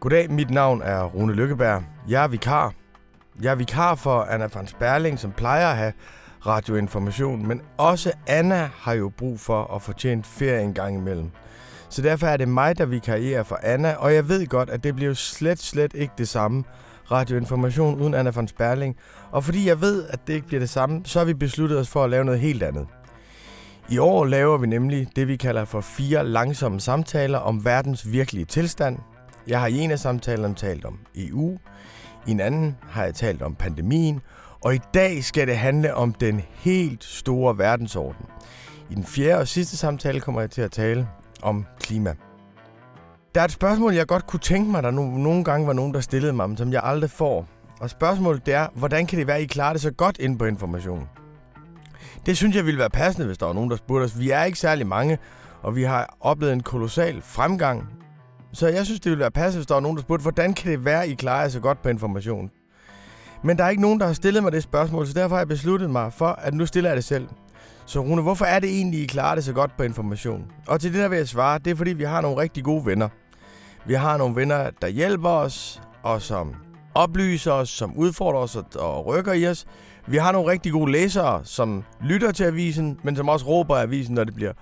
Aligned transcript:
Goddag, 0.00 0.30
mit 0.30 0.50
navn 0.50 0.82
er 0.82 1.02
Rune 1.02 1.32
Lykkeberg. 1.32 1.82
Jeg 2.08 2.24
er 2.24 2.28
vikar. 2.28 2.74
Jeg 3.42 3.50
er 3.50 3.54
vikar 3.54 3.94
for 3.94 4.20
Anna 4.20 4.48
van 4.54 4.66
Sperling, 4.66 5.18
som 5.18 5.32
plejer 5.32 5.66
at 5.66 5.76
have 5.76 5.92
radioinformation, 6.46 7.48
men 7.48 7.60
også 7.76 8.12
Anna 8.26 8.70
har 8.74 8.92
jo 8.92 9.12
brug 9.18 9.40
for 9.40 9.74
at 9.74 9.82
fortjene 9.82 10.22
ferie 10.24 10.62
en 10.62 10.74
gang 10.74 10.96
imellem. 10.96 11.30
Så 11.88 12.02
derfor 12.02 12.26
er 12.26 12.36
det 12.36 12.48
mig, 12.48 12.78
der 12.78 12.86
vikarierer 12.86 13.42
for 13.42 13.58
Anna, 13.62 13.94
og 13.94 14.14
jeg 14.14 14.28
ved 14.28 14.46
godt, 14.46 14.70
at 14.70 14.84
det 14.84 14.94
bliver 14.94 15.08
jo 15.08 15.14
slet, 15.14 15.58
slet 15.58 15.94
ikke 15.94 16.12
det 16.18 16.28
samme 16.28 16.64
radioinformation 17.10 18.00
uden 18.00 18.14
Anna 18.14 18.30
van 18.30 18.48
Sperling. 18.48 18.96
Og 19.30 19.44
fordi 19.44 19.68
jeg 19.68 19.80
ved, 19.80 20.04
at 20.08 20.20
det 20.26 20.34
ikke 20.34 20.46
bliver 20.46 20.60
det 20.60 20.70
samme, 20.70 21.00
så 21.04 21.18
har 21.18 21.26
vi 21.26 21.34
besluttet 21.34 21.78
os 21.78 21.88
for 21.88 22.04
at 22.04 22.10
lave 22.10 22.24
noget 22.24 22.40
helt 22.40 22.62
andet. 22.62 22.86
I 23.88 23.98
år 23.98 24.24
laver 24.24 24.58
vi 24.58 24.66
nemlig 24.66 25.08
det, 25.16 25.28
vi 25.28 25.36
kalder 25.36 25.64
for 25.64 25.80
fire 25.80 26.26
langsomme 26.26 26.80
samtaler 26.80 27.38
om 27.38 27.64
verdens 27.64 28.12
virkelige 28.12 28.44
tilstand. 28.44 28.98
Jeg 29.46 29.60
har 29.60 29.66
i 29.66 29.78
en 29.78 29.90
af 29.90 29.98
samtalerne 29.98 30.54
talt 30.54 30.84
om 30.84 30.98
EU, 31.16 31.58
i 32.26 32.30
en 32.30 32.40
anden 32.40 32.76
har 32.88 33.04
jeg 33.04 33.14
talt 33.14 33.42
om 33.42 33.54
pandemien, 33.54 34.20
og 34.64 34.74
i 34.74 34.80
dag 34.94 35.24
skal 35.24 35.46
det 35.46 35.58
handle 35.58 35.94
om 35.94 36.12
den 36.12 36.42
helt 36.54 37.04
store 37.04 37.58
verdensorden. 37.58 38.26
I 38.90 38.94
den 38.94 39.04
fjerde 39.04 39.40
og 39.40 39.48
sidste 39.48 39.76
samtale 39.76 40.20
kommer 40.20 40.40
jeg 40.40 40.50
til 40.50 40.62
at 40.62 40.70
tale 40.70 41.08
om 41.42 41.66
klima. 41.80 42.14
Der 43.34 43.40
er 43.40 43.44
et 43.44 43.52
spørgsmål, 43.52 43.94
jeg 43.94 44.06
godt 44.06 44.26
kunne 44.26 44.40
tænke 44.40 44.70
mig, 44.70 44.82
der 44.82 44.90
nogle 44.90 45.44
gange 45.44 45.66
var 45.66 45.72
nogen, 45.72 45.94
der 45.94 46.00
stillede 46.00 46.32
mig, 46.32 46.58
som 46.58 46.72
jeg 46.72 46.80
aldrig 46.84 47.10
får. 47.10 47.46
Og 47.80 47.90
spørgsmålet 47.90 48.46
det 48.46 48.54
er, 48.54 48.66
hvordan 48.74 49.06
kan 49.06 49.18
det 49.18 49.26
være, 49.26 49.36
at 49.36 49.42
I 49.42 49.46
klarer 49.46 49.72
det 49.72 49.82
så 49.82 49.90
godt 49.90 50.18
ind 50.18 50.38
på 50.38 50.44
information? 50.44 51.08
Det 52.26 52.36
synes 52.36 52.56
jeg 52.56 52.66
ville 52.66 52.78
være 52.78 52.90
passende, 52.90 53.26
hvis 53.26 53.38
der 53.38 53.46
var 53.46 53.52
nogen, 53.52 53.70
der 53.70 53.76
spurgte 53.76 54.04
os. 54.04 54.18
Vi 54.18 54.30
er 54.30 54.44
ikke 54.44 54.58
særlig 54.58 54.86
mange, 54.86 55.18
og 55.62 55.76
vi 55.76 55.82
har 55.82 56.16
oplevet 56.20 56.52
en 56.52 56.62
kolossal 56.62 57.22
fremgang. 57.22 57.88
Så 58.52 58.68
jeg 58.68 58.84
synes, 58.84 59.00
det 59.00 59.10
ville 59.10 59.20
være 59.20 59.30
passende, 59.30 59.58
hvis 59.58 59.66
der 59.66 59.74
var 59.74 59.80
nogen, 59.80 59.96
der 59.96 60.02
spurgte, 60.02 60.22
hvordan 60.22 60.54
kan 60.54 60.70
det 60.70 60.84
være, 60.84 61.08
I 61.08 61.14
klarer 61.14 61.40
jer 61.40 61.48
så 61.48 61.60
godt 61.60 61.82
på 61.82 61.88
information? 61.88 62.50
Men 63.42 63.58
der 63.58 63.64
er 63.64 63.68
ikke 63.68 63.82
nogen, 63.82 64.00
der 64.00 64.06
har 64.06 64.12
stillet 64.12 64.42
mig 64.42 64.52
det 64.52 64.62
spørgsmål, 64.62 65.06
så 65.06 65.12
derfor 65.12 65.36
har 65.36 65.40
jeg 65.40 65.48
besluttet 65.48 65.90
mig 65.90 66.12
for, 66.12 66.26
at 66.26 66.54
nu 66.54 66.66
stiller 66.66 66.90
jeg 66.90 66.96
det 66.96 67.04
selv. 67.04 67.28
Så 67.86 68.00
Rune, 68.00 68.22
hvorfor 68.22 68.44
er 68.44 68.58
det 68.58 68.70
egentlig, 68.70 69.00
I 69.00 69.06
klarer 69.06 69.34
det 69.34 69.44
så 69.44 69.52
godt 69.52 69.76
på 69.76 69.82
information? 69.82 70.44
Og 70.66 70.80
til 70.80 70.92
det 70.92 71.00
der 71.00 71.08
vil 71.08 71.16
jeg 71.16 71.28
svare, 71.28 71.58
det 71.58 71.70
er 71.70 71.74
fordi, 71.74 71.92
vi 71.92 72.04
har 72.04 72.20
nogle 72.20 72.36
rigtig 72.36 72.64
gode 72.64 72.86
venner. 72.86 73.08
Vi 73.86 73.94
har 73.94 74.16
nogle 74.16 74.36
venner, 74.36 74.70
der 74.82 74.88
hjælper 74.88 75.28
os, 75.28 75.82
og 76.02 76.22
som 76.22 76.54
oplyser 76.94 77.52
os, 77.52 77.68
som 77.68 77.96
udfordrer 77.96 78.40
os 78.40 78.56
og 78.76 79.06
rykker 79.06 79.32
i 79.32 79.46
os. 79.46 79.66
Vi 80.06 80.16
har 80.16 80.32
nogle 80.32 80.50
rigtig 80.50 80.72
gode 80.72 80.92
læsere, 80.92 81.40
som 81.44 81.84
lytter 82.02 82.32
til 82.32 82.44
avisen, 82.44 83.00
men 83.02 83.16
som 83.16 83.28
også 83.28 83.46
råber 83.46 83.76
avisen, 83.76 84.14
når 84.14 84.24
det 84.24 84.34
bliver 84.34 84.52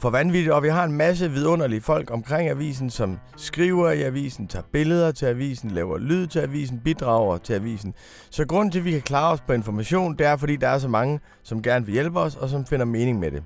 for 0.00 0.10
vanvittigt. 0.10 0.52
Og 0.52 0.62
vi 0.62 0.68
har 0.68 0.84
en 0.84 0.92
masse 0.92 1.30
vidunderlige 1.30 1.80
folk 1.80 2.10
omkring 2.10 2.50
avisen, 2.50 2.90
som 2.90 3.18
skriver 3.36 3.90
i 3.90 4.02
avisen, 4.02 4.48
tager 4.48 4.62
billeder 4.72 5.12
til 5.12 5.26
avisen, 5.26 5.70
laver 5.70 5.98
lyd 5.98 6.26
til 6.26 6.38
avisen, 6.38 6.80
bidrager 6.84 7.38
til 7.38 7.54
avisen. 7.54 7.94
Så 8.30 8.46
grunden 8.46 8.72
til, 8.72 8.78
at 8.78 8.84
vi 8.84 8.90
kan 8.90 9.02
klare 9.02 9.32
os 9.32 9.40
på 9.40 9.52
information, 9.52 10.16
det 10.16 10.26
er, 10.26 10.36
fordi 10.36 10.56
der 10.56 10.68
er 10.68 10.78
så 10.78 10.88
mange, 10.88 11.20
som 11.42 11.62
gerne 11.62 11.86
vil 11.86 11.92
hjælpe 11.92 12.20
os, 12.20 12.36
og 12.36 12.48
som 12.48 12.66
finder 12.66 12.86
mening 12.86 13.18
med 13.18 13.30
det. 13.30 13.42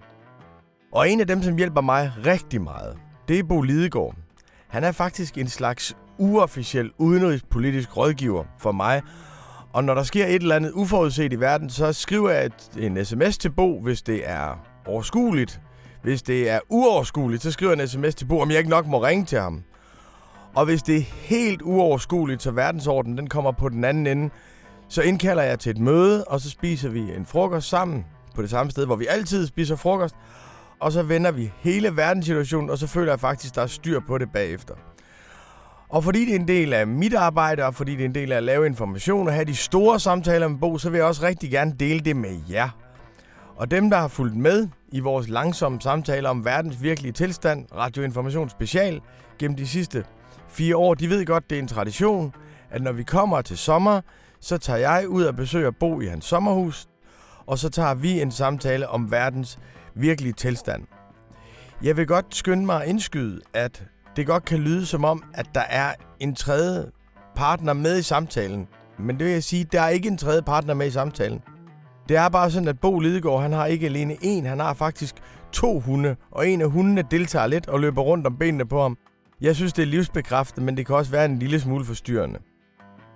Og 0.93 1.11
en 1.11 1.21
af 1.21 1.27
dem, 1.27 1.43
som 1.43 1.57
hjælper 1.57 1.81
mig 1.81 2.13
rigtig 2.27 2.63
meget, 2.63 2.97
det 3.29 3.39
er 3.39 3.43
Bo 3.43 3.61
Lidegaard. 3.61 4.15
Han 4.69 4.85
er 4.85 4.93
faktisk 4.93 5.39
en 5.39 5.49
slags 5.49 5.97
uofficiel 6.19 6.91
udenrigspolitisk 6.99 7.97
rådgiver 7.97 8.45
for 8.59 8.73
mig, 8.73 9.03
og 9.73 9.85
når 9.85 9.95
der 9.95 10.03
sker 10.03 10.27
et 10.27 10.35
eller 10.43 10.57
andet 10.57 10.71
uforudset 10.73 11.33
i 11.33 11.41
verden, 11.41 11.71
så 11.71 11.93
skriver 11.93 12.31
jeg 12.31 12.51
en 12.79 13.05
sms 13.05 13.39
til 13.39 13.51
Bo, 13.51 13.81
hvis 13.83 14.03
det 14.03 14.31
er 14.31 14.67
overskueligt. 14.87 15.61
Hvis 16.03 16.23
det 16.23 16.51
er 16.51 16.61
uoverskueligt, 16.69 17.43
så 17.43 17.51
skriver 17.51 17.73
jeg 17.73 17.83
en 17.83 17.89
sms 17.89 18.15
til 18.15 18.25
Bo, 18.25 18.41
om 18.41 18.51
jeg 18.51 18.59
ikke 18.59 18.71
nok 18.71 18.87
må 18.87 19.05
ringe 19.05 19.25
til 19.25 19.39
ham. 19.39 19.63
Og 20.55 20.65
hvis 20.65 20.83
det 20.83 20.97
er 20.97 21.03
helt 21.03 21.63
uoverskueligt, 21.63 22.43
så 22.43 22.51
verdensordenen 22.51 23.19
den 23.19 23.29
kommer 23.29 23.53
på 23.53 23.69
den 23.69 23.85
anden 23.85 24.07
ende, 24.07 24.31
så 24.89 25.03
indkalder 25.03 25.43
jeg 25.43 25.59
til 25.59 25.71
et 25.71 25.79
møde, 25.79 26.25
og 26.25 26.41
så 26.41 26.51
spiser 26.51 26.89
vi 26.89 27.01
en 27.01 27.27
frokost 27.27 27.69
sammen 27.69 28.05
på 28.35 28.43
det 28.43 28.51
samme 28.51 28.71
sted, 28.71 28.87
hvor 28.87 28.97
vi 28.97 29.07
altid 29.07 29.47
spiser 29.47 29.77
frokost. 29.77 30.15
Og 30.81 30.93
så 30.93 31.03
vender 31.03 31.31
vi 31.31 31.53
hele 31.61 31.97
verdenssituationen, 31.97 32.71
og 32.71 32.79
så 32.79 32.87
føler 32.87 33.13
jeg 33.13 33.21
faktisk, 33.21 33.55
der 33.55 33.63
er 33.63 33.67
styr 33.67 34.01
på 34.01 34.19
det 34.19 34.33
bagefter. 34.33 34.75
Og 35.89 36.05
fordi 36.05 36.25
det 36.25 36.35
er 36.35 36.39
en 36.39 36.49
del 36.49 36.73
af 36.73 36.87
mit 36.87 37.15
arbejde, 37.15 37.65
og 37.65 37.75
fordi 37.75 37.93
det 37.93 38.01
er 38.01 38.05
en 38.05 38.15
del 38.15 38.33
af 38.33 38.37
at 38.37 38.43
lave 38.43 38.67
information 38.67 39.29
og 39.29 39.35
have 39.35 39.45
de 39.45 39.57
store 39.57 40.01
samtaler 40.01 40.49
med 40.49 40.59
Bo, 40.59 40.79
så 40.79 40.91
vil 40.91 40.99
jeg 40.99 41.07
også 41.07 41.23
rigtig 41.23 41.51
gerne 41.51 41.75
dele 41.81 42.01
det 42.01 42.17
med 42.17 42.41
jer. 42.51 42.69
Og 43.57 43.71
dem, 43.71 43.91
der 43.91 43.97
har 43.97 44.09
fulgt 44.09 44.37
med 44.37 44.69
i 44.93 45.01
vores 45.01 45.29
langsomme 45.29 45.81
samtaler 45.81 46.29
om 46.29 46.45
verdens 46.45 46.83
virkelige 46.83 47.13
tilstand, 47.13 47.67
Radioinformation 47.77 48.51
Special, 48.51 49.01
gennem 49.39 49.57
de 49.57 49.67
sidste 49.67 50.05
fire 50.49 50.77
år, 50.77 50.95
de 50.95 51.11
ved 51.11 51.27
godt, 51.27 51.51
det 51.51 51.59
er 51.59 51.63
en 51.63 51.69
tradition, 51.69 52.35
at 52.71 52.83
når 52.83 52.93
vi 52.93 53.03
kommer 53.03 53.43
til 53.43 53.59
sommer, 53.59 54.01
så 54.41 54.59
tager 54.59 54.79
jeg 54.79 55.09
ud 55.09 55.23
og 55.25 55.37
besøger 55.37 55.71
Bo 55.71 56.01
i 56.01 56.07
hans 56.07 56.25
sommerhus, 56.25 56.87
og 57.47 57.59
så 57.59 57.69
tager 57.69 57.95
vi 57.95 58.21
en 58.21 58.31
samtale 58.31 58.89
om 58.89 59.11
verdens 59.11 59.59
virkelige 59.95 60.33
tilstand. 60.33 60.83
Jeg 61.83 61.97
vil 61.97 62.07
godt 62.07 62.35
skynde 62.35 62.67
mig 62.67 62.83
at 62.83 62.89
indskyde, 62.89 63.41
at 63.55 63.85
det 64.17 64.27
godt 64.27 64.45
kan 64.45 64.59
lyde 64.59 64.87
som 64.87 65.05
om, 65.05 65.25
at 65.35 65.47
der 65.55 65.61
er 65.61 65.95
en 66.21 66.35
tredje 66.35 66.91
partner 67.37 67.73
med 67.73 67.99
i 67.99 68.03
samtalen. 68.03 68.69
Men 68.99 69.19
det 69.19 69.27
vil 69.27 69.33
jeg 69.33 69.45
sige, 69.45 69.65
der 69.65 69.81
er 69.81 69.89
ikke 69.89 70.09
en 70.09 70.19
tredje 70.19 70.43
partner 70.43 70.75
med 70.75 70.87
i 70.87 70.91
samtalen. 70.91 71.43
Det 72.13 72.21
er 72.21 72.29
bare 72.29 72.51
sådan, 72.51 72.69
at 72.69 72.81
Bo 72.81 72.99
Lidegaard, 72.99 73.43
han 73.43 73.53
har 73.53 73.67
ikke 73.67 73.87
alene 73.87 74.17
en, 74.23 74.47
han 74.47 74.61
har 74.61 74.75
faktisk 74.75 75.15
to 75.53 75.81
hunde, 75.81 76.17
og 76.31 76.49
en 76.49 76.61
af 76.61 76.71
hundene 76.71 77.05
deltager 77.11 77.47
lidt 77.47 77.69
og 77.69 77.81
løber 77.81 78.03
rundt 78.03 78.27
om 78.27 78.37
benene 78.37 78.67
på 78.67 78.83
ham. 78.83 78.97
Jeg 79.41 79.57
synes, 79.57 79.73
det 79.73 79.83
er 79.83 79.87
livsbekræftet, 79.87 80.65
men 80.65 80.77
det 80.77 80.87
kan 80.87 80.97
også 80.97 81.11
være 81.11 81.25
en 81.25 81.39
lille 81.39 81.61
smule 81.61 81.85
forstyrrende. 81.85 82.39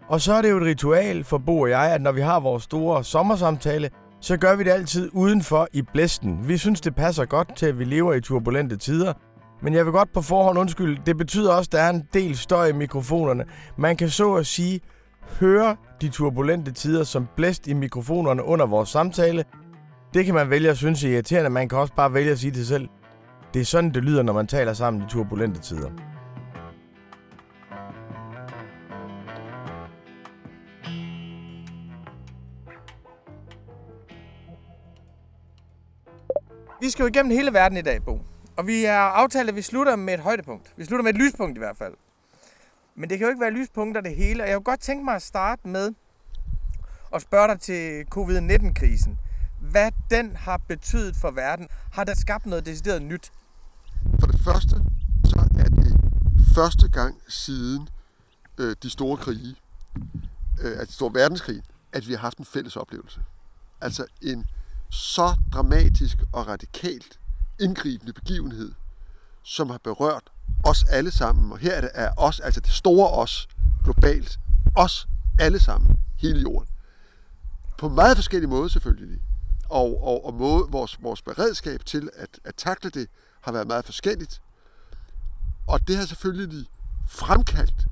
Og 0.09 0.21
så 0.21 0.33
er 0.33 0.43
det 0.43 0.51
jo 0.51 0.57
et 0.57 0.63
ritual 0.63 1.25
for 1.25 1.39
Bo 1.39 1.61
og 1.61 1.71
jeg, 1.71 1.93
at 1.93 2.03
når 2.03 2.13
vi 2.13 2.21
har 2.21 2.41
vores 2.41 2.63
store 2.63 3.05
sommersamtale, 3.05 3.91
så 4.21 4.37
gør 4.37 4.57
vi 4.57 4.65
det 4.65 4.71
altid 4.71 5.11
udenfor 5.13 5.69
i 5.73 5.83
blæsten. 5.83 6.49
Vi 6.49 6.57
synes, 6.57 6.81
det 6.81 6.95
passer 6.95 7.25
godt 7.25 7.57
til, 7.57 7.67
at 7.67 7.79
vi 7.79 7.85
lever 7.85 8.15
i 8.15 8.21
turbulente 8.21 8.77
tider, 8.77 9.13
men 9.63 9.75
jeg 9.75 9.85
vil 9.85 9.93
godt 9.93 10.13
på 10.13 10.23
forhånd 10.23 10.59
undskylde, 10.59 11.03
det 11.07 11.17
betyder 11.17 11.53
også, 11.53 11.69
at 11.69 11.73
der 11.73 11.81
er 11.81 11.91
en 11.91 12.09
del 12.15 12.37
støj 12.37 12.67
i 12.67 12.73
mikrofonerne. 12.73 13.45
Man 13.77 13.97
kan 13.97 14.09
så 14.09 14.35
at 14.35 14.47
sige 14.47 14.81
høre 15.41 15.77
de 16.01 16.09
turbulente 16.09 16.73
tider 16.73 17.05
som 17.05 17.29
blæst 17.37 17.67
i 17.67 17.73
mikrofonerne 17.73 18.45
under 18.45 18.67
vores 18.67 18.89
samtale. 18.89 19.45
Det 20.15 20.25
kan 20.25 20.35
man 20.35 20.51
vælge 20.51 20.71
at 20.71 20.77
synes 20.77 21.05
er 21.05 21.09
irriterende, 21.09 21.51
man 21.51 21.69
kan 21.69 21.79
også 21.79 21.95
bare 21.95 22.15
vælge 22.15 22.31
at 22.31 22.39
sige 22.39 22.51
det 22.51 22.67
selv. 22.67 22.89
Det 23.55 23.61
er 23.61 23.65
sådan, 23.65 23.95
det 23.95 24.05
lyder, 24.05 24.23
når 24.23 24.33
man 24.33 24.47
taler 24.47 24.73
sammen 24.73 25.03
i 25.03 25.07
turbulente 25.09 25.61
tider. 25.61 25.91
Vi 36.81 36.91
skal 36.91 37.03
jo 37.03 37.09
igennem 37.09 37.33
hele 37.33 37.53
verden 37.53 37.79
i 37.79 37.83
dag, 37.83 38.05
Bo. 38.05 38.21
Og 38.57 38.67
vi 38.67 38.85
har 38.85 39.11
aftalt, 39.11 39.49
at 39.49 39.57
vi 39.57 39.63
slutter 39.63 39.97
med 39.97 40.15
et 40.15 40.21
højdepunkt. 40.21 40.73
Vi 40.77 40.85
slutter 40.85 41.03
med 41.03 41.15
et 41.15 41.19
lyspunkt 41.19 41.57
i 41.57 41.59
hvert 41.59 41.77
fald. 41.77 41.95
Men 42.97 43.11
det 43.11 43.19
kan 43.19 43.25
jo 43.27 43.31
ikke 43.31 43.41
være 43.41 43.51
lyspunkter 43.51 44.01
det 44.01 44.17
hele. 44.17 44.43
Og 44.43 44.49
jeg 44.49 44.57
kunne 44.57 44.65
godt 44.65 44.81
tænke 44.81 45.05
mig 45.05 45.15
at 45.15 45.23
starte 45.23 45.69
med 45.69 45.95
at 47.15 47.23
spørge 47.23 47.49
dig 47.49 47.61
til 47.61 48.05
covid-19-krisen. 48.11 49.19
Hvad 49.61 49.91
den 50.11 50.37
har 50.37 50.57
betydet 50.57 51.17
for 51.17 51.31
verden? 51.31 51.69
Har 51.93 52.05
der 52.05 52.15
skabt 52.15 52.47
noget 52.47 52.67
decideret 52.67 53.03
nyt? 53.03 53.33
For 54.21 54.27
det 54.27 54.41
første, 54.45 54.77
så 55.25 55.49
er 55.59 55.69
det 55.69 55.97
første 56.55 56.89
gang 56.89 57.21
siden 57.29 57.89
øh, 58.59 58.77
de 58.83 58.91
store 58.91 59.17
krige, 59.17 59.57
øh, 60.63 60.79
altså 60.79 60.95
store 60.95 61.15
verdenskrig, 61.15 61.63
at 61.93 62.09
vi 62.09 62.13
har 62.13 62.21
haft 62.21 62.39
en 62.39 62.45
fælles 62.45 62.77
oplevelse. 62.77 63.21
Altså 63.81 64.07
en 64.23 64.47
så 64.91 65.37
dramatisk 65.53 66.19
og 66.33 66.49
radikalt 66.49 67.21
indgribende 67.61 68.13
begivenhed, 68.13 68.73
som 69.43 69.71
har 69.71 69.79
berørt 69.79 70.33
os 70.67 70.83
alle 70.83 71.11
sammen. 71.11 71.53
Og 71.53 71.59
her 71.59 71.73
er 71.73 71.81
det 71.81 71.91
er 71.95 72.11
os, 72.17 72.41
altså 72.41 72.61
det 72.61 72.71
store 72.71 73.11
os, 73.11 73.49
globalt. 73.85 74.39
Os 74.75 75.09
alle 75.41 75.61
sammen, 75.61 75.97
hele 76.19 76.41
jorden. 76.41 76.69
På 77.79 77.89
meget 77.89 78.17
forskellige 78.17 78.51
måder 78.51 78.69
selvfølgelig. 78.69 79.21
Og, 79.69 80.05
og, 80.05 80.27
og 80.27 80.35
måde, 80.35 80.65
vores, 80.69 80.99
vores 81.03 81.23
beredskab 81.23 81.85
til 81.85 82.09
at, 82.17 82.41
at 82.45 82.55
takle 82.55 82.91
det 82.91 83.09
har 83.41 83.53
været 83.53 83.67
meget 83.67 83.85
forskelligt. 83.85 84.43
Og 85.67 85.89
det 85.89 85.97
har 85.97 86.07
selvfølgelig 86.07 86.67
fremkaldt, 87.09 87.87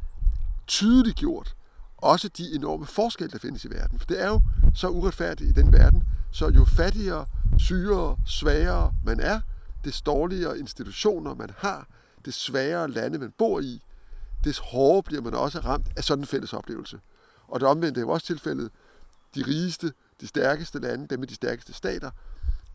tydeligt 0.66 1.16
gjort, 1.16 1.54
også 1.96 2.28
de 2.28 2.54
enorme 2.54 2.86
forskelle, 2.86 3.32
der 3.32 3.38
findes 3.38 3.64
i 3.64 3.70
verden. 3.70 3.98
For 3.98 4.06
det 4.06 4.22
er 4.22 4.26
jo 4.28 4.40
så 4.74 4.88
uretfærdigt 4.88 5.50
i 5.50 5.60
den 5.60 5.72
verden, 5.72 6.04
så 6.32 6.48
jo 6.48 6.64
fattigere, 6.64 7.26
sygere, 7.58 8.16
svagere 8.26 8.92
man 9.04 9.20
er, 9.20 9.40
des 9.84 10.02
dårligere 10.02 10.58
institutioner 10.58 11.34
man 11.34 11.50
har, 11.58 11.86
det 12.24 12.34
sværere 12.34 12.90
lande 12.90 13.18
man 13.18 13.32
bor 13.38 13.60
i, 13.60 13.82
des 14.44 14.58
hårdere 14.58 15.02
bliver 15.02 15.22
man 15.22 15.34
også 15.34 15.58
ramt 15.58 15.86
af 15.96 16.04
sådan 16.04 16.22
en 16.22 16.26
fælles 16.26 16.52
oplevelse. 16.52 17.00
Og 17.48 17.60
det 17.60 17.68
omvendte 17.68 18.00
er 18.00 18.02
jo 18.02 18.08
også 18.08 18.26
tilfældet. 18.26 18.70
De 19.34 19.42
rigeste, 19.46 19.92
de 20.20 20.26
stærkeste 20.26 20.78
lande, 20.78 21.08
dem 21.08 21.20
med 21.20 21.28
de 21.28 21.34
stærkeste 21.34 21.72
stater, 21.72 22.10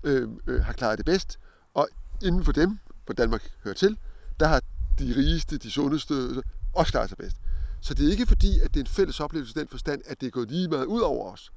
øh, 0.04 0.30
øh, 0.48 0.64
har 0.64 0.74
klaret 0.74 0.98
det 0.98 1.06
bedst. 1.06 1.40
Og 1.74 1.88
inden 2.24 2.46
for 2.46 2.52
dem, 2.52 2.80
hvor 3.06 3.14
Danmark 3.14 3.52
hører 3.64 3.76
til, 3.76 3.98
der 4.40 4.48
har 4.48 4.62
de 5.00 5.14
rigeste, 5.16 5.58
de 5.58 5.72
sundeste, 5.72 6.14
øh, 6.14 6.44
også 6.74 6.92
klaret 6.92 7.10
sig 7.10 7.18
bedst. 7.18 7.38
Så 7.82 7.94
det 7.94 8.08
er 8.08 8.12
ikke 8.12 8.26
fordi, 8.26 8.60
at 8.60 8.74
det 8.74 8.80
er 8.80 8.84
en 8.84 8.88
fælles 8.88 9.20
oplevelse 9.20 9.54
i 9.56 9.60
den 9.60 9.68
forstand, 9.68 10.02
at 10.06 10.22
det 10.22 10.28
er 10.28 10.32
gået 10.32 10.52
lige 10.52 10.68
meget 10.68 10.86
ud 10.86 11.02
over 11.02 11.32
os. 11.32 11.52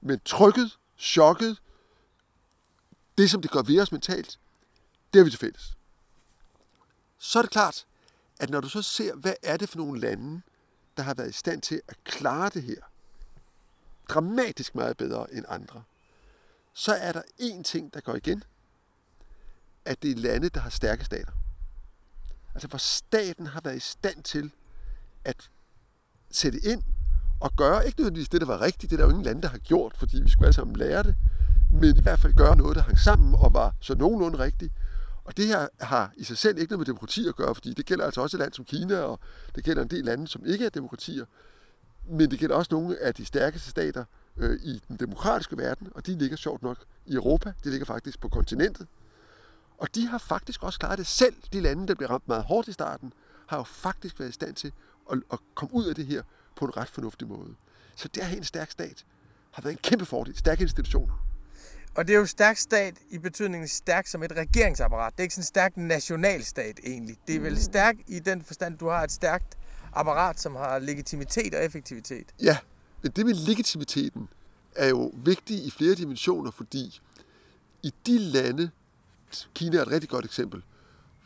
Men 0.00 0.20
trykket, 0.24 0.78
chokket, 0.98 1.56
det 3.18 3.30
som 3.30 3.42
det 3.42 3.50
gør 3.50 3.62
ved 3.62 3.80
os 3.80 3.92
mentalt, 3.92 4.38
det 5.14 5.20
er 5.20 5.24
vi 5.24 5.30
til 5.30 5.38
fælles. 5.38 5.76
Så 7.22 7.38
er 7.38 7.42
det 7.42 7.50
klart, 7.50 7.86
at 8.40 8.50
når 8.50 8.60
du 8.60 8.68
så 8.68 8.82
ser, 8.82 9.14
hvad 9.14 9.34
er 9.42 9.56
det 9.56 9.68
for 9.68 9.78
nogle 9.78 10.00
lande, 10.00 10.42
der 10.96 11.02
har 11.02 11.14
været 11.14 11.30
i 11.30 11.32
stand 11.32 11.62
til 11.62 11.82
at 11.88 11.96
klare 12.04 12.50
det 12.54 12.62
her 12.62 12.80
dramatisk 14.08 14.74
meget 14.74 14.96
bedre 14.96 15.34
end 15.34 15.44
andre, 15.48 15.82
så 16.74 16.94
er 16.94 17.12
der 17.12 17.22
én 17.40 17.62
ting, 17.62 17.94
der 17.94 18.00
går 18.00 18.14
igen, 18.14 18.44
at 19.84 20.02
det 20.02 20.10
er 20.10 20.16
lande, 20.16 20.48
der 20.48 20.60
har 20.60 20.70
stærke 20.70 21.04
stater. 21.04 21.32
Altså 22.54 22.68
hvor 22.68 22.78
staten 22.78 23.46
har 23.46 23.60
været 23.60 23.76
i 23.76 23.80
stand 23.80 24.22
til 24.22 24.50
at 25.24 25.50
sætte 26.30 26.58
ind 26.58 26.82
og 27.40 27.56
gøre, 27.56 27.86
ikke 27.86 28.00
nødvendigvis 28.00 28.28
det, 28.28 28.40
der 28.40 28.46
var 28.46 28.60
rigtigt, 28.60 28.90
det 28.90 28.96
er 28.96 28.96
der 28.96 29.04
jo 29.04 29.10
ingen 29.10 29.24
lande, 29.24 29.42
der 29.42 29.48
har 29.48 29.58
gjort, 29.58 29.96
fordi 29.96 30.22
vi 30.22 30.30
skulle 30.30 30.46
alle 30.46 30.54
sammen 30.54 30.76
lære 30.76 31.02
det, 31.02 31.16
men 31.70 31.96
i 31.96 32.02
hvert 32.02 32.20
fald 32.20 32.34
gøre 32.34 32.56
noget, 32.56 32.76
der 32.76 32.82
hang 32.82 32.98
sammen 32.98 33.34
og 33.34 33.54
var 33.54 33.74
så 33.80 33.94
nogenlunde 33.94 34.38
rigtigt. 34.38 34.72
Og 35.24 35.36
det 35.36 35.46
her 35.46 35.68
har 35.80 36.12
i 36.16 36.24
sig 36.24 36.38
selv 36.38 36.58
ikke 36.58 36.70
noget 36.72 36.78
med 36.78 36.86
demokrati 36.86 37.28
at 37.28 37.36
gøre, 37.36 37.54
fordi 37.54 37.74
det 37.74 37.86
gælder 37.86 38.04
altså 38.04 38.20
også 38.20 38.36
et 38.36 38.38
land 38.38 38.52
som 38.52 38.64
Kina, 38.64 38.98
og 38.98 39.20
det 39.54 39.64
gælder 39.64 39.82
en 39.82 39.88
del 39.88 40.04
lande, 40.04 40.28
som 40.28 40.46
ikke 40.46 40.64
er 40.64 40.70
demokratier. 40.70 41.24
Men 42.08 42.30
det 42.30 42.38
gælder 42.38 42.56
også 42.56 42.68
nogle 42.74 42.98
af 42.98 43.14
de 43.14 43.24
stærkeste 43.24 43.70
stater 43.70 44.04
øh, 44.36 44.60
i 44.62 44.82
den 44.88 44.96
demokratiske 44.96 45.56
verden, 45.58 45.88
og 45.94 46.06
de 46.06 46.18
ligger 46.18 46.36
sjovt 46.36 46.62
nok 46.62 46.78
i 47.06 47.14
Europa. 47.14 47.52
De 47.64 47.70
ligger 47.70 47.86
faktisk 47.86 48.20
på 48.20 48.28
kontinentet. 48.28 48.86
Og 49.78 49.94
de 49.94 50.06
har 50.06 50.18
faktisk 50.18 50.62
også 50.62 50.78
klaret 50.78 50.98
det 50.98 51.06
selv. 51.06 51.34
De 51.52 51.60
lande, 51.60 51.88
der 51.88 51.94
blev 51.94 52.08
ramt 52.08 52.28
meget 52.28 52.44
hårdt 52.44 52.68
i 52.68 52.72
starten, 52.72 53.12
har 53.46 53.56
jo 53.56 53.62
faktisk 53.62 54.20
været 54.20 54.30
i 54.30 54.32
stand 54.32 54.54
til 54.54 54.72
at, 55.12 55.18
at 55.32 55.38
komme 55.54 55.74
ud 55.74 55.84
af 55.84 55.94
det 55.94 56.06
her 56.06 56.22
på 56.56 56.64
en 56.64 56.76
ret 56.76 56.88
fornuftig 56.88 57.28
måde. 57.28 57.54
Så 57.96 58.08
det 58.08 58.20
at 58.20 58.26
have 58.26 58.38
en 58.38 58.44
stærk 58.44 58.70
stat 58.70 59.04
har 59.50 59.62
været 59.62 59.72
en 59.72 59.80
kæmpe 59.82 60.04
fordel. 60.04 60.36
Stærke 60.36 60.62
institutioner. 60.62 61.29
Og 61.94 62.06
det 62.06 62.14
er 62.14 62.18
jo 62.18 62.26
stærk 62.26 62.56
stat 62.56 62.94
i 63.10 63.18
betydningen 63.18 63.68
stærk 63.68 64.06
som 64.06 64.22
et 64.22 64.32
regeringsapparat. 64.32 65.12
Det 65.12 65.20
er 65.20 65.22
ikke 65.22 65.34
sådan 65.34 65.42
en 65.42 65.46
stærk 65.46 65.76
nationalstat 65.76 66.80
egentlig. 66.86 67.16
Det 67.26 67.36
er 67.36 67.40
vel 67.40 67.52
mm. 67.52 67.58
stærk 67.58 67.96
i 68.06 68.18
den 68.18 68.42
forstand, 68.42 68.78
du 68.78 68.88
har 68.88 69.04
et 69.04 69.12
stærkt 69.12 69.58
apparat, 69.92 70.40
som 70.40 70.56
har 70.56 70.78
legitimitet 70.78 71.54
og 71.54 71.64
effektivitet. 71.64 72.26
Ja, 72.42 72.56
men 73.02 73.12
det 73.12 73.26
med 73.26 73.34
legitimiteten 73.34 74.28
er 74.76 74.88
jo 74.88 75.12
vigtigt 75.14 75.60
i 75.60 75.70
flere 75.70 75.94
dimensioner, 75.94 76.50
fordi 76.50 77.00
i 77.82 77.94
de 78.06 78.18
lande, 78.18 78.70
Kina 79.54 79.76
er 79.76 79.82
et 79.82 79.90
rigtig 79.90 80.10
godt 80.10 80.24
eksempel, 80.24 80.62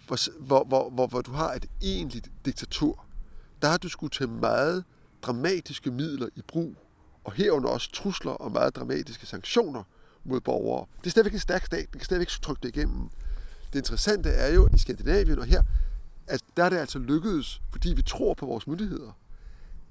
hvor, 0.07 0.41
hvor, 0.41 0.65
hvor, 0.65 0.91
hvor, 0.91 1.07
hvor 1.07 1.21
du 1.21 1.33
har 1.33 1.53
et 1.55 1.67
egentligt 1.83 2.31
diktatur, 2.45 3.05
der 3.63 3.69
har 3.69 3.77
du 3.77 3.89
skulle 3.89 4.11
tage 4.11 4.31
meget 4.31 4.85
dramatiske 5.23 5.91
midler 5.91 6.29
i 6.37 6.43
brug, 6.43 6.75
og 7.25 7.33
herunder 7.33 7.69
også 7.69 7.93
trusler 7.93 8.33
og 8.33 8.53
meget 8.53 8.77
dramatiske 8.77 9.27
sanktioner 9.27 9.83
mod 10.25 10.41
borgere. 10.41 10.87
Det 11.01 11.07
er 11.07 11.11
stadigvæk 11.11 11.33
en 11.33 11.39
stærk 11.39 11.67
stat, 11.67 11.93
den 11.93 11.99
kan 11.99 12.05
stadigvæk 12.05 12.29
trykke 12.29 12.63
det 12.63 12.77
igennem. 12.77 13.09
Det 13.73 13.79
interessante 13.79 14.29
er 14.29 14.55
jo 14.55 14.69
i 14.75 14.79
Skandinavien 14.79 15.39
og 15.39 15.45
her, 15.45 15.63
at 16.27 16.41
der 16.57 16.65
er 16.65 16.69
det 16.69 16.77
altså 16.77 16.99
lykkedes, 16.99 17.63
fordi 17.71 17.93
vi 17.93 18.03
tror 18.03 18.35
på 18.35 18.47
vores 18.47 18.67
myndigheder, 18.67 19.13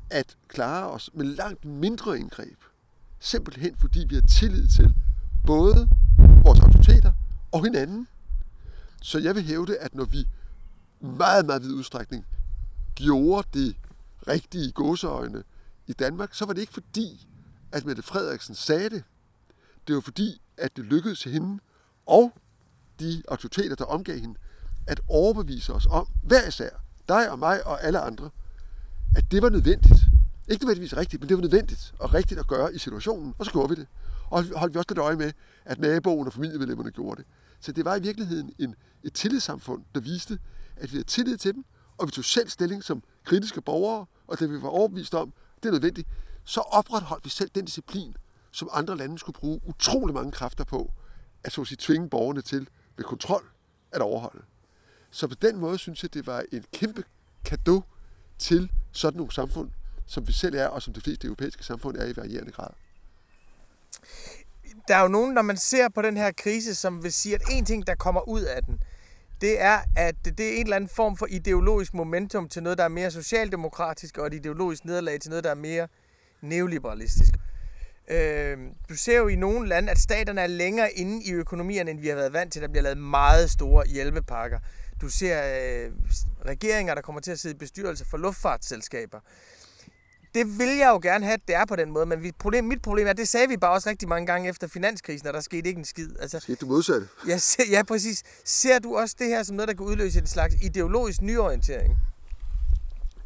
at 0.09 0.37
klare 0.47 0.89
os 0.89 1.09
med 1.13 1.25
langt 1.25 1.65
mindre 1.65 2.19
indgreb. 2.19 2.57
Simpelthen 3.19 3.75
fordi 3.77 4.05
vi 4.09 4.15
har 4.15 4.21
tillid 4.21 4.67
til 4.67 4.95
både 5.47 5.89
vores 6.43 6.59
autoriteter 6.59 7.11
og 7.51 7.63
hinanden. 7.63 8.07
Så 9.01 9.19
jeg 9.19 9.35
vil 9.35 9.43
hævde, 9.43 9.77
at 9.77 9.95
når 9.95 10.05
vi 10.05 10.27
meget, 11.01 11.45
meget 11.45 11.63
vid 11.63 11.73
udstrækning 11.73 12.25
gjorde 12.95 13.47
det 13.53 13.75
rigtige 14.27 14.71
gåseøjne 14.71 15.43
i 15.87 15.93
Danmark, 15.93 16.33
så 16.33 16.45
var 16.45 16.53
det 16.53 16.61
ikke 16.61 16.73
fordi, 16.73 17.27
at 17.71 17.85
Mette 17.85 18.01
Frederiksen 18.01 18.55
sagde 18.55 18.89
det. 18.89 19.03
Det 19.87 19.95
var 19.95 20.01
fordi, 20.01 20.41
at 20.57 20.77
det 20.77 20.85
lykkedes 20.85 21.23
hende 21.23 21.59
og 22.05 22.33
de 22.99 23.23
autoriteter, 23.27 23.75
der 23.75 23.85
omgav 23.85 24.17
hende, 24.17 24.35
at 24.87 25.01
overbevise 25.07 25.73
os 25.73 25.87
om, 25.91 26.07
hver 26.23 26.47
især, 26.47 26.69
dig 27.07 27.31
og 27.31 27.39
mig 27.39 27.67
og 27.67 27.83
alle 27.83 27.99
andre, 27.99 28.29
at 29.15 29.31
det 29.31 29.41
var 29.41 29.49
nødvendigt. 29.49 29.99
Ikke 30.47 30.63
nødvendigvis 30.65 30.97
rigtigt, 30.97 31.21
men 31.21 31.29
det 31.29 31.37
var 31.37 31.41
nødvendigt 31.41 31.93
og 31.99 32.13
rigtigt 32.13 32.39
at 32.39 32.47
gøre 32.47 32.75
i 32.75 32.77
situationen, 32.77 33.33
og 33.37 33.45
så 33.45 33.51
gjorde 33.51 33.69
vi 33.69 33.75
det. 33.75 33.87
Og 34.29 34.43
holdt 34.55 34.73
vi 34.73 34.77
også 34.77 34.87
lidt 34.89 34.99
øje 34.99 35.15
med, 35.15 35.31
at 35.65 35.79
naboen 35.79 36.27
og 36.27 36.33
familiemedlemmerne 36.33 36.91
gjorde 36.91 37.17
det. 37.17 37.25
Så 37.59 37.71
det 37.71 37.85
var 37.85 37.95
i 37.95 38.01
virkeligheden 38.01 38.53
en, 38.59 38.75
et 39.03 39.13
tillidssamfund, 39.13 39.83
der 39.95 40.01
viste, 40.01 40.39
at 40.75 40.91
vi 40.91 40.97
havde 40.97 41.07
tillid 41.07 41.37
til 41.37 41.53
dem, 41.53 41.65
og 41.97 42.07
vi 42.07 42.11
tog 42.11 42.25
selv 42.25 42.49
stilling 42.49 42.83
som 42.83 43.03
kritiske 43.23 43.61
borgere, 43.61 44.05
og 44.27 44.39
det 44.39 44.51
vi 44.51 44.61
var 44.61 44.69
overbevist 44.69 45.15
om, 45.15 45.33
det 45.63 45.69
er 45.69 45.71
nødvendigt, 45.71 46.07
så 46.45 46.59
opretholdt 46.59 47.25
vi 47.25 47.29
selv 47.29 47.49
den 47.55 47.65
disciplin, 47.65 48.15
som 48.53 48.69
andre 48.71 48.97
lande 48.97 49.19
skulle 49.19 49.39
bruge 49.39 49.61
utrolig 49.63 50.15
mange 50.15 50.31
kræfter 50.31 50.63
på, 50.63 50.91
at 51.43 51.51
så 51.51 51.61
at 51.61 51.67
sige, 51.67 51.77
tvinge 51.81 52.09
borgerne 52.09 52.41
til 52.41 52.69
ved 52.97 53.05
kontrol 53.05 53.43
at 53.91 54.01
overholde. 54.01 54.43
Så 55.11 55.27
på 55.27 55.35
den 55.35 55.57
måde 55.57 55.77
synes 55.77 56.03
jeg, 56.03 56.13
det 56.13 56.27
var 56.27 56.43
en 56.51 56.65
kæmpe 56.73 57.03
gave 57.43 57.83
til 58.39 58.71
sådan 58.91 59.17
nogle 59.17 59.31
samfund, 59.31 59.69
som 60.05 60.27
vi 60.27 60.33
selv 60.33 60.55
er, 60.55 60.67
og 60.67 60.81
som 60.81 60.93
de 60.93 61.01
fleste 61.01 61.25
europæiske 61.25 61.63
samfund 61.63 61.97
er 61.97 62.05
i 62.05 62.15
varierende 62.15 62.51
grad. 62.51 62.69
Der 64.87 64.95
er 64.95 65.01
jo 65.01 65.07
nogen, 65.07 65.33
når 65.33 65.41
man 65.41 65.57
ser 65.57 65.89
på 65.89 66.01
den 66.01 66.17
her 66.17 66.31
krise, 66.31 66.75
som 66.75 67.03
vil 67.03 67.13
sige, 67.13 67.35
at 67.35 67.41
en 67.51 67.65
ting, 67.65 67.87
der 67.87 67.95
kommer 67.95 68.29
ud 68.29 68.41
af 68.41 68.63
den, 68.63 68.83
det 69.41 69.61
er, 69.61 69.79
at 69.95 70.15
det 70.25 70.39
er 70.39 70.53
en 70.53 70.63
eller 70.63 70.75
anden 70.75 70.89
form 70.89 71.17
for 71.17 71.27
ideologisk 71.29 71.93
momentum 71.93 72.49
til 72.49 72.63
noget, 72.63 72.77
der 72.77 72.83
er 72.83 72.87
mere 72.87 73.11
socialdemokratisk, 73.11 74.17
og 74.17 74.27
et 74.27 74.33
ideologisk 74.33 74.85
nederlag 74.85 75.21
til 75.21 75.29
noget, 75.29 75.43
der 75.43 75.49
er 75.49 75.55
mere 75.55 75.87
neoliberalistisk. 76.41 77.33
Øh, 78.07 78.57
du 78.89 78.95
ser 78.95 79.17
jo 79.17 79.27
i 79.27 79.35
nogle 79.35 79.69
lande, 79.69 79.91
at 79.91 79.97
staterne 79.97 80.41
er 80.41 80.47
længere 80.47 80.91
inde 80.91 81.23
i 81.23 81.31
økonomierne, 81.31 81.91
end 81.91 81.99
vi 81.99 82.07
har 82.07 82.15
været 82.15 82.33
vant 82.33 82.53
til. 82.53 82.61
Der 82.61 82.67
bliver 82.67 82.83
lavet 82.83 82.97
meget 82.97 83.51
store 83.51 83.87
hjælpepakker. 83.87 84.59
Du 85.01 85.09
ser 85.09 85.37
øh, 85.37 85.91
regeringer, 86.45 86.95
der 86.95 87.01
kommer 87.01 87.21
til 87.21 87.31
at 87.31 87.39
sidde 87.39 87.55
i 87.55 87.57
bestyrelse 87.57 88.05
for 88.09 88.17
luftfartsselskaber. 88.17 89.19
Det 90.35 90.59
vil 90.59 90.77
jeg 90.77 90.89
jo 90.89 90.99
gerne 91.03 91.25
have, 91.25 91.33
at 91.33 91.41
det 91.47 91.55
er 91.55 91.65
på 91.65 91.75
den 91.75 91.91
måde, 91.91 92.05
men 92.05 92.21
mit 92.21 92.35
problem, 92.35 92.63
mit 92.63 92.81
problem 92.81 93.07
er, 93.07 93.13
det 93.13 93.27
sagde 93.27 93.47
vi 93.47 93.57
bare 93.57 93.71
også 93.71 93.89
rigtig 93.89 94.09
mange 94.09 94.25
gange 94.25 94.49
efter 94.49 94.67
finanskrisen, 94.67 95.27
og 95.27 95.33
der 95.33 95.41
skete 95.41 95.67
ikke 95.67 95.79
en 95.79 95.85
skid. 95.85 96.09
Altså, 96.19 96.39
skete 96.39 96.55
du 96.55 96.65
modsatte? 96.65 97.07
Ja, 97.27 97.39
ja, 97.71 97.83
præcis. 97.83 98.23
Ser 98.45 98.79
du 98.79 98.97
også 98.97 99.15
det 99.19 99.27
her 99.27 99.43
som 99.43 99.55
noget, 99.55 99.67
der 99.67 99.73
kan 99.73 99.85
udløse 99.85 100.19
en 100.19 100.27
slags 100.27 100.55
ideologisk 100.61 101.21
nyorientering? 101.21 101.97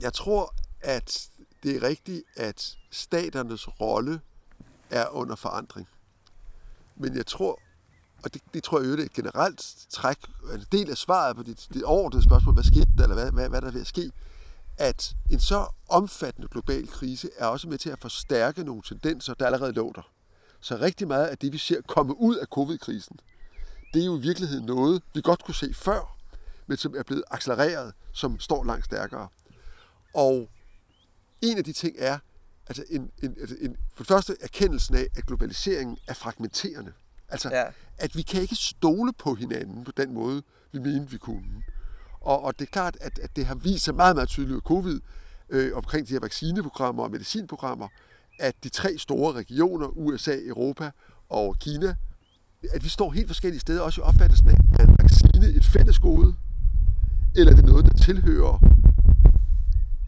Jeg 0.01 0.13
tror, 0.13 0.55
at 0.81 1.27
det 1.63 1.75
er 1.75 1.83
rigtigt, 1.83 2.23
at 2.35 2.77
staternes 2.91 3.81
rolle 3.81 4.19
er 4.89 5.07
under 5.09 5.35
forandring. 5.35 5.87
Men 6.95 7.17
jeg 7.17 7.25
tror, 7.25 7.59
og 8.23 8.33
det, 8.33 8.41
det 8.53 8.63
tror 8.63 8.79
jeg 8.79 8.87
jo 8.87 8.93
er 8.93 9.05
et 9.05 9.13
generelt 9.13 9.75
træk, 9.89 10.17
en 10.53 10.65
del 10.71 10.89
af 10.89 10.97
svaret 10.97 11.35
på 11.35 11.43
det, 11.43 11.67
det 11.73 11.83
overordnede 11.83 12.23
spørgsmål, 12.23 12.53
hvad 12.53 12.63
skete 12.63 12.87
der, 12.97 13.03
eller 13.03 13.15
hvad, 13.15 13.31
hvad, 13.31 13.49
hvad 13.49 13.61
der 13.61 13.67
er 13.67 13.71
ved 13.71 13.81
at 13.81 13.87
ske, 13.87 14.11
at 14.77 15.15
en 15.29 15.39
så 15.39 15.65
omfattende 15.89 16.47
global 16.47 16.87
krise 16.87 17.29
er 17.37 17.45
også 17.45 17.69
med 17.69 17.77
til 17.77 17.89
at 17.89 18.01
forstærke 18.01 18.63
nogle 18.63 18.81
tendenser, 18.81 19.33
der 19.33 19.45
allerede 19.45 19.71
lå 19.71 19.91
der. 19.95 20.11
Så 20.61 20.77
rigtig 20.77 21.07
meget 21.07 21.25
af 21.25 21.37
det, 21.37 21.53
vi 21.53 21.57
ser 21.57 21.81
komme 21.81 22.19
ud 22.19 22.35
af 22.35 22.47
covid-krisen, 22.47 23.19
det 23.93 24.01
er 24.01 24.05
jo 24.05 24.17
i 24.17 24.21
virkeligheden 24.21 24.65
noget, 24.65 25.03
vi 25.13 25.21
godt 25.21 25.43
kunne 25.43 25.55
se 25.55 25.73
før, 25.73 26.17
men 26.67 26.77
som 26.77 26.95
er 26.95 27.03
blevet 27.03 27.23
accelereret, 27.31 27.93
som 28.13 28.39
står 28.39 28.63
langt 28.63 28.85
stærkere. 28.85 29.27
Og 30.13 30.49
en 31.41 31.57
af 31.57 31.63
de 31.63 31.73
ting 31.73 31.95
er, 31.99 32.19
altså 32.69 32.83
en, 32.89 33.11
en, 33.23 33.35
altså 33.41 33.55
en, 33.61 33.75
for 33.95 34.03
det 34.03 34.07
første 34.07 34.35
erkendelsen 34.41 34.95
af, 34.95 35.07
at 35.15 35.25
globaliseringen 35.25 35.97
er 36.07 36.13
fragmenterende. 36.13 36.91
Altså, 37.29 37.49
ja. 37.49 37.63
at 37.97 38.15
vi 38.15 38.21
kan 38.21 38.41
ikke 38.41 38.55
stole 38.55 39.13
på 39.13 39.35
hinanden 39.35 39.83
på 39.83 39.91
den 39.97 40.13
måde, 40.13 40.43
vi 40.71 40.79
mente, 40.79 41.11
vi 41.11 41.17
kunne. 41.17 41.63
Og, 42.21 42.43
og 42.43 42.59
det 42.59 42.67
er 42.67 42.71
klart, 42.71 42.97
at, 43.01 43.19
at 43.19 43.35
det 43.35 43.45
har 43.45 43.55
vist 43.55 43.83
sig 43.83 43.95
meget, 43.95 44.15
meget 44.15 44.29
tydeligt 44.29 44.55
af 44.55 44.61
covid, 44.61 44.99
øh, 45.49 45.77
omkring 45.77 46.07
de 46.07 46.13
her 46.13 46.19
vaccineprogrammer 46.19 47.03
og 47.03 47.11
medicinprogrammer, 47.11 47.87
at 48.39 48.63
de 48.63 48.69
tre 48.69 48.97
store 48.97 49.33
regioner, 49.33 49.87
USA, 49.87 50.35
Europa 50.45 50.91
og 51.29 51.55
Kina, 51.59 51.95
at 52.71 52.83
vi 52.83 52.89
står 52.89 53.11
helt 53.11 53.27
forskellige 53.27 53.59
steder, 53.59 53.81
også 53.81 54.01
i 54.01 54.03
opfattelsen 54.03 54.49
af, 54.49 54.57
er 54.79 54.87
en 54.87 54.95
vaccine 54.99 55.47
et 55.47 55.65
fælles 55.65 55.99
gode, 55.99 56.35
eller 57.35 57.51
er 57.51 57.55
det 57.55 57.65
noget, 57.65 57.85
der 57.85 57.93
tilhører 58.03 58.59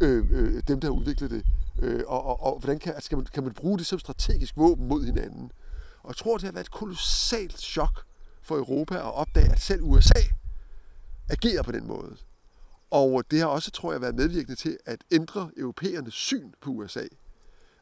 øh, 0.02 0.26
øh, 0.32 0.64
dem, 0.68 0.80
der 0.80 0.88
har 0.88 0.94
udviklet 0.94 1.32
det, 1.32 1.46
øh, 1.82 2.04
og, 2.08 2.26
og, 2.26 2.44
og 2.44 2.60
hvordan 2.60 2.80
kan, 2.80 2.94
altså, 2.94 3.10
kan, 3.10 3.18
man, 3.18 3.28
kan 3.34 3.44
man 3.44 3.54
bruge 3.54 3.78
det 3.78 3.86
som 3.86 4.00
strategisk 4.00 4.58
våben 4.58 4.88
mod 4.88 5.06
hinanden. 5.06 5.52
Og 6.04 6.10
jeg 6.10 6.16
tror, 6.16 6.38
det 6.38 6.46
har 6.46 6.52
været 6.52 6.66
et 6.66 6.72
kolossalt 6.72 7.60
chok 7.60 8.04
for 8.42 8.56
Europa 8.56 8.96
at 8.96 9.14
opdage, 9.14 9.52
at 9.52 9.60
selv 9.60 9.82
USA 9.82 10.22
agerer 11.30 11.64
på 11.64 11.72
den 11.72 11.88
måde. 11.88 12.18
Og 12.92 13.24
det 13.32 13.40
har 13.40 13.48
også, 13.48 13.72
tror 13.72 13.92
jeg, 13.92 14.02
været 14.02 14.16
medvirkende 14.16 14.56
til 14.56 14.78
at 14.86 15.04
ændre 15.12 15.52
europæernes 15.58 16.14
syn 16.14 16.52
på 16.62 16.70
USA. 16.70 17.04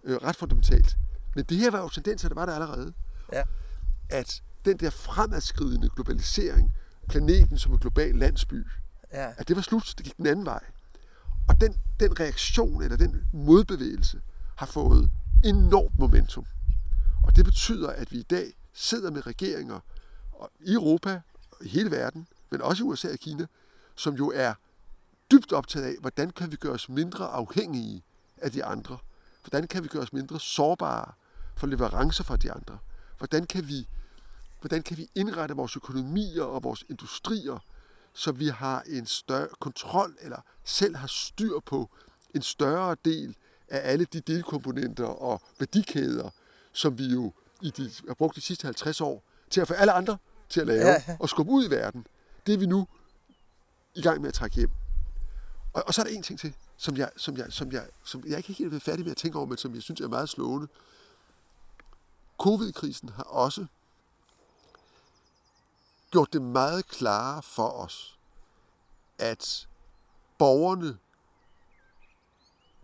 Øh, 0.03 0.17
ret 0.17 0.35
fundamentalt. 0.35 0.97
Men 1.35 1.45
det 1.45 1.57
her 1.57 1.71
var 1.71 1.81
jo 1.81 1.89
tendenser, 1.89 2.27
der 2.27 2.35
var 2.35 2.45
der 2.45 2.53
allerede. 2.53 2.93
Ja. 3.33 3.43
At 4.09 4.41
den 4.65 4.77
der 4.77 4.89
fremadskridende 4.89 5.89
globalisering, 5.95 6.71
planeten 7.09 7.57
som 7.57 7.71
en 7.71 7.77
global 7.77 8.15
landsby, 8.15 8.65
ja. 9.13 9.31
at 9.37 9.47
det 9.47 9.55
var 9.55 9.61
slut, 9.61 9.93
det 9.97 10.05
gik 10.05 10.17
den 10.17 10.27
anden 10.27 10.45
vej. 10.45 10.63
Og 11.47 11.61
den, 11.61 11.75
den 11.99 12.19
reaktion, 12.19 12.83
eller 12.83 12.97
den 12.97 13.27
modbevægelse, 13.33 14.21
har 14.55 14.65
fået 14.65 15.09
enormt 15.43 15.99
momentum. 15.99 16.45
Og 17.23 17.35
det 17.35 17.45
betyder, 17.45 17.89
at 17.89 18.11
vi 18.11 18.17
i 18.17 18.23
dag 18.23 18.53
sidder 18.73 19.11
med 19.11 19.27
regeringer 19.27 19.79
i 20.59 20.73
Europa, 20.73 21.21
i 21.61 21.67
hele 21.67 21.91
verden, 21.91 22.27
men 22.49 22.61
også 22.61 22.83
i 22.83 22.87
USA 22.87 23.11
og 23.11 23.19
Kina, 23.19 23.45
som 23.95 24.15
jo 24.15 24.31
er 24.35 24.53
dybt 25.31 25.53
optaget 25.53 25.85
af, 25.85 25.95
hvordan 26.01 26.29
kan 26.29 26.51
vi 26.51 26.55
gøre 26.55 26.73
os 26.73 26.89
mindre 26.89 27.27
afhængige 27.27 28.03
af 28.37 28.51
de 28.51 28.65
andre? 28.65 28.97
Hvordan 29.43 29.67
kan 29.67 29.83
vi 29.83 29.87
gøre 29.87 30.01
os 30.01 30.13
mindre 30.13 30.39
sårbare 30.39 31.11
for 31.55 31.67
leverancer 31.67 32.23
fra 32.23 32.37
de 32.37 32.51
andre? 32.51 32.77
Hvordan 33.17 33.45
kan 33.45 33.67
vi, 33.67 33.87
hvordan 34.59 34.83
kan 34.83 34.97
vi 34.97 35.09
indrette 35.15 35.55
vores 35.55 35.75
økonomier 35.75 36.43
og 36.43 36.63
vores 36.63 36.83
industrier, 36.89 37.59
så 38.17 38.31
vi 38.31 38.47
har 38.47 38.83
en 38.87 39.05
større 39.05 39.47
kontrol, 39.59 40.17
eller 40.21 40.41
selv 40.63 40.95
har 40.95 41.07
styr 41.07 41.59
på 41.65 41.89
en 42.35 42.41
større 42.41 42.95
del 43.05 43.35
af 43.67 43.91
alle 43.91 44.05
de 44.05 44.19
delkomponenter 44.19 45.05
og 45.05 45.41
værdikæder, 45.59 46.29
som 46.71 46.97
vi 46.97 47.05
jo 47.05 47.33
i 47.61 47.69
de, 47.69 47.91
har 48.07 48.13
brugt 48.13 48.35
de 48.35 48.41
sidste 48.41 48.65
50 48.65 49.01
år 49.01 49.23
til 49.49 49.61
at 49.61 49.67
få 49.67 49.73
alle 49.73 49.91
andre 49.91 50.17
til 50.49 50.61
at 50.61 50.67
lave 50.67 50.87
ja. 50.87 51.17
og 51.19 51.29
skubbe 51.29 51.51
ud 51.51 51.67
i 51.67 51.69
verden. 51.69 52.07
Det 52.47 52.53
er 52.53 52.57
vi 52.57 52.65
nu 52.65 52.87
i 53.95 54.01
gang 54.01 54.21
med 54.21 54.27
at 54.27 54.33
trække 54.33 54.55
hjem. 54.55 54.71
Og, 55.73 55.83
og 55.87 55.93
så 55.93 56.01
er 56.01 56.05
der 56.05 56.11
en 56.11 56.23
ting 56.23 56.39
til, 56.39 56.53
som 56.77 56.97
jeg, 56.97 57.09
som, 57.17 57.37
jeg, 57.37 57.45
som, 57.49 57.71
jeg, 57.71 57.87
som 58.05 58.23
jeg 58.27 58.37
ikke 58.37 58.53
helt 58.53 58.73
er 58.73 58.79
færdig 58.79 59.05
med 59.05 59.11
at 59.11 59.17
tænke 59.17 59.37
over, 59.37 59.47
men 59.47 59.57
som 59.57 59.75
jeg 59.75 59.81
synes 59.81 60.01
er 60.01 60.07
meget 60.07 60.29
slående. 60.29 60.67
Covid-krisen 62.37 63.09
har 63.09 63.23
også 63.23 63.65
gjort 66.11 66.33
det 66.33 66.41
meget 66.41 66.87
klare 66.87 67.43
for 67.43 67.69
os, 67.69 68.19
at 69.17 69.67
borgerne 70.37 70.97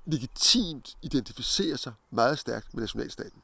legitimt 0.05 0.97
identificerer 1.01 1.77
sig 1.77 1.93
meget 2.09 2.39
stærkt 2.39 2.73
med 2.73 2.81
nationalstaten. 2.81 3.41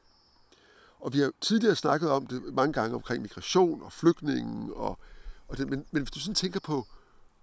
Og 1.00 1.14
vi 1.14 1.20
har 1.20 1.32
tidligere 1.42 1.76
snakket 1.76 2.12
om 2.12 2.28
det 2.28 2.54
mange 2.54 2.74
gange 2.74 2.96
omkring 2.96 3.22
migration 3.22 3.82
og 3.82 3.94
flygtningen. 3.94 4.72
Og, 4.76 5.00
og 5.48 5.58
det, 5.58 5.70
men, 5.70 5.86
men 5.92 6.02
hvis 6.02 6.12
du 6.12 6.20
sådan 6.20 6.36
tænker 6.36 6.60
på, 6.60 6.88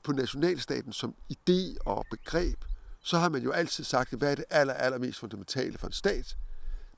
på 0.02 0.12
nationalstaten 0.12 0.92
som 0.92 1.14
idé 1.32 1.76
og 1.84 2.06
begreb, 2.10 2.64
så 3.02 3.18
har 3.18 3.28
man 3.28 3.42
jo 3.42 3.52
altid 3.52 3.84
sagt, 3.84 4.12
hvad 4.14 4.30
er 4.30 4.34
det 4.34 4.44
aller, 4.50 4.74
aller 4.74 4.98
mest 4.98 5.18
fundamentale 5.18 5.78
for 5.78 5.86
en 5.86 5.92
stat? 5.92 6.36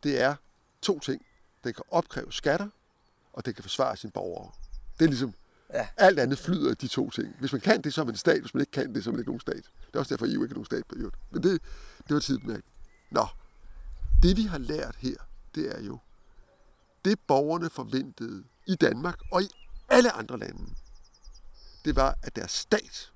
Det 0.02 0.21
er 0.21 0.35
to 0.83 1.00
ting. 1.00 1.26
Den 1.64 1.75
kan 1.75 1.85
opkræve 1.90 2.33
skatter, 2.33 2.68
og 3.33 3.45
den 3.45 3.54
kan 3.54 3.62
forsvare 3.62 3.97
sine 3.97 4.12
borgere. 4.12 4.52
Det 4.99 5.05
er 5.05 5.09
ligesom, 5.09 5.35
ja. 5.75 5.88
alt 5.97 6.19
andet 6.19 6.38
flyder 6.38 6.75
de 6.75 6.88
to 6.88 7.11
ting. 7.11 7.37
Hvis 7.40 7.52
man 7.52 7.61
kan 7.61 7.83
det, 7.83 7.95
så 7.95 8.00
er 8.00 8.05
man 8.05 8.14
en 8.14 8.19
stat. 8.19 8.40
Hvis 8.40 8.55
man 8.55 8.61
ikke 8.61 8.73
kan 8.73 8.95
det, 8.95 9.05
så 9.05 9.11
er 9.11 9.12
man 9.12 9.21
ikke 9.21 9.31
nogen 9.31 9.40
stat. 9.40 9.64
Det 9.87 9.95
er 9.95 9.99
også 9.99 10.14
derfor, 10.14 10.26
EU 10.26 10.43
ikke 10.43 10.52
er 10.52 10.55
nogen 10.55 10.64
stat 10.64 10.83
på 10.88 10.95
Men 11.31 11.43
det, 11.43 11.62
det 12.09 12.14
var 12.14 12.21
tiden 12.21 12.47
med. 12.47 12.61
Nå, 13.11 13.26
det 14.23 14.37
vi 14.37 14.43
har 14.43 14.59
lært 14.59 14.97
her, 14.99 15.17
det 15.55 15.76
er 15.78 15.83
jo, 15.83 15.99
det 17.05 17.19
borgerne 17.26 17.71
forventede 17.71 18.45
i 18.67 18.75
Danmark 18.75 19.19
og 19.33 19.43
i 19.43 19.49
alle 19.88 20.12
andre 20.12 20.38
lande, 20.38 20.75
det 21.85 21.97
var, 21.97 22.19
at 22.23 22.37
deres 22.37 22.50
stat 22.50 23.12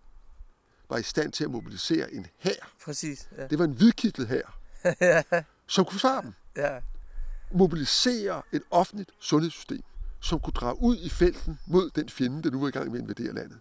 var 0.88 0.98
i 0.98 1.02
stand 1.02 1.32
til 1.32 1.44
at 1.44 1.50
mobilisere 1.50 2.12
en 2.12 2.26
hær. 2.38 2.72
Præcis. 2.84 3.28
Ja. 3.38 3.46
Det 3.46 3.58
var 3.58 3.64
en 3.64 3.72
hvidkittet 3.72 4.28
hær, 4.28 4.58
ja. 5.00 5.22
som 5.66 5.84
kunne 5.84 6.00
svare 6.00 6.22
dem. 6.22 6.32
Ja. 6.56 6.80
Mobilisere 7.52 8.42
et 8.52 8.62
offentligt 8.70 9.10
sundhedssystem, 9.18 9.82
som 10.22 10.40
kunne 10.40 10.52
drage 10.52 10.82
ud 10.82 10.96
i 10.96 11.08
felten 11.08 11.58
mod 11.66 11.90
den 11.90 12.08
fjende, 12.08 12.42
der 12.42 12.50
nu 12.50 12.60
var 12.60 12.68
i 12.68 12.70
gang 12.70 12.90
med 12.90 12.98
at 12.98 13.02
invadere 13.02 13.34
landet. 13.34 13.58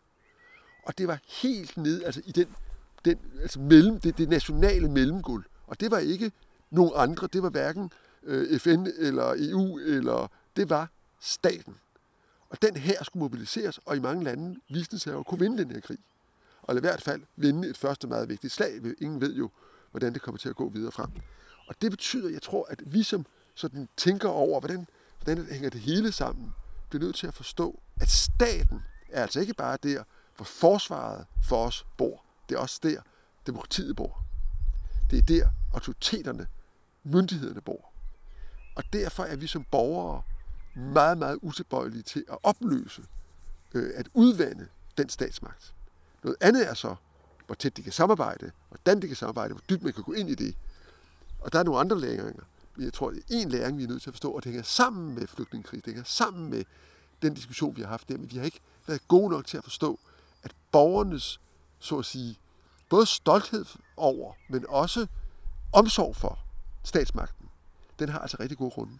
Og 0.83 0.97
det 0.97 1.07
var 1.07 1.19
helt 1.41 1.77
ned 1.77 2.03
altså 2.03 2.21
i 2.25 2.31
den, 2.31 2.47
den 3.05 3.19
altså 3.41 3.59
mellem, 3.59 3.99
det, 3.99 4.17
det 4.17 4.29
nationale 4.29 4.91
mellemgulv. 4.91 5.43
Og 5.67 5.79
det 5.79 5.91
var 5.91 5.97
ikke 5.97 6.31
nogen 6.69 6.91
andre, 6.95 7.27
det 7.33 7.43
var 7.43 7.49
hverken 7.49 7.91
øh, 8.23 8.59
FN 8.59 8.87
eller 8.97 9.35
EU, 9.37 9.77
eller 9.77 10.31
det 10.55 10.69
var 10.69 10.89
staten. 11.19 11.75
Og 12.49 12.61
den 12.61 12.75
her 12.75 13.03
skulle 13.03 13.21
mobiliseres, 13.21 13.77
og 13.85 13.97
i 13.97 13.99
mange 13.99 14.23
lande 14.23 14.59
viste 14.69 14.99
sig 14.99 15.17
at 15.17 15.25
kunne 15.25 15.39
vinde 15.39 15.57
den 15.57 15.71
her 15.71 15.79
krig. 15.79 15.99
Og 16.61 16.77
i 16.77 16.79
hvert 16.79 17.01
fald 17.01 17.21
vinde 17.35 17.69
et 17.69 17.77
første 17.77 18.07
meget 18.07 18.29
vigtigt 18.29 18.53
slag. 18.53 18.81
Ingen 19.01 19.21
ved 19.21 19.35
jo, 19.35 19.49
hvordan 19.91 20.13
det 20.13 20.21
kommer 20.21 20.39
til 20.39 20.49
at 20.49 20.55
gå 20.55 20.69
videre 20.69 20.91
frem. 20.91 21.09
Og 21.67 21.75
det 21.81 21.91
betyder, 21.91 22.29
jeg 22.29 22.41
tror, 22.41 22.65
at 22.69 22.93
vi 22.93 23.03
som 23.03 23.25
sådan 23.55 23.89
tænker 23.97 24.29
over, 24.29 24.59
hvordan, 24.59 24.87
hvordan 25.23 25.45
hænger 25.45 25.69
det 25.69 25.81
hele 25.81 26.11
sammen, 26.11 26.53
bliver 26.89 27.03
nødt 27.03 27.15
til 27.15 27.27
at 27.27 27.33
forstå, 27.33 27.79
at 28.01 28.09
staten 28.09 28.83
er 29.09 29.21
altså 29.21 29.39
ikke 29.39 29.53
bare 29.53 29.77
der, 29.83 30.03
hvor 30.35 30.45
forsvaret 30.45 31.25
for 31.43 31.65
os 31.65 31.85
bor. 31.97 32.23
Det 32.49 32.55
er 32.55 32.59
også 32.59 32.79
der, 32.83 33.01
demokratiet 33.47 33.95
bor. 33.95 34.25
Det 35.11 35.17
er 35.17 35.21
der, 35.21 35.49
autoriteterne, 35.73 36.47
myndighederne 37.03 37.61
bor. 37.61 37.91
Og 38.75 38.83
derfor 38.93 39.23
er 39.23 39.35
vi 39.35 39.47
som 39.47 39.63
borgere 39.71 40.21
meget, 40.75 41.17
meget 41.17 41.39
utilbøjelige 41.41 42.03
til 42.03 42.25
at 42.31 42.37
opløse, 42.43 43.01
øh, 43.73 43.91
at 43.95 44.07
udvande 44.13 44.67
den 44.97 45.09
statsmagt. 45.09 45.73
Noget 46.23 46.37
andet 46.41 46.69
er 46.69 46.73
så, 46.73 46.95
hvor 47.45 47.55
tæt 47.55 47.77
de 47.77 47.83
kan 47.83 47.91
samarbejde, 47.91 48.51
hvordan 48.69 49.01
de 49.01 49.07
kan 49.07 49.15
samarbejde, 49.15 49.53
hvor 49.53 49.63
dybt 49.69 49.83
man 49.83 49.93
kan 49.93 50.03
gå 50.03 50.13
ind 50.13 50.29
i 50.29 50.35
det. 50.35 50.55
Og 51.39 51.53
der 51.53 51.59
er 51.59 51.63
nogle 51.63 51.79
andre 51.79 51.99
læringer. 51.99 52.43
Men 52.75 52.85
jeg 52.85 52.93
tror, 52.93 53.09
det 53.09 53.19
er 53.19 53.23
en 53.29 53.49
læring, 53.49 53.77
vi 53.77 53.83
er 53.83 53.87
nødt 53.87 54.01
til 54.01 54.09
at 54.09 54.13
forstå, 54.13 54.31
og 54.31 54.43
det 54.43 54.51
hænger 54.51 54.63
sammen 54.63 55.15
med 55.15 55.27
flygtningekrisen, 55.27 55.81
Det 55.85 55.93
hænger 55.93 56.03
sammen 56.03 56.49
med 56.49 56.63
den 57.21 57.33
diskussion, 57.33 57.75
vi 57.75 57.81
har 57.81 57.89
haft 57.89 58.09
der. 58.09 58.17
Men 58.17 58.31
vi 58.31 58.37
har 58.37 58.45
ikke 58.45 58.59
været 58.87 59.07
gode 59.07 59.29
nok 59.29 59.45
til 59.45 59.57
at 59.57 59.63
forstå, 59.63 59.99
at 60.43 60.51
borgernes, 60.71 61.39
så 61.79 61.97
at 61.97 62.05
sige, 62.05 62.37
både 62.89 63.05
stolthed 63.05 63.65
over, 63.97 64.33
men 64.49 64.65
også 64.69 65.07
omsorg 65.73 66.15
for 66.15 66.39
statsmagten, 66.83 67.49
den 67.99 68.09
har 68.09 68.19
altså 68.19 68.37
rigtig 68.39 68.57
gode 68.57 68.71
grunde. 68.71 68.93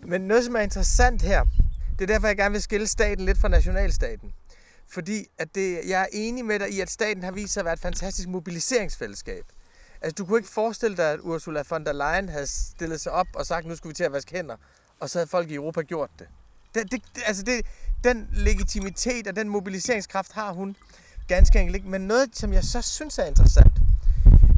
Men 0.00 0.20
noget, 0.20 0.44
som 0.44 0.56
er 0.56 0.60
interessant 0.60 1.22
her, 1.22 1.44
det 1.98 2.02
er 2.02 2.06
derfor, 2.06 2.26
jeg 2.26 2.36
gerne 2.36 2.52
vil 2.52 2.62
skille 2.62 2.86
staten 2.86 3.24
lidt 3.24 3.38
fra 3.38 3.48
nationalstaten. 3.48 4.34
Fordi 4.90 5.26
at 5.38 5.54
det, 5.54 5.88
jeg 5.88 6.02
er 6.02 6.06
enig 6.12 6.44
med 6.44 6.58
dig 6.58 6.70
i, 6.70 6.80
at 6.80 6.90
staten 6.90 7.22
har 7.22 7.32
vist 7.32 7.52
sig 7.52 7.60
at 7.60 7.64
være 7.64 7.74
et 7.74 7.80
fantastisk 7.80 8.28
mobiliseringsfællesskab. 8.28 9.44
Altså, 10.02 10.14
du 10.14 10.26
kunne 10.26 10.38
ikke 10.38 10.50
forestille 10.50 10.96
dig, 10.96 11.12
at 11.12 11.20
Ursula 11.22 11.62
von 11.70 11.86
der 11.86 11.92
Leyen 11.92 12.28
havde 12.28 12.46
stillet 12.46 13.00
sig 13.00 13.12
op 13.12 13.26
og 13.34 13.46
sagt, 13.46 13.66
nu 13.66 13.76
skal 13.76 13.88
vi 13.88 13.94
til 13.94 14.04
at 14.04 14.12
vaske 14.12 14.36
hænder, 14.36 14.56
og 15.00 15.10
så 15.10 15.18
havde 15.18 15.28
folk 15.30 15.50
i 15.50 15.54
Europa 15.54 15.82
gjort 15.82 16.10
det. 16.18 16.28
det, 16.74 16.92
det 16.92 17.02
altså, 17.26 17.42
det, 17.42 17.66
den 18.04 18.28
legitimitet 18.32 19.26
og 19.26 19.36
den 19.36 19.48
mobiliseringskraft 19.48 20.32
har 20.32 20.52
hun 20.52 20.76
ganske 21.28 21.58
enkelt 21.58 21.76
ikke. 21.76 21.88
Men 21.88 22.00
noget, 22.00 22.36
som 22.36 22.52
jeg 22.52 22.64
så 22.64 22.82
synes 22.82 23.18
er 23.18 23.24
interessant, 23.24 23.72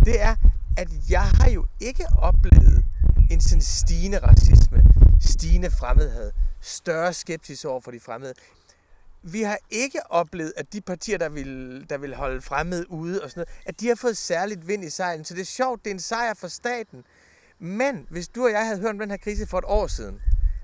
det 0.05 0.23
er, 0.23 0.37
at 0.77 0.89
jeg 1.11 1.23
har 1.23 1.51
jo 1.51 1.67
ikke 1.81 2.07
oplevet 2.19 2.85
en 3.31 3.41
sådan 3.41 3.63
stigende 3.63 4.19
racisme, 4.19 4.83
stigende 5.21 5.71
fremmedhed, 5.71 6.33
større 6.61 7.13
skepsis 7.13 7.65
over 7.65 7.81
for 7.81 7.91
de 7.91 8.01
fremmede. 8.01 8.35
Vi 9.23 9.43
har 9.43 9.59
ikke 9.71 10.00
oplevet, 10.11 10.53
at 10.57 10.73
de 10.73 10.81
partier, 10.81 11.19
der 11.19 11.29
vil, 11.29 11.87
der 11.91 11.99
vil 11.99 12.15
holde 12.15 12.41
fremmede 12.41 12.91
ude 12.91 13.23
og 13.23 13.31
sådan 13.31 13.41
noget, 13.41 13.62
at 13.67 13.81
de 13.81 13.89
har 13.89 13.95
fået 13.95 14.17
særligt 14.17 14.69
vind 14.69 14.85
i 14.85 14.91
sejlen. 14.91 15.25
Så 15.25 15.35
det 15.35 15.41
er 15.41 15.45
sjovt, 15.45 15.85
det 15.85 15.91
er 15.91 15.95
en 15.95 16.00
sejr 16.00 16.35
for 16.35 16.49
staten. 16.49 17.05
Men 17.59 18.07
hvis 18.11 18.29
du 18.29 18.45
og 18.45 18.50
jeg 18.50 18.67
havde 18.67 18.81
hørt 18.81 18.91
om 18.91 18.99
den 18.99 19.11
her 19.11 19.17
krise 19.17 19.47
for 19.47 19.59
et 19.59 19.65
år 19.67 19.87
siden, 19.87 20.21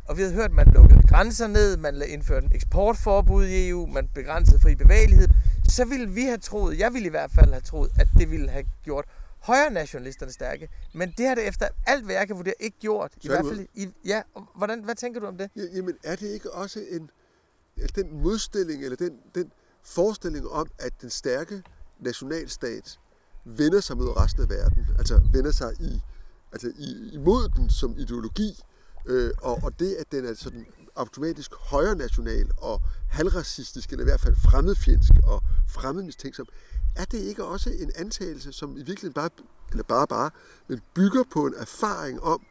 og 0.08 0.16
vi 0.16 0.22
havde 0.22 0.34
hørt, 0.34 0.50
at 0.50 0.52
man 0.52 0.66
lukkede 0.66 1.02
grænser 1.08 1.46
ned, 1.46 1.76
man 1.76 2.02
indførte 2.08 2.48
eksportforbud 2.54 3.46
i 3.46 3.68
EU, 3.68 3.86
man 3.86 4.08
begrænsede 4.14 4.60
fri 4.60 4.75
bevægelighed, 4.75 5.28
så 5.68 5.84
ville 5.84 6.10
vi 6.10 6.22
have 6.22 6.38
troet, 6.38 6.78
jeg 6.78 6.92
ville 6.94 7.06
i 7.06 7.10
hvert 7.10 7.30
fald 7.30 7.50
have 7.50 7.60
troet, 7.60 7.90
at 8.00 8.08
det 8.18 8.30
ville 8.30 8.50
have 8.50 8.64
gjort 8.84 9.04
højre 9.38 9.70
nationalisterne 9.70 10.32
stærke. 10.32 10.68
Men 10.94 11.14
det 11.18 11.26
har 11.26 11.34
det 11.34 11.48
efter 11.48 11.68
alt, 11.86 12.04
hvad 12.04 12.14
jeg 12.14 12.26
kan 12.26 12.36
vurdere, 12.36 12.54
ikke 12.60 12.78
gjort. 12.78 13.12
I 13.22 13.28
hvert 13.28 13.46
fald, 13.46 13.66
i, 13.75 13.88
ja, 14.04 14.22
hvordan, 14.56 14.84
hvad 14.84 14.94
tænker 14.94 15.20
du 15.20 15.26
om 15.26 15.38
det? 15.38 15.50
Ja, 15.56 15.62
jamen, 15.75 15.94
er 16.04 16.16
det 16.16 16.28
ikke 16.28 16.52
også 16.52 16.80
en, 16.90 17.10
Øh, 17.83 17.88
den 17.95 18.23
modstilling, 18.23 18.85
eller 18.85 18.97
den, 18.97 19.18
den 19.35 19.52
forestilling 19.83 20.49
om, 20.49 20.66
at 20.78 20.92
den 21.02 21.11
stærke 21.11 21.62
nationalstat 22.00 22.99
vender 23.45 23.80
sig 23.80 23.97
mod 23.97 24.16
resten 24.16 24.42
af 24.42 24.49
verden, 24.49 24.87
altså 24.99 25.21
vender 25.33 25.50
sig 25.50 25.73
i, 25.80 26.00
altså 26.52 26.73
i, 26.78 27.11
imod 27.12 27.49
den 27.49 27.71
som 27.71 27.99
ideologi, 27.99 28.62
øh, 29.06 29.30
og, 29.42 29.59
og 29.62 29.78
det, 29.78 29.95
at 29.95 30.12
den 30.12 30.25
er 30.25 30.35
sådan 30.35 30.66
automatisk 30.97 31.54
højre 31.54 31.97
national 31.97 32.50
og 32.59 32.83
halvracistisk, 33.09 33.90
eller 33.90 34.04
i 34.04 34.09
hvert 34.09 34.21
fald 34.21 34.37
fremmedfjendsk 34.37 35.12
og 35.25 35.42
fremmedmistænksom, 35.68 36.47
er 36.97 37.04
det 37.04 37.18
ikke 37.18 37.45
også 37.45 37.71
en 37.71 37.92
antagelse, 37.97 38.52
som 38.52 38.71
i 38.71 38.83
virkeligheden 38.83 39.12
bare, 39.12 39.30
eller 39.71 39.85
bare 39.85 40.06
bare, 40.06 40.30
men 40.68 40.80
bygger 40.95 41.25
på 41.33 41.47
en 41.47 41.54
erfaring 41.59 42.23
om, 42.23 42.42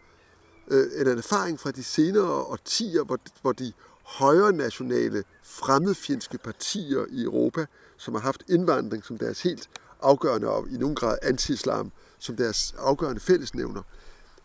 øh, 0.67 0.87
eller 0.95 1.11
en 1.11 1.17
erfaring 1.17 1.59
fra 1.59 1.71
de 1.71 1.83
senere 1.83 2.31
årtier, 2.31 3.03
hvor, 3.03 3.19
hvor 3.41 3.51
de 3.51 3.73
højre 4.05 4.51
nationale 4.51 5.23
fremmedfjendske 5.43 6.37
partier 6.37 7.05
i 7.09 7.23
Europa, 7.23 7.65
som 7.97 8.13
har 8.13 8.21
haft 8.21 8.43
indvandring 8.49 9.05
som 9.05 9.17
deres 9.17 9.41
helt 9.41 9.69
afgørende 10.01 10.49
og 10.49 10.67
i 10.69 10.77
nogen 10.77 10.95
grad 10.95 11.17
anti-islam 11.21 11.91
som 12.19 12.35
deres 12.35 12.75
afgørende 12.77 13.21
fællesnævner, 13.21 13.81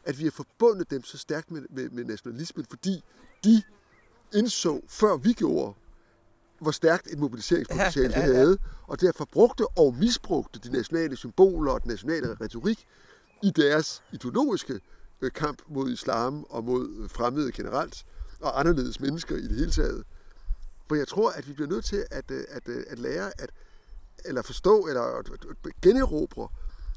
at 0.04 0.18
vi 0.18 0.24
har 0.24 0.30
forbundet 0.30 0.90
dem 0.90 1.04
så 1.04 1.18
stærkt 1.18 1.50
med, 1.50 1.62
med, 1.70 1.90
med 1.90 2.04
nationalismen, 2.04 2.66
fordi 2.70 3.04
de 3.44 3.62
indså, 4.34 4.80
før 4.88 5.16
vi 5.16 5.32
gjorde, 5.32 5.74
hvor 6.60 6.70
stærkt 6.70 7.06
et 7.12 7.18
mobiliseringspotentiale 7.18 8.10
Ja, 8.10 8.20
ja, 8.20 8.26
ja, 8.26 8.28
det 8.28 8.36
havde, 8.36 8.58
og 8.86 9.00
derfor 9.00 9.24
brugte 9.24 9.66
og 9.66 9.94
misbrugte 9.94 10.58
de 10.58 10.72
nationale 10.72 11.16
symboler 11.16 11.72
og 11.72 11.82
den 11.82 11.90
nationale 11.90 12.36
retorik 12.40 12.86
i 13.42 13.50
deres 13.50 14.02
ideologiske 14.12 14.80
øh, 15.20 15.32
kamp 15.32 15.62
mod 15.68 15.90
islam 15.90 16.44
og 16.50 16.64
mod 16.64 16.88
øh, 16.98 17.10
fremmede 17.10 17.52
generelt, 17.52 18.04
og 18.40 18.60
anderledes 18.60 19.00
mennesker 19.00 19.36
i 19.36 19.42
det 19.42 19.56
hele 19.56 19.70
taget. 19.70 20.04
For 20.88 20.94
jeg 20.94 21.08
tror, 21.08 21.30
at 21.30 21.48
vi 21.48 21.52
bliver 21.52 21.68
nødt 21.68 21.84
til 21.84 22.04
at, 22.10 22.30
øh, 22.30 22.44
at, 22.48 22.68
øh, 22.68 22.84
at 22.88 22.98
lære 22.98 23.32
at 23.38 23.50
eller 24.24 24.42
forstå, 24.42 24.86
eller 24.86 25.02
at 25.02 25.26
generobre 25.82 26.48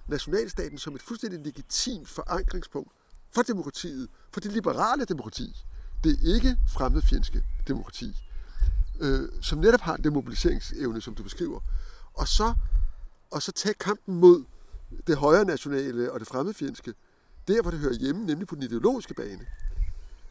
nationalstaten 0.08 0.78
som 0.78 0.96
et 0.96 1.02
fuldstændig 1.02 1.40
legitimt 1.40 2.10
forankringspunkt 2.10 2.92
for 3.32 3.42
demokratiet, 3.42 4.10
for 4.32 4.40
det 4.40 4.52
liberale 4.52 5.06
demokrati. 5.06 5.66
Det 6.04 6.12
er 6.12 6.36
ikke 6.36 6.58
fremmedfjendske 6.68 7.44
demokrati, 7.68 8.16
øh, 9.00 9.30
som 9.42 9.60
netop 9.60 9.82
har 9.82 9.98
den 9.98 10.14
mobiliseringsevne, 10.14 11.02
som 11.02 11.16
du 11.16 11.24
beskriver. 11.24 11.60
Og 12.14 12.28
så, 12.28 12.54
og 13.32 13.42
så 13.42 13.52
tage 13.52 13.74
kampen 13.74 14.16
mod 14.16 14.44
det 15.08 15.18
højre 15.18 15.46
nationale 15.46 16.12
og 16.12 16.20
det 16.20 16.28
fremmedfjendske, 16.28 16.94
der 17.48 17.62
hvor 17.62 17.72
det 17.72 17.80
hører 17.80 17.94
hjemme, 17.94 18.26
nemlig 18.26 18.48
på 18.48 18.56
den 18.56 18.64
ideologiske 18.64 19.14
bane. 19.14 19.46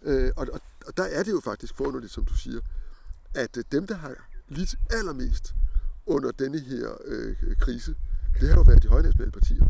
Øh, 0.05 0.33
og, 0.37 0.47
og, 0.53 0.61
og 0.87 0.97
der 0.97 1.05
er 1.05 1.23
det 1.23 1.33
jo 1.33 1.41
faktisk 1.45 1.77
forunderligt, 1.77 2.13
som 2.13 2.25
du 2.25 2.35
siger, 2.35 2.61
at 3.35 3.57
øh, 3.57 3.65
dem, 3.73 3.87
der 3.87 3.95
har 3.95 4.15
lidt 4.49 4.75
allermest 4.91 5.55
under 6.07 6.31
denne 6.31 6.61
her 6.61 6.89
øh, 7.05 7.37
krise, 7.61 7.95
det 8.41 8.49
har 8.49 8.57
jo 8.57 8.63
været 8.63 8.83
de 8.83 8.89
højnationale 8.89 9.33
partier. 9.33 9.67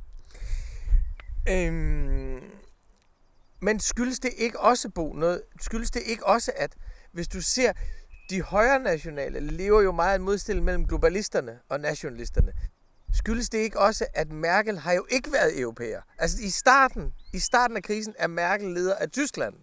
Øhm, 1.48 2.40
men 3.60 3.80
skyldes 3.80 4.18
det 4.18 4.30
ikke 4.36 4.60
også, 4.60 4.88
Bo, 4.88 5.12
noget, 5.12 5.42
skyldes 5.60 5.90
det 5.90 6.02
ikke 6.06 6.26
også, 6.26 6.52
at 6.56 6.76
hvis 7.12 7.28
du 7.28 7.40
ser, 7.40 7.72
de 8.30 8.42
højre 8.42 8.80
nationale 8.80 9.40
lever 9.40 9.82
jo 9.82 9.92
meget 9.92 10.16
en 10.16 10.22
modstilling 10.22 10.64
mellem 10.64 10.86
globalisterne 10.86 11.58
og 11.68 11.80
nationalisterne. 11.80 12.52
Skyldes 13.14 13.48
det 13.48 13.58
ikke 13.58 13.80
også, 13.80 14.06
at 14.14 14.32
Merkel 14.32 14.78
har 14.78 14.92
jo 14.92 15.06
ikke 15.10 15.32
været 15.32 15.60
europæer? 15.60 16.00
Altså 16.18 16.38
i 16.42 16.50
starten, 16.50 17.14
i 17.32 17.38
starten 17.38 17.76
af 17.76 17.82
krisen 17.82 18.14
er 18.18 18.26
Merkel 18.26 18.68
leder 18.68 18.94
af 18.94 19.10
Tyskland. 19.10 19.54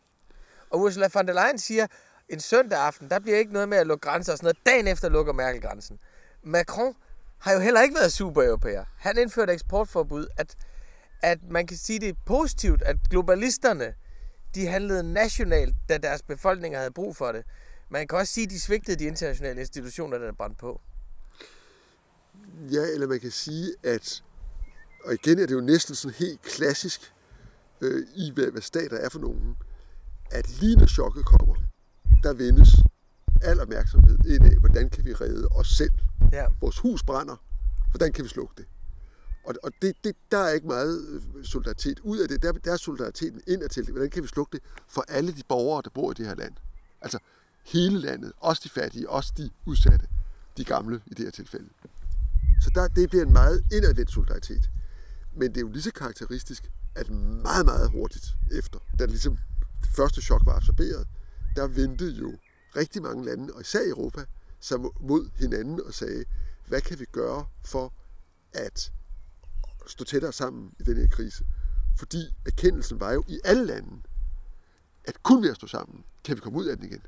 Og 0.69 0.79
Ursula 0.79 1.09
von 1.13 1.27
der 1.27 1.33
Leyen 1.33 1.57
siger, 1.57 1.87
en 2.29 2.39
søndag 2.39 2.79
aften, 2.79 3.09
der 3.09 3.19
bliver 3.19 3.37
ikke 3.37 3.53
noget 3.53 3.69
med 3.69 3.77
at 3.77 3.87
lukke 3.87 4.01
grænser 4.07 4.31
og 4.31 4.37
sådan 4.37 4.45
noget. 4.45 4.65
Dagen 4.65 4.87
efter 4.87 5.09
lukker 5.09 5.33
Merkel 5.33 5.61
grænsen. 5.61 5.99
Macron 6.43 6.95
har 7.37 7.53
jo 7.53 7.59
heller 7.59 7.81
ikke 7.81 7.95
været 7.95 8.13
super 8.13 8.43
europæer. 8.43 8.83
Han 8.97 9.17
indførte 9.17 9.53
eksportforbud, 9.53 10.27
at, 10.37 10.55
at 11.21 11.39
man 11.49 11.67
kan 11.67 11.77
sige 11.77 11.99
det 11.99 12.09
er 12.09 12.13
positivt, 12.25 12.81
at 12.81 12.95
globalisterne, 13.09 13.93
de 14.55 14.67
handlede 14.67 15.13
nationalt, 15.13 15.75
da 15.89 15.97
deres 15.97 16.21
befolkninger 16.21 16.79
havde 16.79 16.91
brug 16.91 17.15
for 17.15 17.31
det. 17.31 17.43
Man 17.89 18.07
kan 18.07 18.17
også 18.17 18.33
sige, 18.33 18.43
at 18.43 18.49
de 18.49 18.59
svigtede 18.59 18.99
de 18.99 19.03
internationale 19.03 19.59
institutioner, 19.59 20.17
der 20.17 20.31
brændte 20.31 20.57
på. 20.59 20.81
Ja, 22.71 22.81
eller 22.81 23.07
man 23.07 23.19
kan 23.19 23.31
sige, 23.31 23.75
at, 23.83 24.23
og 25.03 25.13
igen 25.13 25.39
er 25.39 25.45
det 25.45 25.55
jo 25.55 25.61
næsten 25.61 25.95
sådan 25.95 26.15
helt 26.15 26.41
klassisk 26.41 27.13
øh, 27.81 28.07
i, 28.15 28.31
hvad, 28.35 28.51
hvad 28.51 28.61
stater 28.61 28.97
er 28.97 29.09
for 29.09 29.19
nogen, 29.19 29.57
at 30.31 30.59
lige 30.61 30.75
når 30.75 30.85
chokket 30.85 31.25
kommer, 31.25 31.55
der 32.23 32.33
vendes 32.33 32.69
al 33.41 33.59
opmærksomhed 33.59 34.17
ind 34.25 34.43
af, 34.45 34.57
hvordan 34.59 34.89
kan 34.89 35.05
vi 35.05 35.13
redde 35.13 35.47
os 35.47 35.67
selv. 35.67 35.93
Ja. 36.31 36.45
Vores 36.61 36.79
hus 36.79 37.03
brænder, 37.03 37.35
hvordan 37.91 38.13
kan 38.13 38.23
vi 38.23 38.29
slukke 38.29 38.53
det? 38.57 38.65
Og, 39.45 39.55
og 39.63 39.71
det, 39.81 39.95
det, 40.03 40.15
der 40.31 40.37
er 40.37 40.53
ikke 40.53 40.67
meget 40.67 41.07
øh, 41.07 41.45
solidaritet 41.45 41.99
ud 41.99 42.17
af 42.17 42.27
det. 42.27 42.43
Der, 42.43 42.51
der 42.51 42.71
er 42.73 42.77
solidariteten 42.77 43.41
indadtil. 43.47 43.91
Hvordan 43.91 44.09
kan 44.09 44.23
vi 44.23 44.27
slukke 44.27 44.51
det 44.51 44.63
for 44.87 45.05
alle 45.07 45.31
de 45.31 45.41
borgere, 45.47 45.81
der 45.85 45.89
bor 45.89 46.11
i 46.11 46.13
det 46.13 46.25
her 46.25 46.35
land? 46.35 46.53
Altså 47.01 47.19
hele 47.65 47.99
landet, 47.99 48.31
også 48.37 48.61
de 48.63 48.69
fattige, 48.69 49.09
også 49.09 49.33
de 49.37 49.49
udsatte, 49.65 50.07
de 50.57 50.63
gamle 50.63 51.01
i 51.05 51.13
det 51.13 51.25
her 51.25 51.31
tilfælde. 51.31 51.69
Så 52.61 52.71
der, 52.75 52.87
det 52.87 53.09
bliver 53.09 53.25
en 53.25 53.33
meget 53.33 53.63
indadvendt 53.71 54.11
solidaritet. 54.11 54.69
Men 55.35 55.49
det 55.49 55.57
er 55.57 55.61
jo 55.61 55.69
lige 55.69 55.81
så 55.81 55.91
karakteristisk, 55.91 56.71
at 56.95 57.09
meget, 57.43 57.65
meget 57.65 57.89
hurtigt 57.89 58.25
efter, 58.51 58.79
da 58.99 59.05
ligesom 59.05 59.37
det 59.37 59.58
første 59.95 60.21
chok 60.21 60.45
var 60.45 60.55
absorberet, 60.55 61.07
der 61.55 61.67
ventede 61.67 62.11
jo 62.11 62.37
rigtig 62.75 63.01
mange 63.01 63.25
lande, 63.25 63.53
og 63.53 63.61
især 63.61 63.79
Europa, 63.89 64.25
sig 64.59 64.79
mod 64.99 65.29
hinanden 65.35 65.81
og 65.85 65.93
sagde, 65.93 66.25
hvad 66.67 66.81
kan 66.81 66.99
vi 66.99 67.05
gøre 67.05 67.45
for 67.65 67.93
at 68.53 68.91
stå 69.87 70.03
tættere 70.05 70.33
sammen 70.33 70.73
i 70.79 70.83
den 70.83 70.97
her 70.97 71.07
krise? 71.07 71.45
Fordi 71.97 72.35
erkendelsen 72.45 72.99
var 72.99 73.11
jo 73.11 73.23
i 73.27 73.39
alle 73.43 73.65
lande, 73.65 74.01
at 75.03 75.23
kun 75.23 75.43
ved 75.43 75.49
at 75.49 75.55
stå 75.55 75.67
sammen, 75.67 76.03
kan 76.23 76.35
vi 76.35 76.41
komme 76.41 76.59
ud 76.59 76.65
af 76.65 76.77
den 76.77 76.85
igen. 76.85 77.01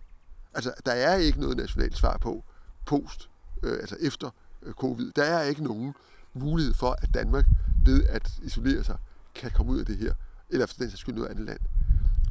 Altså, 0.54 0.74
der 0.86 0.92
er 0.92 1.16
ikke 1.16 1.40
noget 1.40 1.58
nationalt 1.58 1.98
svar 1.98 2.18
på 2.18 2.44
post, 2.86 3.30
øh, 3.64 3.74
altså 3.74 3.96
efter 4.00 4.30
øh, 4.62 4.74
covid. 4.74 5.12
Der 5.16 5.24
er 5.24 5.44
ikke 5.44 5.64
nogen 5.64 5.94
mulighed 6.34 6.74
for, 6.74 6.98
at 7.02 7.14
Danmark 7.14 7.46
ved 7.86 8.06
at 8.06 8.32
isolere 8.44 8.84
sig, 8.84 8.98
kan 9.36 9.52
komme 9.52 9.72
ud 9.72 9.80
af 9.80 9.86
det 9.86 9.98
her, 9.98 10.14
eller 10.50 10.66
for 10.66 10.76
den 10.78 10.90
sags 10.90 11.02
skyld 11.02 11.16
noget 11.16 11.30
andet 11.30 11.46
land. 11.46 11.60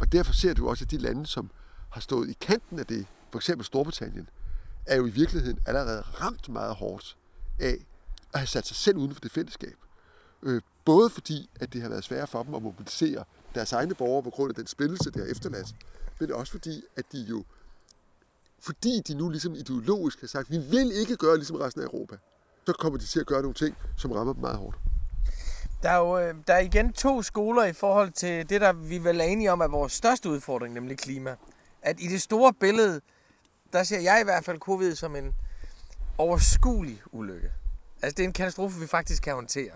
Og 0.00 0.12
derfor 0.12 0.32
ser 0.32 0.54
du 0.54 0.68
også, 0.68 0.84
at 0.84 0.90
de 0.90 0.98
lande, 0.98 1.26
som 1.26 1.50
har 1.90 2.00
stået 2.00 2.30
i 2.30 2.36
kanten 2.40 2.78
af 2.78 2.86
det, 2.86 3.06
for 3.30 3.38
eksempel 3.38 3.64
Storbritannien, 3.64 4.28
er 4.86 4.96
jo 4.96 5.06
i 5.06 5.10
virkeligheden 5.10 5.58
allerede 5.66 6.00
ramt 6.00 6.48
meget 6.48 6.74
hårdt 6.74 7.16
af 7.58 7.76
at 8.32 8.40
have 8.40 8.46
sat 8.46 8.66
sig 8.66 8.76
selv 8.76 8.96
uden 8.96 9.14
for 9.14 9.20
det 9.20 9.32
fællesskab. 9.32 9.76
Øh, 10.42 10.62
både 10.84 11.10
fordi, 11.10 11.50
at 11.60 11.72
det 11.72 11.82
har 11.82 11.88
været 11.88 12.04
sværere 12.04 12.26
for 12.26 12.42
dem 12.42 12.54
at 12.54 12.62
mobilisere 12.62 13.24
deres 13.54 13.72
egne 13.72 13.94
borgere 13.94 14.22
på 14.22 14.30
grund 14.30 14.50
af 14.50 14.54
den 14.54 14.66
splittelse, 14.66 15.10
det 15.10 15.22
har 15.22 15.30
efterladt, 15.30 15.74
men 16.20 16.32
også 16.32 16.52
fordi, 16.52 16.82
at 16.96 17.04
de 17.12 17.20
jo, 17.20 17.44
fordi 18.60 19.00
de 19.08 19.14
nu 19.14 19.28
ligesom 19.28 19.54
ideologisk 19.54 20.20
har 20.20 20.28
sagt, 20.28 20.50
vi 20.50 20.58
vil 20.58 20.92
ikke 20.92 21.16
gøre 21.16 21.36
ligesom 21.36 21.56
resten 21.56 21.82
af 21.82 21.86
Europa, 21.86 22.16
så 22.66 22.72
kommer 22.72 22.98
de 22.98 23.04
til 23.04 23.20
at 23.20 23.26
gøre 23.26 23.42
nogle 23.42 23.54
ting, 23.54 23.76
som 23.96 24.12
rammer 24.12 24.32
dem 24.32 24.40
meget 24.40 24.58
hårdt. 24.58 24.76
Der 25.82 25.90
er 25.90 25.98
jo 25.98 26.18
øh, 26.18 26.34
der 26.46 26.54
er 26.54 26.58
igen 26.58 26.92
to 26.92 27.22
skoler 27.22 27.64
i 27.64 27.72
forhold 27.72 28.10
til 28.10 28.48
det, 28.48 28.60
der 28.60 28.72
vi 28.72 28.98
vel 28.98 29.20
er 29.20 29.24
enige 29.24 29.52
om 29.52 29.60
er 29.60 29.68
vores 29.68 29.92
største 29.92 30.28
udfordring, 30.28 30.74
nemlig 30.74 30.98
klima. 30.98 31.34
At 31.82 32.00
i 32.00 32.08
det 32.08 32.22
store 32.22 32.52
billede, 32.52 33.00
der 33.72 33.82
ser 33.82 34.00
jeg 34.00 34.18
i 34.20 34.24
hvert 34.24 34.44
fald 34.44 34.58
covid 34.58 34.94
som 34.94 35.16
en 35.16 35.34
overskuelig 36.18 37.02
ulykke. 37.12 37.50
Altså 38.02 38.16
det 38.16 38.22
er 38.22 38.26
en 38.26 38.32
katastrofe, 38.32 38.80
vi 38.80 38.86
faktisk 38.86 39.22
kan 39.22 39.34
håndtere. 39.34 39.72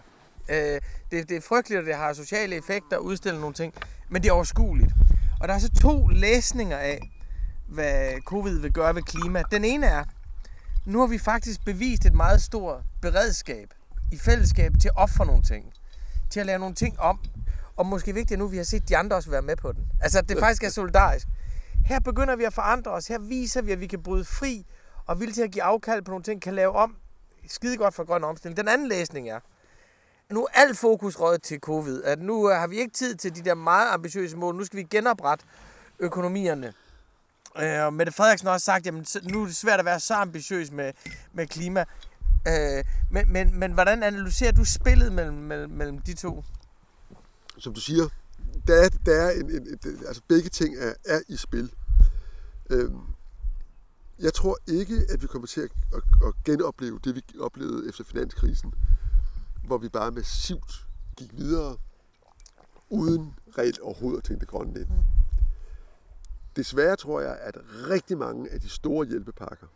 Øh, 0.48 0.80
det, 1.10 1.28
det 1.28 1.36
er 1.36 1.40
frygteligt, 1.40 1.80
at 1.80 1.86
det 1.86 1.94
har 1.94 2.12
sociale 2.12 2.56
effekter, 2.56 2.96
udstiller 2.96 3.40
nogle 3.40 3.54
ting, 3.54 3.74
men 4.08 4.22
det 4.22 4.28
er 4.28 4.32
overskueligt. 4.32 4.92
Og 5.40 5.48
der 5.48 5.54
er 5.54 5.58
så 5.58 5.70
to 5.80 6.08
læsninger 6.08 6.78
af, 6.78 7.10
hvad 7.68 8.20
covid 8.20 8.58
vil 8.58 8.72
gøre 8.72 8.94
ved 8.94 9.02
klima. 9.02 9.42
Den 9.50 9.64
ene 9.64 9.86
er, 9.86 10.04
nu 10.86 11.00
har 11.00 11.06
vi 11.06 11.18
faktisk 11.18 11.64
bevist 11.64 12.06
et 12.06 12.14
meget 12.14 12.42
stort 12.42 12.82
beredskab 13.02 13.68
i 14.12 14.18
fællesskab 14.18 14.72
til 14.80 14.88
at 14.88 14.96
ofre 14.96 15.26
nogle 15.26 15.42
ting. 15.42 15.72
Til 16.34 16.40
at 16.40 16.46
lave 16.46 16.58
nogle 16.58 16.74
ting 16.74 17.00
om. 17.00 17.20
Og 17.76 17.86
måske 17.86 18.14
vigtigt 18.14 18.38
nu, 18.38 18.46
vi 18.46 18.56
har 18.56 18.64
set 18.64 18.88
de 18.88 18.96
andre 18.96 19.16
også 19.16 19.30
være 19.30 19.42
med 19.42 19.56
på 19.56 19.72
den. 19.72 19.86
Altså, 20.00 20.18
at 20.18 20.28
det 20.28 20.38
faktisk 20.38 20.62
er 20.64 20.68
solidarisk. 20.68 21.26
Her 21.86 22.00
begynder 22.00 22.36
vi 22.36 22.44
at 22.44 22.52
forandre 22.52 22.90
os. 22.90 23.06
Her 23.06 23.18
viser 23.18 23.62
vi, 23.62 23.72
at 23.72 23.80
vi 23.80 23.86
kan 23.86 24.02
bryde 24.02 24.24
fri 24.24 24.66
og 25.06 25.20
vil 25.20 25.32
til 25.32 25.42
at 25.42 25.50
give 25.50 25.62
afkald 25.62 26.02
på 26.02 26.10
nogle 26.10 26.24
ting, 26.24 26.42
kan 26.42 26.54
lave 26.54 26.72
om. 26.72 26.96
Skide 27.48 27.76
godt 27.76 27.94
for 27.94 28.04
grøn 28.04 28.24
omstilling. 28.24 28.56
Den 28.56 28.68
anden 28.68 28.88
læsning 28.88 29.30
er, 29.30 29.40
nu 30.30 30.44
er 30.44 30.48
alt 30.54 30.78
fokus 30.78 31.20
røget 31.20 31.42
til 31.42 31.60
covid. 31.60 32.02
At 32.02 32.18
nu 32.18 32.50
øh, 32.50 32.56
har 32.56 32.66
vi 32.66 32.78
ikke 32.78 32.92
tid 32.92 33.14
til 33.14 33.36
de 33.36 33.44
der 33.44 33.54
meget 33.54 33.92
ambitiøse 33.92 34.36
mål. 34.36 34.56
Nu 34.56 34.64
skal 34.64 34.76
vi 34.76 34.82
genoprette 34.82 35.44
økonomierne. 35.98 36.72
Øh, 37.58 37.84
og 37.84 37.94
Mette 37.94 38.12
Frederiksen 38.12 38.46
har 38.46 38.54
også 38.54 38.64
sagt, 38.64 38.86
at 38.86 38.94
nu 39.24 39.42
er 39.42 39.46
det 39.46 39.56
svært 39.56 39.78
at 39.78 39.84
være 39.84 40.00
så 40.00 40.14
ambitiøs 40.14 40.70
med, 40.70 40.92
med 41.32 41.46
klima. 41.46 41.84
Øh, 42.48 42.84
men, 43.10 43.32
men, 43.32 43.58
men 43.58 43.72
hvordan 43.72 44.02
analyserer 44.02 44.52
du 44.52 44.64
spillet 44.64 45.12
mellem, 45.12 45.36
mellem, 45.36 45.70
mellem 45.70 45.98
de 45.98 46.14
to? 46.14 46.44
Som 47.58 47.74
du 47.74 47.80
siger, 47.80 48.08
der 48.66 48.74
er, 48.74 48.88
der 49.06 49.12
er 49.12 49.30
en, 49.30 49.50
en, 49.50 49.78
en, 49.86 50.06
altså 50.06 50.22
begge 50.28 50.48
ting 50.48 50.76
er, 50.78 50.94
er 51.04 51.20
i 51.28 51.36
spil. 51.36 51.72
Øhm, 52.70 53.00
jeg 54.18 54.34
tror 54.34 54.58
ikke, 54.66 55.06
at 55.10 55.22
vi 55.22 55.26
kommer 55.26 55.46
til 55.46 55.60
at, 55.60 55.70
at, 55.94 56.02
at 56.26 56.34
genopleve 56.44 57.00
det, 57.04 57.14
vi 57.14 57.22
oplevede 57.40 57.88
efter 57.88 58.04
finanskrisen, 58.04 58.74
hvor 59.66 59.78
vi 59.78 59.88
bare 59.88 60.10
massivt 60.10 60.86
gik 61.16 61.30
videre, 61.36 61.76
uden 62.90 63.34
reelt 63.58 63.78
overhovedet 63.78 64.18
at 64.18 64.24
tænke 64.24 64.40
det 64.40 64.48
grønne 64.48 64.80
ind. 64.80 64.88
Desværre 66.56 66.96
tror 66.96 67.20
jeg, 67.20 67.38
at 67.40 67.56
rigtig 67.90 68.18
mange 68.18 68.50
af 68.50 68.60
de 68.60 68.68
store 68.68 69.06
hjælpepakker 69.06 69.66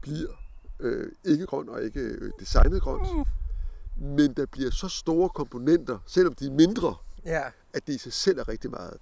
bliver 0.00 0.43
øh, 0.80 1.12
ikke 1.24 1.46
grøn 1.46 1.68
og 1.68 1.82
ikke 1.84 2.00
øh, 2.00 2.30
designet 2.40 2.82
grønt, 2.82 3.26
men 3.96 4.32
der 4.34 4.46
bliver 4.46 4.70
så 4.70 4.88
store 4.88 5.28
komponenter, 5.28 5.98
selvom 6.06 6.34
de 6.34 6.46
er 6.46 6.50
mindre, 6.50 6.94
Ja, 7.24 7.42
at 7.74 7.86
det 7.86 7.92
i 7.94 7.98
sig 7.98 8.12
selv 8.12 8.38
er 8.38 8.48
rigtig 8.48 8.70
meget. 8.70 8.96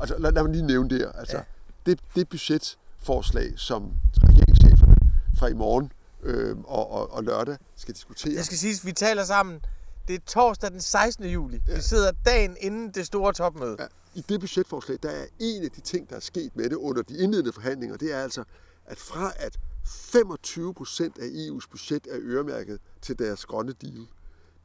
Altså, 0.00 0.18
lad, 0.18 0.32
lad 0.32 0.42
mig 0.42 0.52
lige 0.52 0.66
nævne 0.66 0.98
der. 0.98 1.12
Altså, 1.12 1.36
Ja. 1.36 1.42
ja. 1.86 1.90
det, 1.90 2.00
det 2.14 2.28
budgetforslag, 2.28 3.52
som 3.56 3.92
regeringscheferne 4.22 4.96
fra 5.38 5.46
i 5.46 5.52
morgen 5.54 5.92
øh, 6.22 6.56
og, 6.64 6.90
og, 6.90 7.12
og 7.12 7.24
lørdag 7.24 7.56
skal 7.76 7.94
diskutere, 7.94 8.34
jeg 8.34 8.44
skal 8.44 8.58
sige, 8.58 8.72
at 8.72 8.80
vi 8.86 8.92
taler 8.92 9.24
sammen. 9.24 9.60
Det 10.08 10.14
er 10.14 10.20
torsdag 10.26 10.70
den 10.70 10.80
16. 10.80 11.24
juli. 11.24 11.62
Vi 11.66 11.80
sidder 11.80 12.12
dagen 12.24 12.56
inden 12.60 12.90
det 12.90 13.06
store 13.06 13.32
topmøde. 13.32 13.76
Ja, 13.78 13.86
I 14.14 14.24
det 14.28 14.40
budgetforslag, 14.40 14.98
der 15.02 15.10
er 15.10 15.24
en 15.38 15.64
af 15.64 15.70
de 15.70 15.80
ting, 15.80 16.10
der 16.10 16.16
er 16.16 16.20
sket 16.20 16.56
med 16.56 16.64
det 16.70 16.76
under 16.76 17.02
de 17.02 17.16
indledende 17.16 17.52
forhandlinger, 17.52 17.96
det 17.96 18.14
er 18.14 18.18
altså, 18.18 18.44
at 18.86 18.98
fra 18.98 19.32
at 19.36 19.58
25 19.84 20.74
procent 20.74 21.18
af 21.18 21.26
EU's 21.26 21.68
budget 21.70 22.06
er 22.10 22.18
øremærket 22.20 22.78
til 23.02 23.18
deres 23.18 23.46
grønne 23.46 23.72
deal. 23.72 24.06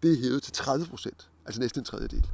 Det 0.03 0.13
er 0.13 0.17
hævet 0.17 0.43
til 0.43 0.53
30 0.53 0.85
procent, 0.85 1.29
altså 1.45 1.61
næsten 1.61 1.81
en 1.81 1.85
tredjedel. 1.85 2.29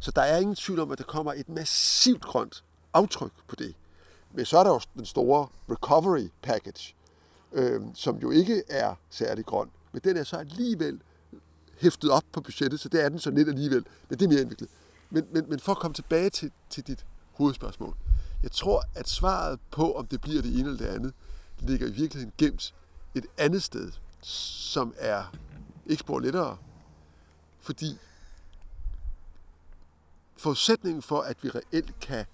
Så 0.00 0.10
der 0.10 0.22
er 0.22 0.38
ingen 0.38 0.56
tvivl 0.56 0.80
om, 0.80 0.90
at 0.90 0.98
der 0.98 1.04
kommer 1.04 1.32
et 1.32 1.48
massivt 1.48 2.22
grønt 2.22 2.64
aftryk 2.94 3.32
på 3.48 3.56
det. 3.56 3.74
Men 4.32 4.44
så 4.44 4.58
er 4.58 4.64
der 4.64 4.70
jo 4.70 4.80
den 4.94 5.06
store 5.06 5.48
recovery 5.70 6.28
package, 6.42 6.94
øh, 7.52 7.80
som 7.94 8.16
jo 8.16 8.30
ikke 8.30 8.62
er 8.68 8.94
særlig 9.10 9.46
grøn. 9.46 9.70
Men 9.92 10.00
den 10.04 10.16
er 10.16 10.24
så 10.24 10.36
alligevel 10.36 11.00
hæftet 11.78 12.10
op 12.10 12.24
på 12.32 12.40
budgettet, 12.40 12.80
så 12.80 12.88
det 12.88 13.04
er 13.04 13.08
den 13.08 13.18
så 13.18 13.30
lidt 13.30 13.48
alligevel. 13.48 13.86
Men 14.08 14.18
det 14.18 14.24
er 14.24 14.28
mere 14.28 14.40
indviklet. 14.40 14.70
Men, 15.10 15.26
men, 15.32 15.44
men 15.48 15.60
for 15.60 15.72
at 15.72 15.78
komme 15.78 15.94
tilbage 15.94 16.30
til, 16.30 16.50
til 16.70 16.86
dit 16.86 17.06
hovedspørgsmål. 17.32 17.96
Jeg 18.42 18.50
tror, 18.50 18.84
at 18.94 19.08
svaret 19.08 19.58
på, 19.70 19.92
om 19.92 20.06
det 20.06 20.20
bliver 20.20 20.42
det 20.42 20.58
ene 20.58 20.68
eller 20.68 20.78
det 20.78 20.94
andet, 20.94 21.12
ligger 21.58 21.86
i 21.86 21.90
virkeligheden 21.90 22.32
gemt 22.38 22.74
et 23.14 23.26
andet 23.38 23.62
sted, 23.62 23.92
som 24.22 24.94
er 24.98 25.24
ikke 25.86 26.00
spor 26.00 26.20
lettere. 26.20 26.56
Fordi 27.60 27.98
forudsætningen 30.36 31.02
for, 31.02 31.20
at 31.20 31.36
vi 31.42 31.48
reelt 31.48 32.00
kan 32.00 32.24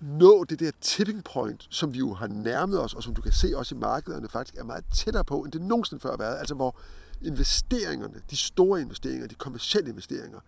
nå 0.00 0.44
det 0.44 0.60
der 0.60 0.70
tipping 0.80 1.24
point, 1.24 1.66
som 1.70 1.94
vi 1.94 1.98
jo 1.98 2.14
har 2.14 2.26
nærmet 2.26 2.80
os, 2.80 2.94
og 2.94 3.02
som 3.02 3.14
du 3.14 3.22
kan 3.22 3.32
se 3.32 3.52
også 3.56 3.74
i 3.74 3.78
markederne 3.78 4.28
faktisk 4.28 4.54
er 4.54 4.64
meget 4.64 4.84
tættere 4.94 5.24
på, 5.24 5.42
end 5.42 5.52
det 5.52 5.62
nogensinde 5.62 6.00
før 6.00 6.10
har 6.10 6.16
været. 6.16 6.38
Altså 6.38 6.54
hvor 6.54 6.76
investeringerne, 7.22 8.22
de 8.30 8.36
store 8.36 8.80
investeringer, 8.80 9.26
de 9.26 9.34
kommersielle 9.34 9.90
investeringer, 9.90 10.40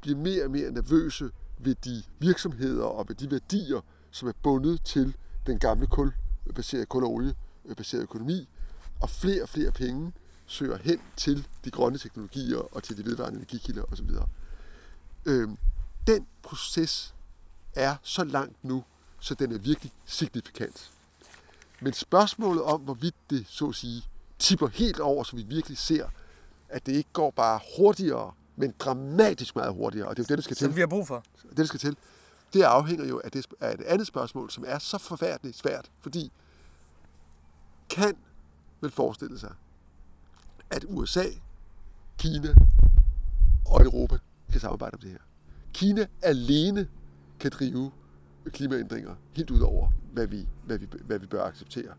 bliver 0.00 0.18
mere 0.18 0.44
og 0.44 0.50
mere 0.50 0.70
nervøse 0.70 1.30
ved 1.58 1.74
de 1.74 2.02
virksomheder 2.18 2.84
og 2.84 3.08
ved 3.08 3.16
de 3.16 3.30
værdier, 3.30 3.80
som 4.10 4.28
er 4.28 4.32
bundet 4.42 4.82
til 4.82 5.16
den 5.46 5.58
gamle 5.58 5.86
kulbaserede 5.86 6.86
kul- 6.86 7.04
og 7.04 7.10
oliebaserede 7.10 8.02
økonomi, 8.02 8.48
og 9.00 9.10
flere 9.10 9.42
og 9.42 9.48
flere 9.48 9.70
penge 9.70 10.12
søger 10.46 10.78
hen 10.78 11.00
til 11.16 11.46
de 11.64 11.70
grønne 11.70 11.98
teknologier 11.98 12.58
og 12.58 12.82
til 12.82 12.96
de 12.96 13.04
vedvarende 13.04 13.36
energikilder 13.36 13.82
osv. 13.92 14.10
Øhm, 15.26 15.56
den 16.06 16.26
proces 16.42 17.14
er 17.74 17.96
så 18.02 18.24
langt 18.24 18.64
nu, 18.64 18.84
så 19.20 19.34
den 19.34 19.52
er 19.52 19.58
virkelig 19.58 19.92
signifikant. 20.04 20.90
Men 21.80 21.92
spørgsmålet 21.92 22.62
om, 22.62 22.80
hvorvidt 22.80 23.14
det, 23.30 23.46
så 23.48 23.68
at 23.68 23.74
sige, 23.74 24.02
tipper 24.38 24.68
helt 24.68 25.00
over, 25.00 25.24
så 25.24 25.36
vi 25.36 25.42
virkelig 25.42 25.78
ser, 25.78 26.08
at 26.68 26.86
det 26.86 26.92
ikke 26.92 27.10
går 27.12 27.30
bare 27.30 27.60
hurtigere, 27.76 28.32
men 28.56 28.74
dramatisk 28.78 29.56
meget 29.56 29.74
hurtigere, 29.74 30.08
og 30.08 30.16
det 30.16 30.22
er 30.22 30.24
jo 30.24 30.28
det, 30.28 30.38
der 30.38 30.42
skal 30.42 30.56
til. 30.56 30.64
Som 30.64 30.76
vi 30.76 30.80
har 30.80 30.86
brug 30.86 31.06
for. 31.06 31.24
Det, 31.48 31.56
der 31.56 31.64
skal 31.64 31.80
til, 31.80 31.96
det 32.52 32.62
afhænger 32.62 33.06
jo 33.06 33.20
af, 33.24 33.30
det, 33.30 33.46
af 33.60 33.74
et 33.74 33.80
andet 33.80 34.06
spørgsmål, 34.06 34.50
som 34.50 34.64
er 34.66 34.78
så 34.78 34.98
forfærdeligt 34.98 35.56
svært, 35.56 35.90
fordi 36.00 36.32
kan 37.90 38.16
vel 38.80 38.90
forestille 38.90 39.38
sig, 39.38 39.54
at 40.70 40.84
USA, 40.88 41.24
Kina 42.18 42.54
og 43.66 43.84
Europa 43.84 44.18
kan 44.52 44.60
samarbejde 44.60 44.94
om 44.94 45.00
det 45.00 45.10
her. 45.10 45.18
Kina 45.72 46.06
alene 46.22 46.88
kan 47.40 47.50
drive 47.50 47.90
klimaændringer 48.50 49.14
helt 49.32 49.50
ud 49.50 49.60
over, 49.60 49.90
hvad 50.12 50.26
vi, 50.26 50.48
hvad, 50.64 50.78
vi, 50.78 50.86
hvad 51.04 51.18
vi 51.18 51.26
bør 51.26 51.44
acceptere. 51.44 51.94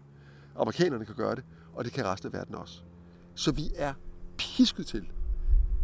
Amerikanerne 0.60 1.06
kan 1.06 1.16
gøre 1.16 1.36
det, 1.36 1.44
og 1.74 1.86
det 1.86 1.94
kan 1.94 2.06
resten 2.06 2.28
af 2.28 2.34
verden 2.34 2.56
også. 2.56 2.82
Så 3.36 3.52
vi 3.52 3.72
er 3.76 3.94
pisket 4.38 4.88
til 4.88 5.12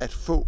at 0.01 0.13
få 0.13 0.47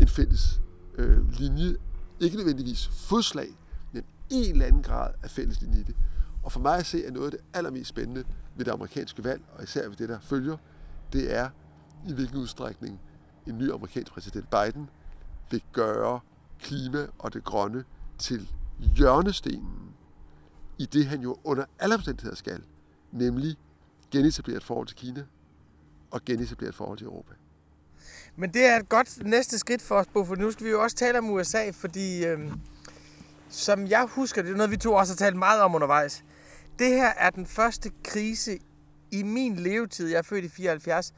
en 0.00 0.08
fælles 0.08 0.60
øh, 0.94 1.30
linje. 1.30 1.76
Ikke 2.20 2.36
nødvendigvis 2.36 2.88
fodslag, 2.88 3.48
men 3.92 4.04
en 4.30 4.50
eller 4.52 4.66
anden 4.66 4.82
grad 4.82 5.14
af 5.22 5.30
fælles 5.30 5.60
linje 5.60 5.80
i 5.80 5.82
det. 5.82 5.96
Og 6.42 6.52
for 6.52 6.60
mig 6.60 6.78
at 6.78 6.86
se, 6.86 7.06
er 7.06 7.10
noget 7.10 7.26
af 7.26 7.30
det 7.30 7.40
allermest 7.54 7.88
spændende 7.88 8.24
ved 8.56 8.64
det 8.64 8.70
amerikanske 8.70 9.24
valg, 9.24 9.42
og 9.52 9.62
især 9.64 9.88
ved 9.88 9.96
det, 9.96 10.08
der 10.08 10.20
følger, 10.20 10.56
det 11.12 11.36
er, 11.36 11.50
i 12.08 12.12
hvilken 12.12 12.38
udstrækning 12.38 13.00
en 13.46 13.58
ny 13.58 13.72
amerikansk 13.72 14.12
præsident 14.12 14.50
Biden 14.50 14.90
vil 15.50 15.62
gøre 15.72 16.20
klima 16.58 17.06
og 17.18 17.32
det 17.32 17.44
grønne 17.44 17.84
til 18.18 18.48
hjørnestenen 18.96 19.94
i 20.78 20.86
det, 20.86 21.06
han 21.06 21.20
jo 21.20 21.36
under 21.44 21.64
alle 21.78 21.94
omstændigheder 21.94 22.36
skal, 22.36 22.62
nemlig 23.12 23.56
genetablere 24.10 24.56
et 24.56 24.64
forhold 24.64 24.86
til 24.86 24.96
Kina 24.96 25.24
og 26.10 26.24
genetablere 26.24 26.68
et 26.68 26.74
forhold 26.74 26.98
til 26.98 27.04
Europa. 27.04 27.34
Men 28.36 28.54
det 28.54 28.66
er 28.66 28.76
et 28.76 28.88
godt 28.88 29.26
næste 29.26 29.58
skridt 29.58 29.82
for 29.82 29.94
os, 29.94 30.06
Bo, 30.06 30.24
for 30.24 30.36
nu 30.36 30.50
skal 30.50 30.66
vi 30.66 30.70
jo 30.70 30.82
også 30.82 30.96
tale 30.96 31.18
om 31.18 31.30
USA, 31.30 31.70
fordi 31.70 32.26
øh, 32.26 32.52
som 33.50 33.86
jeg 33.86 34.06
husker, 34.10 34.42
det 34.42 34.52
er 34.52 34.56
noget, 34.56 34.70
vi 34.70 34.76
to 34.76 34.94
også 34.94 35.12
har 35.12 35.16
talt 35.16 35.36
meget 35.36 35.62
om 35.62 35.74
undervejs. 35.74 36.24
Det 36.78 36.88
her 36.88 37.12
er 37.16 37.30
den 37.30 37.46
første 37.46 37.90
krise 38.04 38.58
i 39.10 39.22
min 39.22 39.56
levetid, 39.56 40.08
jeg 40.08 40.18
er 40.18 40.22
født 40.22 40.44
i 40.44 40.48
74, 40.48 41.12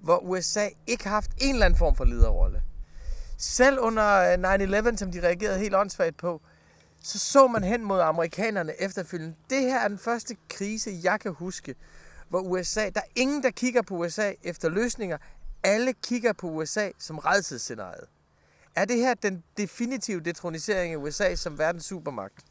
hvor 0.00 0.18
USA 0.18 0.68
ikke 0.86 1.04
har 1.04 1.10
haft 1.10 1.30
en 1.40 1.54
eller 1.54 1.66
anden 1.66 1.78
form 1.78 1.96
for 1.96 2.04
lederrolle. 2.04 2.62
Selv 3.38 3.78
under 3.80 4.32
øh, 4.32 4.88
9-11, 4.90 4.96
som 4.96 5.12
de 5.12 5.20
reagerede 5.22 5.58
helt 5.58 5.74
åndssvagt 5.74 6.16
på, 6.16 6.40
så 7.02 7.18
så 7.18 7.46
man 7.46 7.64
hen 7.64 7.84
mod 7.84 8.00
amerikanerne 8.00 8.82
efterfølgende. 8.82 9.34
Det 9.50 9.60
her 9.60 9.78
er 9.78 9.88
den 9.88 9.98
første 9.98 10.36
krise, 10.48 10.90
jeg 11.02 11.20
kan 11.20 11.32
huske, 11.32 11.74
hvor 12.28 12.40
USA, 12.40 12.88
der 12.94 13.00
er 13.00 13.10
ingen, 13.16 13.42
der 13.42 13.50
kigger 13.50 13.82
på 13.82 13.94
USA 13.96 14.32
efter 14.42 14.68
løsninger. 14.68 15.18
Alle 15.62 15.92
kigger 15.92 16.32
på 16.32 16.50
USA 16.50 16.90
som 16.98 17.18
redselsscenariet. 17.18 18.08
Er 18.74 18.84
det 18.84 18.96
her 18.96 19.14
den 19.14 19.44
definitive 19.56 20.20
detronisering 20.20 20.92
af 20.92 20.96
USA 20.96 21.34
som 21.34 21.58
verdens 21.58 21.84
supermagt? 21.84 22.44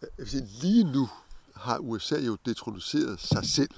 Jeg 0.00 0.08
vil 0.16 0.30
sige, 0.30 0.48
lige 0.60 0.92
nu 0.92 1.08
har 1.54 1.78
USA 1.78 2.18
jo 2.18 2.36
detroniseret 2.46 3.20
sig 3.20 3.44
selv. 3.44 3.70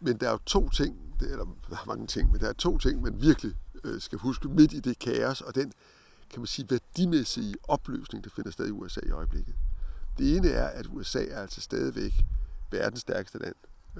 Men 0.00 0.16
der 0.20 0.26
er 0.26 0.32
jo 0.32 0.38
to 0.46 0.68
ting, 0.68 0.96
eller 1.20 1.44
der 1.70 1.76
er 1.76 1.86
mange 1.86 2.06
ting, 2.06 2.30
men 2.30 2.40
der 2.40 2.48
er 2.48 2.52
to 2.52 2.78
ting, 2.78 3.02
man 3.02 3.22
virkelig 3.22 3.54
øh, 3.84 4.00
skal 4.00 4.18
huske 4.18 4.48
midt 4.48 4.72
i 4.72 4.80
det 4.80 4.98
kaos, 4.98 5.40
og 5.40 5.54
den, 5.54 5.72
kan 6.30 6.40
man 6.40 6.46
sige, 6.46 6.70
værdimæssige 6.70 7.54
opløsning, 7.68 8.24
der 8.24 8.30
finder 8.36 8.50
sted 8.50 8.68
i 8.68 8.70
USA 8.70 9.00
i 9.06 9.10
øjeblikket. 9.10 9.54
Det 10.18 10.36
ene 10.36 10.48
er, 10.48 10.68
at 10.68 10.86
USA 10.90 11.24
er 11.24 11.40
altså 11.42 11.60
stadigvæk 11.60 12.12
verdens 12.70 13.00
stærkeste 13.00 13.38
land. 13.38 13.54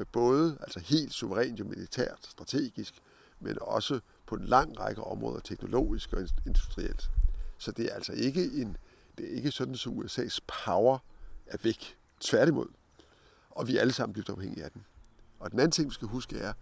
Både 0.05 0.59
altså 0.61 0.81
helt 0.81 1.13
suverænt 1.13 1.59
jo 1.61 1.65
militært, 1.65 2.19
strategisk, 2.23 2.95
men 3.41 3.57
også 3.61 4.01
på 4.27 4.35
en 4.35 4.45
lang 4.45 4.81
række 4.81 5.05
områder, 5.05 5.41
teknologisk 5.41 6.13
og 6.13 6.29
industrielt. 6.47 7.11
Så 7.59 7.73
det 7.73 7.91
er 7.91 7.95
altså 7.95 8.13
ikke, 8.13 8.45
en, 8.45 8.77
det 9.19 9.33
er 9.33 9.37
ikke 9.37 9.51
sådan, 9.51 9.75
at 9.75 9.87
USA's 9.87 10.39
power 10.65 10.99
er 11.47 11.57
væk. 11.63 11.97
Tværtimod. 12.21 12.67
Og 13.51 13.69
vi 13.69 13.77
er 13.77 13.81
alle 13.81 13.93
sammen 13.93 14.17
dybt 14.17 14.29
afhængige 14.29 14.65
af 14.65 14.71
den. 14.71 14.85
Og 15.39 15.51
den 15.51 15.61
anden 15.61 15.71
ting, 15.71 15.89
vi 15.89 15.95
skal 15.95 16.09
huske, 16.09 16.39
er, 16.39 16.53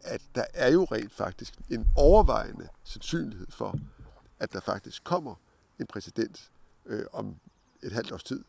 at 0.00 0.22
der 0.34 0.44
er 0.54 0.72
jo 0.72 0.84
rent 0.84 1.12
faktisk 1.12 1.54
en 1.70 1.88
overvejende 1.96 2.68
sandsynlighed 2.84 3.46
for, 3.50 3.78
at 4.38 4.52
der 4.52 4.60
faktisk 4.60 5.04
kommer 5.04 5.34
en 5.78 5.86
præsident 5.86 6.50
øh, 6.86 7.04
om 7.12 7.36
et 7.82 7.92
halvt 7.92 8.12
års 8.12 8.24
tid, 8.24 8.44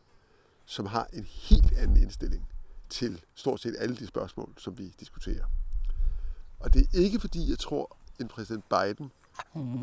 som 0.64 0.86
har 0.86 1.08
en 1.12 1.24
helt 1.24 1.72
anden 1.72 1.96
indstilling 1.96 2.48
til 2.94 3.20
stort 3.34 3.60
set 3.60 3.76
alle 3.78 3.96
de 3.96 4.06
spørgsmål, 4.06 4.52
som 4.58 4.78
vi 4.78 4.94
diskuterer. 5.00 5.44
Og 6.60 6.74
det 6.74 6.82
er 6.82 6.98
ikke 6.98 7.20
fordi, 7.20 7.50
jeg 7.50 7.58
tror, 7.58 7.96
en 8.20 8.28
præsident 8.28 8.64
Biden 8.68 9.12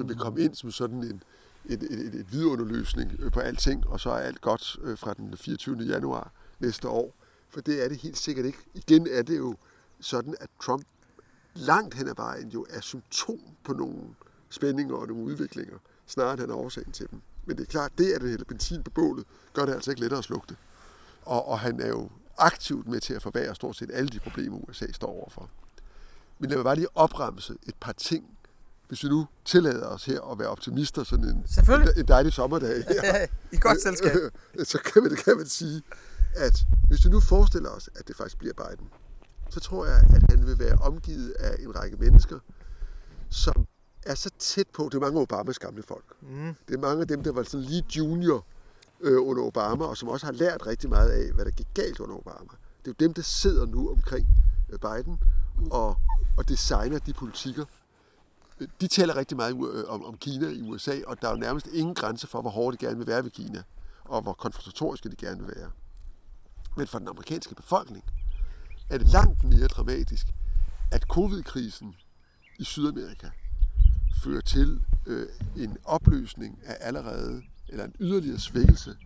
vil 0.08 0.18
komme 0.18 0.42
ind 0.42 0.56
som 0.56 0.72
sådan 0.72 1.04
en, 1.04 1.24
en, 1.66 1.86
en, 1.92 2.00
en, 2.00 2.14
en 2.14 2.28
vidunderløsning 2.32 3.12
øh, 3.20 3.32
på 3.32 3.40
alting, 3.40 3.88
og 3.88 4.00
så 4.00 4.10
er 4.10 4.18
alt 4.18 4.42
godt 4.42 4.78
øh, 4.82 4.98
fra 4.98 5.14
den 5.14 5.38
24. 5.38 5.78
januar 5.78 6.32
næste 6.60 6.88
år. 6.88 7.16
For 7.50 7.62
det 7.62 7.84
er 7.84 7.90
det 7.90 7.98
helt 7.98 8.18
sikkert 8.18 8.46
ikke. 8.46 8.58
Igen 8.74 9.08
er 9.12 9.22
det 9.22 9.38
jo 9.38 9.56
sådan, 10.00 10.36
at 10.40 10.50
Trump 10.64 10.86
langt 11.56 11.96
hen 11.96 12.08
ad 12.08 12.16
vejen 12.16 12.50
jo 12.50 12.66
er 12.70 12.82
symptom 12.82 13.40
på 13.64 13.74
nogle 13.74 14.02
spændinger 14.50 14.96
og 14.96 15.08
nogle 15.08 15.24
udviklinger, 15.24 15.78
snarere 16.06 16.34
end 16.34 16.42
han 16.42 16.50
er 16.50 16.56
årsagen 16.56 16.92
til 16.92 17.08
dem. 17.12 17.22
Men 17.46 17.58
det 17.58 17.64
er 17.64 17.72
klart, 17.72 17.92
det 17.98 18.14
at 18.14 18.22
det 18.22 18.30
hælder 18.30 18.46
benzin 18.46 18.84
på 18.84 18.92
bålet, 18.92 19.26
gør 19.54 19.66
det 19.66 19.74
altså 19.74 19.92
ikke 19.92 20.02
lettere 20.02 20.18
at 20.18 20.24
slukke 20.24 20.48
det. 20.50 20.58
Og, 21.22 21.48
og 21.48 21.60
han 21.60 21.80
er 21.80 21.88
jo 21.88 22.10
aktivt 22.38 22.88
med 22.88 23.00
til 23.00 23.14
at 23.14 23.22
forværre 23.22 23.56
stort 23.56 23.76
set 23.76 23.90
alle 23.94 24.10
de 24.10 24.20
problemer, 24.20 24.58
USA 24.58 24.86
står 24.92 25.08
overfor. 25.08 25.50
Men 26.40 26.50
lad 26.50 26.58
mig 26.58 26.64
bare 26.64 26.76
lige 26.76 26.98
opremse 26.98 27.54
et 27.64 27.76
par 27.80 27.92
ting, 27.92 28.38
hvis 28.88 29.04
vi 29.04 29.10
nu 29.10 29.28
tillader 29.46 29.88
os 29.88 30.06
her 30.06 30.22
at 30.32 30.40
være 30.40 30.48
optimister 30.48 31.04
sådan 31.04 31.26
en, 31.26 31.46
en, 31.98 32.08
dejlig 32.08 32.34
sommerdag. 32.34 32.84
Her, 32.88 33.28
I 33.56 33.58
godt 33.58 33.82
selskab. 33.82 34.12
Så 34.72 34.78
kan 34.78 35.04
man, 35.04 35.16
kan 35.16 35.38
man 35.38 35.48
sige, 35.48 35.82
at 36.36 36.66
hvis 36.88 37.06
vi 37.06 37.10
nu 37.10 37.20
forestiller 37.20 37.70
os, 37.70 37.90
at 37.96 38.08
det 38.08 38.16
faktisk 38.16 38.38
bliver 38.38 38.54
Biden, 38.54 38.90
så 39.50 39.60
tror 39.60 39.86
jeg, 39.86 40.04
at 40.16 40.24
han 40.30 40.46
vil 40.48 40.60
være 40.60 40.76
omgivet 40.76 41.32
af 41.32 41.56
en 41.60 41.76
række 41.80 41.98
mennesker, 41.98 42.40
som 43.30 43.68
er 44.06 44.16
så 44.16 44.30
tæt 44.40 44.68
på, 44.74 44.84
det 44.84 44.94
er 44.94 45.00
mange 45.00 45.18
af 45.20 45.22
Obamas 45.22 45.60
gamle 45.60 45.84
folk. 45.84 46.06
Mm. 46.22 46.56
Det 46.68 46.76
er 46.76 46.80
mange 46.80 47.02
af 47.02 47.08
dem, 47.08 47.24
der 47.24 47.32
var 47.32 47.44
sådan 47.44 47.66
lige 47.66 47.86
junior 47.98 48.46
øh, 49.02 49.28
under 49.28 49.44
Obama, 49.44 49.86
og 49.86 49.98
som 49.98 50.10
også 50.10 50.26
har 50.26 50.34
lært 50.34 50.68
rigtig 50.68 50.90
meget 50.90 51.10
af, 51.10 51.34
hvad 51.34 51.46
der 51.46 51.52
gik 51.52 51.68
galt 51.74 52.00
under 52.00 52.16
Obama. 52.16 52.54
Det 52.80 52.88
er 52.88 52.92
jo 53.00 53.06
dem, 53.06 53.14
der 53.14 53.22
sidder 53.22 53.66
nu 53.66 53.92
omkring 53.92 54.28
øh, 54.70 54.80
Biden 54.80 55.20
og, 55.72 55.98
og 56.38 56.50
designer 56.50 57.00
de 57.00 57.14
politikker. 57.14 57.66
De 58.82 58.88
taler 58.88 59.16
rigtig 59.16 59.38
meget 59.38 59.56
øh, 59.74 59.84
om, 59.88 60.06
om 60.06 60.18
Kina 60.18 60.48
i 60.48 60.62
USA, 60.62 61.00
og 61.08 61.22
der 61.22 61.28
er 61.28 61.32
jo 61.32 61.38
nærmest 61.38 61.68
ingen 61.68 61.96
grænse 61.96 62.28
for, 62.28 62.42
hvor 62.42 62.50
hårdt 62.50 62.82
de 62.82 62.86
gerne 62.86 62.98
vil 62.98 63.08
være 63.08 63.24
ved 63.24 63.32
Kina, 63.32 63.64
og 64.04 64.22
hvor 64.22 64.34
konfrontatoriske 64.34 65.10
de 65.10 65.16
gerne 65.16 65.46
vil 65.46 65.56
være. 65.56 65.72
Men 66.78 66.88
for 66.88 67.00
den 67.00 67.08
amerikanske 67.08 67.56
befolkning, 67.56 68.04
er 68.90 68.98
det 68.98 69.08
langt 69.08 69.44
mere 69.44 69.68
dramatisk, 69.68 70.28
at 70.92 71.04
covid-krisen 71.04 71.96
i 72.60 72.64
Sydamerika 72.64 73.30
fører 74.24 74.42
til 74.42 74.82
øh, 75.06 75.28
en 75.58 75.78
opløsning 75.86 76.60
af 76.66 76.78
allerede, 76.80 77.42
eller 77.72 77.86
en 77.86 77.96
yderligere 78.00 78.40
svækkelse 78.40 78.98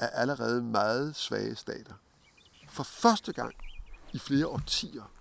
af 0.00 0.10
allerede 0.12 0.62
meget 0.62 1.16
svage 1.16 1.56
stater. 1.56 1.94
For 2.68 2.82
første 2.82 3.32
gang 3.32 3.54
i 4.12 4.18
flere 4.18 4.46
årtier, 4.46 5.12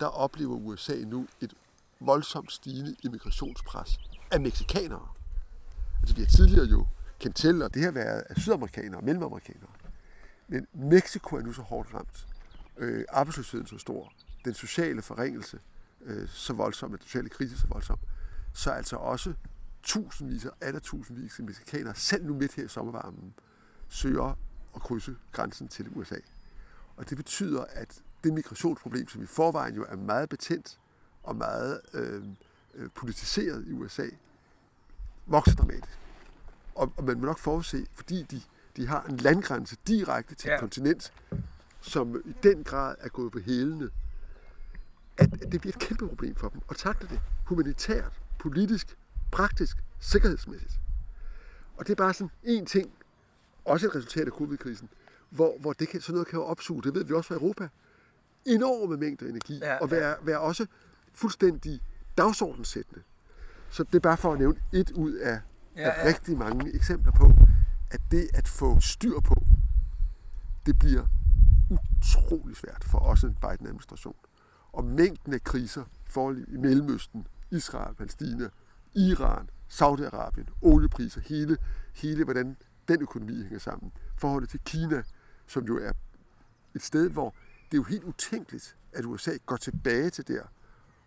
der 0.00 0.06
oplever 0.06 0.56
USA 0.56 0.94
nu 0.94 1.26
et 1.40 1.54
voldsomt 2.00 2.52
stigende 2.52 2.96
immigrationspres 3.02 3.98
af 4.30 4.40
meksikanere. 4.40 5.08
Altså 6.00 6.14
vi 6.14 6.20
har 6.20 6.28
tidligere 6.28 6.66
jo 6.66 6.86
kendt 7.18 7.36
til, 7.36 7.62
og 7.62 7.74
det 7.74 7.82
har 7.82 7.90
været 7.90 8.22
af 8.30 8.36
sydamerikanere 8.36 9.00
og 9.00 9.04
mellemamerikanere. 9.04 9.70
Men 10.48 10.66
Mexico 10.74 11.36
er 11.36 11.42
nu 11.42 11.52
så 11.52 11.62
hårdt 11.62 11.94
ramt. 11.94 12.26
Øh, 12.76 13.04
arbejdsløsheden 13.08 13.66
så 13.66 13.78
stor. 13.78 14.12
Den 14.44 14.54
sociale 14.54 15.02
forringelse 15.02 15.58
øh, 16.04 16.28
så 16.28 16.52
voldsom, 16.52 16.90
den 16.90 17.00
sociale 17.00 17.28
krise 17.28 17.58
så 17.58 17.66
voldsom. 17.66 17.98
Så 18.52 18.70
altså 18.70 18.96
også 18.96 19.34
tusindvis 19.86 20.44
og 20.44 20.56
alle 20.60 20.80
tusindvis 20.80 21.38
af 21.38 21.44
mexikanere, 21.44 21.94
selv 21.94 22.24
nu 22.24 22.34
midt 22.34 22.54
her 22.54 22.64
i 22.64 22.68
sommervarmen, 22.68 23.34
søger 23.88 24.38
at 24.74 24.82
krydse 24.82 25.16
grænsen 25.32 25.68
til 25.68 25.88
USA. 25.94 26.16
Og 26.96 27.10
det 27.10 27.16
betyder, 27.16 27.64
at 27.64 28.02
det 28.24 28.32
migrationsproblem, 28.32 29.08
som 29.08 29.22
i 29.22 29.26
forvejen 29.26 29.74
jo 29.74 29.84
er 29.88 29.96
meget 29.96 30.28
betændt 30.28 30.78
og 31.22 31.36
meget 31.36 31.80
øh, 31.94 32.22
øh 32.74 32.90
politiseret 32.94 33.64
i 33.66 33.72
USA, 33.72 34.06
vokser 35.26 35.54
dramatisk. 35.56 35.98
Og, 36.74 36.92
og 36.96 37.04
man 37.04 37.20
må 37.20 37.26
nok 37.26 37.38
forudse, 37.38 37.86
fordi 37.94 38.22
de, 38.22 38.42
de 38.76 38.86
har 38.86 39.02
en 39.02 39.16
landgrænse 39.16 39.76
direkte 39.86 40.34
til 40.34 40.48
ja. 40.48 40.54
et 40.54 40.60
kontinent, 40.60 41.12
som 41.80 42.22
i 42.24 42.34
den 42.42 42.64
grad 42.64 42.94
er 43.00 43.08
gået 43.08 43.32
på 43.32 43.38
hælene, 43.38 43.90
at, 45.18 45.42
at 45.42 45.52
det 45.52 45.60
bliver 45.60 45.74
et 45.74 45.78
kæmpe 45.78 46.08
problem 46.08 46.34
for 46.34 46.48
dem 46.48 46.60
at 46.70 46.76
takle 46.76 47.08
det 47.08 47.20
humanitært, 47.44 48.20
politisk, 48.38 48.96
praktisk, 49.30 49.76
sikkerhedsmæssigt. 50.00 50.80
Og 51.76 51.86
det 51.86 51.92
er 51.92 51.96
bare 51.96 52.14
sådan 52.14 52.30
en 52.42 52.66
ting, 52.66 52.92
også 53.64 53.86
et 53.86 53.94
resultat 53.94 54.26
af 54.26 54.32
covid-krisen, 54.32 54.88
hvor, 55.30 55.58
hvor 55.60 55.72
det 55.72 55.88
kan, 55.88 56.00
sådan 56.00 56.14
noget 56.14 56.28
kan 56.28 56.38
jo 56.38 56.44
opsuge, 56.44 56.82
det 56.82 56.94
ved 56.94 57.04
vi 57.04 57.14
også 57.14 57.28
fra 57.28 57.34
Europa, 57.34 57.68
enorme 58.46 58.96
mængder 58.96 59.26
energi, 59.26 59.58
ja, 59.58 59.76
og 59.78 59.90
være, 59.90 60.16
være 60.22 60.40
også 60.40 60.66
fuldstændig 61.12 61.80
dagsordenssættende. 62.18 63.02
Så 63.70 63.82
det 63.82 63.94
er 63.94 64.00
bare 64.00 64.16
for 64.16 64.32
at 64.32 64.38
nævne 64.38 64.60
et 64.72 64.90
ud 64.90 65.12
af, 65.12 65.40
ja, 65.76 65.82
ja. 65.82 65.90
af 65.90 66.06
rigtig 66.06 66.38
mange 66.38 66.74
eksempler 66.74 67.12
på, 67.12 67.32
at 67.90 68.00
det 68.10 68.28
at 68.34 68.48
få 68.48 68.80
styr 68.80 69.20
på, 69.20 69.34
det 70.66 70.78
bliver 70.78 71.06
utrolig 71.70 72.56
svært 72.56 72.84
for 72.84 72.98
også 72.98 73.26
en 73.26 73.34
Biden-administration. 73.34 74.16
Og 74.72 74.84
mængden 74.84 75.32
af 75.32 75.42
kriser 75.44 75.84
forhold 76.04 76.44
i 76.48 76.56
Mellemøsten, 76.56 77.26
Israel, 77.50 77.94
Palæstina, 77.94 78.48
Iran, 78.96 79.50
Saudi-Arabien, 79.68 80.48
oliepriser, 80.62 81.20
hele, 81.20 81.56
hele 81.94 82.24
hvordan 82.24 82.56
den 82.88 83.02
økonomi 83.02 83.42
hænger 83.42 83.58
sammen. 83.58 83.92
Forholdet 84.18 84.50
til 84.50 84.60
Kina, 84.64 85.02
som 85.46 85.64
jo 85.64 85.78
er 85.78 85.92
et 86.74 86.82
sted, 86.82 87.10
hvor 87.10 87.34
det 87.64 87.74
er 87.74 87.78
jo 87.78 87.82
helt 87.82 88.04
utænkeligt, 88.04 88.76
at 88.92 89.04
USA 89.04 89.30
går 89.46 89.56
tilbage 89.56 90.10
til 90.10 90.28
der, 90.28 90.42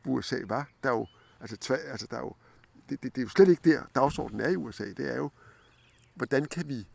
hvor 0.04 0.13
USA 0.13 0.38
var. 0.47 0.69
Der 0.84 0.89
er 0.89 0.93
jo, 0.93 1.08
altså, 1.39 1.58
tvæ, 1.58 1.75
altså 1.75 2.08
der 2.12 2.17
er 2.17 2.21
jo, 2.21 2.36
det, 2.89 3.04
det, 3.04 3.15
det 3.15 3.21
er 3.21 3.25
jo 3.25 3.30
slet 3.30 3.47
ikke 3.47 3.71
der, 3.71 3.84
dagsordenen 3.95 4.41
er 4.41 4.49
i 4.49 4.56
USA. 4.56 4.86
Det 4.86 5.12
er 5.12 5.17
jo, 5.17 5.30
hvordan 6.15 6.45
kan 6.45 6.67
vi 6.67 6.88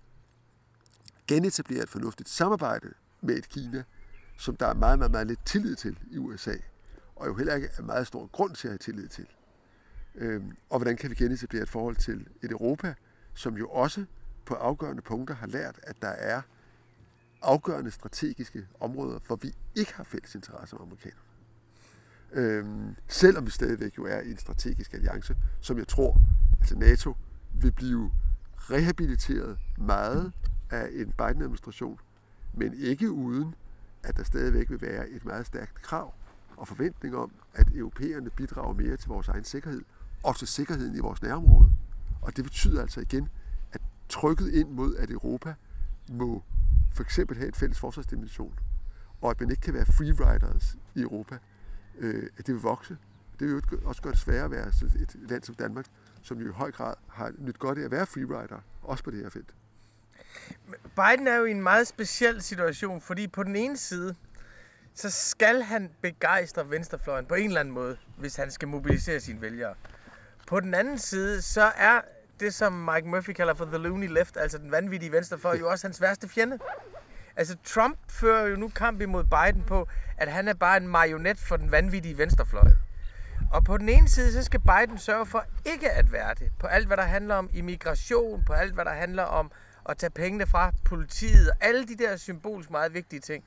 genetablere 1.26 1.83
et 1.83 1.88
fornuftigt 1.88 2.28
samarbejde 2.28 2.92
med 3.20 3.37
et 3.37 3.48
Kina, 3.48 3.85
som 4.38 4.57
der 4.57 4.66
er 4.66 4.74
meget, 4.74 4.98
meget, 4.98 5.12
meget 5.12 5.26
lidt 5.26 5.46
tillid 5.46 5.76
til 5.76 5.98
i 6.11 6.18
USA, 6.18 6.54
og 7.16 7.26
jo 7.26 7.35
heller 7.35 7.54
ikke 7.54 7.68
er 7.78 7.83
meget 7.83 8.07
stor 8.07 8.26
grund 8.26 8.54
til 8.54 8.68
at 8.68 8.72
have 8.72 8.78
tillid 8.78 9.09
til. 9.09 9.26
Øh, 10.14 10.42
og 10.70 10.79
hvordan 10.79 10.96
kan 10.96 11.11
vi 11.11 11.14
genetablere 11.14 11.62
et 11.62 11.68
forhold 11.68 11.96
til 11.96 12.29
et 12.42 12.50
Europa, 12.50 12.94
som 13.35 13.57
jo 13.57 13.68
også 13.68 14.05
på 14.44 14.55
afgørende 14.55 15.03
punkter 15.03 15.35
har 15.35 15.46
lært, 15.46 15.81
at 15.83 16.03
der 16.03 16.09
er 16.09 16.42
afgørende 17.42 17.90
strategiske 17.90 18.66
områder, 18.81 19.18
hvor 19.27 19.37
vi 19.37 19.55
ikke 19.74 19.94
har 19.94 20.05
fælles 20.05 20.35
interesse 20.35 20.77
med 20.77 20.83
amerikanerne. 20.83 21.20
Øhm, 22.33 22.96
selvom 23.09 23.46
vi 23.46 23.50
stadigvæk 23.50 23.98
jo 23.98 24.05
er 24.05 24.20
i 24.20 24.31
en 24.31 24.38
strategisk 24.38 24.94
alliance, 24.94 25.37
som 25.61 25.79
jeg 25.79 25.88
tror, 25.88 26.20
altså 26.61 26.77
NATO, 26.79 27.16
vil 27.61 27.72
blive 27.72 28.12
rehabiliteret 28.57 29.59
meget 29.79 30.33
af 30.70 30.88
en 30.92 31.12
Biden-administration, 31.12 32.00
men 32.55 32.74
ikke 32.74 33.11
uden, 33.11 33.55
at 34.03 34.16
der 34.16 34.22
stadigvæk 34.22 34.70
vil 34.70 34.81
være 34.81 35.09
et 35.09 35.24
meget 35.24 35.46
stærkt 35.46 35.74
krav 35.74 36.14
og 36.57 36.68
forventning 36.68 37.16
om, 37.16 37.33
at 37.55 37.66
europæerne 37.74 38.31
bidrager 38.31 38.74
mere 38.74 38.96
til 38.96 39.09
vores 39.09 39.29
egen 39.29 39.44
sikkerhed, 39.44 39.83
og 40.24 40.37
til 40.37 40.48
sikkerheden 40.48 40.96
i 40.96 40.98
vores 40.98 41.22
nærområde. 41.22 41.70
Og 42.22 42.37
det 42.37 42.44
betyder 42.44 42.82
altså 42.82 43.00
igen, 43.00 43.28
at 43.72 43.80
trykket 44.08 44.52
ind 44.52 44.70
mod, 44.70 44.96
at 44.96 45.10
Europa 45.10 45.54
må 46.10 46.42
for 46.92 47.02
eksempel 47.02 47.37
have 47.37 47.48
et 47.48 47.56
fælles 47.56 47.78
forsvarsdimension, 47.78 48.58
og 49.20 49.30
at 49.30 49.40
man 49.40 49.50
ikke 49.50 49.60
kan 49.60 49.74
være 49.74 49.87
freeriders 49.87 50.76
i 50.94 51.00
Europa, 51.00 51.38
øh, 51.98 52.28
at 52.38 52.46
det 52.46 52.54
vil 52.54 52.62
vokse. 52.62 52.96
Det 53.38 53.48
vil 53.48 53.62
jo 53.72 53.78
også 53.84 54.02
gøre 54.02 54.12
det 54.12 54.20
sværere 54.20 54.44
at 54.44 54.50
være 54.50 54.68
et 54.68 55.16
land 55.28 55.42
som 55.42 55.54
Danmark, 55.54 55.87
som 56.22 56.38
jo 56.40 56.48
i 56.48 56.52
høj 56.52 56.72
grad 56.72 56.94
har 57.08 57.32
nyt 57.38 57.58
godt 57.58 57.78
af 57.78 57.82
at 57.82 57.90
være 57.90 58.06
freerider, 58.06 58.60
også 58.82 59.04
på 59.04 59.10
det 59.10 59.22
her 59.22 59.30
felt. 59.30 59.54
Biden 60.96 61.28
er 61.28 61.37
jo 61.37 61.44
i 61.44 61.50
en 61.50 61.62
meget 61.62 61.87
speciel 61.87 62.42
situation, 62.42 63.00
fordi 63.00 63.26
på 63.26 63.42
den 63.42 63.56
ene 63.56 63.76
side, 63.76 64.14
så 64.94 65.10
skal 65.10 65.62
han 65.62 65.90
begejstre 66.00 66.70
venstrefløjen 66.70 67.26
på 67.26 67.34
en 67.34 67.46
eller 67.46 67.60
anden 67.60 67.74
måde, 67.74 67.96
hvis 68.18 68.37
han 68.37 68.50
skal 68.50 68.68
mobilisere 68.68 69.20
sine 69.20 69.40
vælgere. 69.40 69.74
På 70.46 70.61
den 70.61 70.74
anden 70.74 70.98
side, 70.98 71.42
så 71.42 71.72
er 71.76 72.00
det, 72.40 72.54
som 72.54 72.72
Mike 72.72 73.09
Murphy 73.09 73.30
kalder 73.30 73.54
for 73.54 73.64
the 73.64 73.78
loony 73.78 74.09
left, 74.09 74.37
altså 74.37 74.59
den 74.59 74.70
vanvittige 74.70 75.12
venstrefløj, 75.12 75.59
jo 75.59 75.70
også 75.70 75.87
hans 75.87 76.00
værste 76.00 76.28
fjende. 76.28 76.59
Altså 77.37 77.57
Trump 77.64 77.98
fører 78.09 78.46
jo 78.46 78.57
nu 78.57 78.68
kamp 78.68 79.00
imod 79.00 79.24
Biden 79.24 79.62
på, 79.62 79.88
at 80.18 80.33
han 80.33 80.48
er 80.48 80.54
bare 80.54 80.76
en 80.76 80.88
marionet 80.88 81.38
for 81.38 81.57
den 81.57 81.70
vanvittige 81.70 82.18
venstrefløj. 82.18 82.70
Og 83.52 83.64
på 83.64 83.78
den 83.78 83.88
ene 83.88 84.09
side, 84.09 84.33
så 84.33 84.42
skal 84.42 84.61
Biden 84.61 84.98
sørge 84.98 85.26
for 85.26 85.44
ikke 85.64 85.90
at 85.90 86.12
være 86.12 86.35
det. 86.35 86.52
På 86.59 86.66
alt, 86.66 86.87
hvad 86.87 86.96
der 86.96 87.02
handler 87.02 87.35
om 87.35 87.50
immigration, 87.52 88.44
på 88.44 88.52
alt, 88.52 88.74
hvad 88.74 88.85
der 88.85 88.92
handler 88.92 89.22
om 89.22 89.50
at 89.88 89.98
tage 89.98 90.11
pengene 90.11 90.46
fra 90.46 90.72
politiet, 90.85 91.50
og 91.50 91.57
alle 91.61 91.87
de 91.87 91.96
der 91.96 92.16
symbolisk 92.16 92.70
meget 92.70 92.94
vigtige 92.94 93.20
ting. 93.20 93.44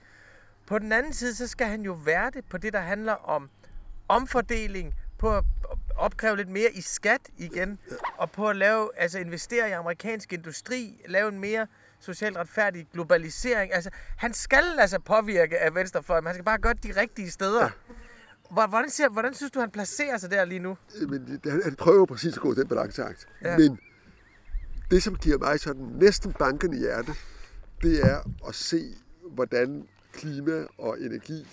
På 0.68 0.80
den 0.80 0.92
anden 0.92 1.14
side, 1.14 1.36
så 1.36 1.48
skal 1.48 1.68
han 1.68 1.82
jo 1.82 1.94
være 1.94 2.32
det 2.34 2.46
på 2.46 2.58
det, 2.58 2.74
der 2.74 2.80
handler 2.80 3.14
om 3.14 3.50
omfordeling, 4.08 4.94
på 5.18 5.38
at 5.38 5.44
opkræve 5.98 6.38
lidt 6.38 6.50
mere 6.50 6.72
i 6.74 6.82
skat 6.82 7.22
igen, 7.38 7.80
og 8.18 8.32
på 8.32 8.50
at 8.50 8.56
lave, 8.56 8.90
altså 8.98 9.20
investere 9.20 9.70
i 9.70 9.72
amerikansk 9.72 10.34
industri, 10.34 11.02
lave 11.08 11.30
en 11.30 11.40
mere 11.40 11.68
socialt 12.00 12.38
retfærdig 12.38 12.88
globalisering. 12.94 13.74
Altså, 13.74 13.90
han 14.18 14.34
skal 14.34 14.64
sig 14.88 15.04
påvirke 15.04 15.60
af 15.60 15.76
venstrefløjen, 15.76 16.24
men 16.24 16.28
han 16.28 16.36
skal 16.36 16.46
bare 16.46 16.58
gøre 16.58 16.74
de 16.74 17.02
rigtige 17.02 17.32
steder. 17.32 17.64
Ja. 17.64 18.66
Hvordan, 18.68 18.90
siger, 18.90 19.10
hvordan 19.10 19.34
synes 19.34 19.52
du, 19.52 19.60
han 19.60 19.72
placerer 19.72 20.18
sig 20.18 20.32
der 20.32 20.46
lige 20.46 20.60
nu? 20.60 20.78
Men, 21.10 21.40
han, 21.44 21.62
han 21.64 21.76
prøver 21.76 22.06
præcis 22.06 22.34
at 22.34 22.42
gå 22.42 22.54
den 22.54 22.68
balanceakt. 22.68 23.28
Ja. 23.42 23.58
Men 23.58 23.80
det, 24.92 25.04
som 25.04 25.16
giver 25.16 25.38
mig 25.38 25.60
sådan 25.60 25.82
næsten 25.82 26.34
banken 26.34 26.74
i 26.74 26.78
hjertet, 26.78 27.16
det 27.82 28.06
er 28.06 28.32
at 28.48 28.56
se, 28.56 28.96
hvordan 29.32 29.88
klima 30.14 30.66
og 30.78 31.00
energi 31.02 31.48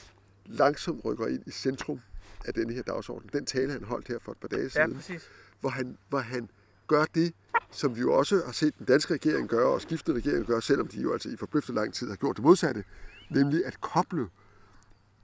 langsomt 0.47 1.05
rykker 1.05 1.27
ind 1.27 1.43
i 1.47 1.51
centrum 1.51 2.01
af 2.45 2.55
denne 2.55 2.75
her 2.75 2.83
dagsorden. 2.83 3.31
Den 3.33 3.47
tale, 3.47 3.73
han 3.73 3.85
holdt 3.85 4.09
her 4.09 4.19
for 4.19 4.33
et 4.33 4.39
par 4.39 4.49
dage 4.49 4.71
siden, 4.71 4.91
ja, 4.91 4.97
præcis. 4.97 5.31
hvor, 5.61 5.71
han, 5.71 5.99
hvor 6.09 6.19
han 6.19 6.51
gør 6.87 7.05
det, 7.05 7.35
som 7.71 7.97
vi 7.97 8.01
jo 8.01 8.13
også 8.13 8.43
har 8.45 8.53
set 8.53 8.79
den 8.79 8.87
danske 8.87 9.15
regering 9.15 9.49
gøre, 9.49 9.69
og 9.69 9.81
skiftende 9.81 10.21
regering 10.21 10.47
gøre, 10.47 10.63
selvom 10.63 10.89
de 10.89 11.01
jo 11.01 11.13
altså 11.13 11.29
i 11.29 11.37
forbløffende 11.37 11.81
lang 11.81 11.95
tid 11.95 12.09
har 12.09 12.17
gjort 12.17 12.37
det 12.37 12.45
modsatte, 12.45 12.85
nemlig 13.31 13.67
at 13.67 13.81
koble 13.81 14.27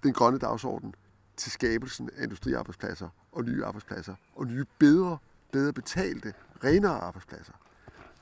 den 0.03 0.13
grønne 0.13 0.39
dagsorden 0.39 0.95
til 1.37 1.53
skabelsen 1.53 2.11
af 2.17 2.23
industriarbejdspladser 2.23 3.09
og 3.33 3.45
nye 3.45 3.65
arbejdspladser, 3.65 4.15
og 4.35 4.47
nye 4.47 4.65
bedre, 4.79 5.19
bedre 5.53 5.73
betalte, 5.73 6.35
renere 6.65 7.01
arbejdspladser. 7.01 7.53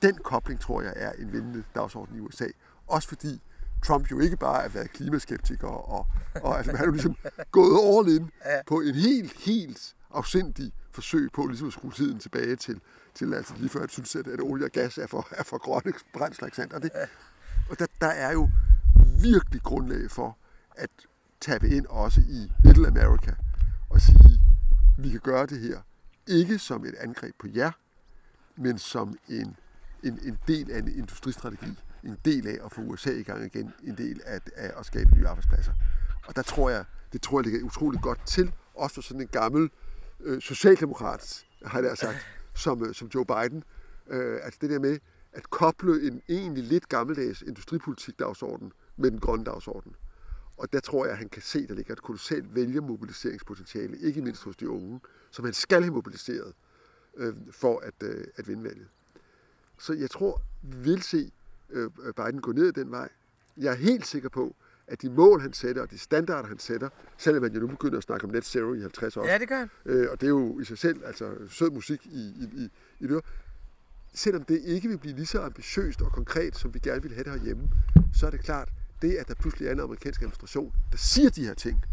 Den 0.01 0.17
kobling, 0.17 0.59
tror 0.59 0.81
jeg, 0.81 0.93
er 0.95 1.11
en 1.11 1.31
vindende 1.31 1.63
dagsorden 1.75 2.17
i 2.17 2.19
USA. 2.19 2.47
Også 2.87 3.07
fordi 3.07 3.41
Trump 3.85 4.11
jo 4.11 4.19
ikke 4.19 4.37
bare 4.37 4.63
er 4.63 4.69
været 4.69 4.91
klimaskeptiker, 4.91 5.67
og, 5.67 6.07
og 6.43 6.57
altså, 6.57 6.71
han 6.71 6.81
er 6.81 6.85
jo 6.85 6.91
ligesom 6.91 7.15
gået 7.51 7.79
all 7.97 8.15
in 8.15 8.31
på 8.67 8.81
en 8.81 8.95
helt, 8.95 9.33
helt 9.33 9.95
afsindig 10.11 10.73
forsøg 10.91 11.29
på 11.33 11.47
ligesom 11.47 11.67
at 11.67 11.73
skrue 11.73 11.91
tiden 11.91 12.19
tilbage 12.19 12.55
til, 12.55 12.81
til 13.15 13.33
altså 13.33 13.53
lige 13.57 13.69
før 13.69 13.79
han 13.79 13.89
synes, 13.89 14.15
at, 14.15 14.27
at 14.27 14.39
olie 14.41 14.65
og 14.65 14.71
gas 14.71 14.97
er 14.97 15.07
for, 15.07 15.27
er 15.31 15.43
for 15.43 15.57
grønne 15.57 15.93
brændsler. 16.13 16.67
Og, 16.73 16.83
det, 16.83 16.91
og 17.69 17.79
der, 17.79 17.85
der 18.01 18.07
er 18.07 18.31
jo 18.31 18.49
virkelig 19.21 19.61
grundlag 19.61 20.11
for 20.11 20.37
at 20.75 20.89
tabe 21.41 21.69
ind 21.69 21.85
også 21.85 22.21
i 22.21 22.51
Middle 22.63 22.87
America 22.87 23.35
og 23.89 24.01
sige, 24.01 24.41
vi 24.97 25.09
kan 25.09 25.19
gøre 25.19 25.45
det 25.45 25.59
her 25.59 25.81
ikke 26.27 26.59
som 26.59 26.85
et 26.85 26.95
angreb 26.95 27.35
på 27.39 27.47
jer, 27.55 27.71
men 28.55 28.77
som 28.77 29.17
en, 29.27 29.55
en, 30.03 30.19
en 30.23 30.37
del 30.47 30.71
af 30.71 30.79
en 30.79 30.87
industristrategi, 30.87 31.79
en 32.03 32.17
del 32.25 32.47
af 32.47 32.65
at 32.65 32.71
få 32.71 32.81
USA 32.81 33.11
i 33.11 33.23
gang 33.23 33.45
igen, 33.45 33.73
en 33.83 33.97
del 33.97 34.21
af, 34.25 34.41
af 34.55 34.79
at 34.79 34.85
skabe 34.85 35.15
nye 35.15 35.27
arbejdspladser. 35.27 35.73
Og 36.27 36.35
der 36.35 36.41
tror 36.41 36.69
jeg, 36.69 36.85
det 37.13 37.21
tror 37.21 37.39
jeg 37.39 37.45
ligger 37.45 37.65
utroligt 37.65 38.03
godt 38.03 38.25
til, 38.25 38.53
også 38.73 38.95
for 38.95 39.01
sådan 39.01 39.21
en 39.21 39.27
gammel 39.27 39.69
øh, 40.19 40.41
socialdemokrat, 40.41 41.45
har 41.65 41.81
jeg 41.81 41.97
sagt, 41.97 42.27
som, 42.53 42.85
øh, 42.85 42.93
som 42.93 43.07
Joe 43.15 43.25
Biden. 43.25 43.63
Øh, 44.07 44.39
altså 44.43 44.59
det 44.61 44.69
der 44.69 44.79
med 44.79 44.99
at 45.33 45.49
koble 45.49 46.07
en 46.07 46.21
egentlig 46.29 46.63
lidt 46.63 46.89
gammeldags 46.89 47.41
industripolitik-dagsorden 47.41 48.71
med 48.97 49.11
den 49.11 49.19
grønne 49.19 49.45
dagsorden. 49.45 49.95
Og 50.57 50.73
der 50.73 50.79
tror 50.79 51.05
jeg, 51.05 51.11
at 51.11 51.17
han 51.17 51.29
kan 51.29 51.41
se, 51.41 51.59
at 51.59 51.69
der 51.69 51.75
ligger 51.75 51.93
et 51.93 52.01
kolossalt 52.01 52.55
vælgermobiliseringspotentiale, 52.55 53.97
ikke 53.97 54.21
mindst 54.21 54.43
hos 54.43 54.55
de 54.55 54.69
unge, 54.69 54.99
som 55.31 55.45
han 55.45 55.53
skal 55.53 55.83
have 55.83 55.93
mobiliseret 55.93 56.53
øh, 57.17 57.33
for 57.51 57.79
at, 57.79 57.93
øh, 58.03 58.25
at 58.35 58.47
vinde 58.47 58.63
valget. 58.63 58.87
Så 59.79 59.93
jeg 59.93 60.09
tror, 60.09 60.41
vi 60.61 60.77
vil 60.77 61.01
se 61.01 61.31
øh, 61.69 61.89
Biden 62.15 62.41
gå 62.41 62.51
ned 62.51 62.67
ad 62.67 62.73
den 62.73 62.91
vej. 62.91 63.09
Jeg 63.57 63.71
er 63.71 63.77
helt 63.77 64.07
sikker 64.07 64.29
på, 64.29 64.55
at 64.87 65.01
de 65.01 65.09
mål, 65.09 65.41
han 65.41 65.53
sætter, 65.53 65.81
og 65.81 65.91
de 65.91 65.97
standarder, 65.97 66.47
han 66.47 66.59
sætter, 66.59 66.89
selvom 67.17 67.41
man 67.41 67.53
jo 67.53 67.59
nu 67.59 67.67
begynder 67.67 67.97
at 67.97 68.03
snakke 68.03 68.25
om 68.25 68.31
net 68.31 68.45
zero 68.45 68.73
i 68.73 68.81
50 68.81 69.17
år. 69.17 69.25
Ja, 69.25 69.37
det 69.37 69.47
gør 69.47 69.57
han. 69.57 69.69
Øh, 69.85 70.07
og 70.11 70.21
det 70.21 70.27
er 70.27 70.29
jo 70.29 70.59
i 70.59 70.63
sig 70.63 70.77
selv 70.77 71.05
altså 71.05 71.35
sød 71.49 71.71
musik 71.71 72.05
i, 72.05 72.19
i, 72.19 72.63
i, 72.63 72.69
i 72.99 73.07
det. 73.07 73.25
Selvom 74.13 74.43
det 74.43 74.61
ikke 74.61 74.87
vil 74.87 74.97
blive 74.97 75.15
lige 75.15 75.25
så 75.25 75.41
ambitiøst 75.41 76.01
og 76.01 76.11
konkret, 76.11 76.55
som 76.55 76.73
vi 76.73 76.79
gerne 76.79 77.01
vil 77.01 77.13
have 77.13 77.23
det 77.23 77.31
herhjemme, 77.31 77.69
så 78.13 78.25
er 78.25 78.29
det 78.29 78.39
klart, 78.39 78.69
det 79.01 79.15
at 79.15 79.27
der 79.27 79.33
pludselig 79.33 79.67
er 79.67 79.71
en 79.71 79.79
amerikansk 79.79 80.21
administration, 80.21 80.73
der 80.91 80.97
siger 80.97 81.29
de 81.29 81.45
her 81.45 81.53
ting, 81.53 81.83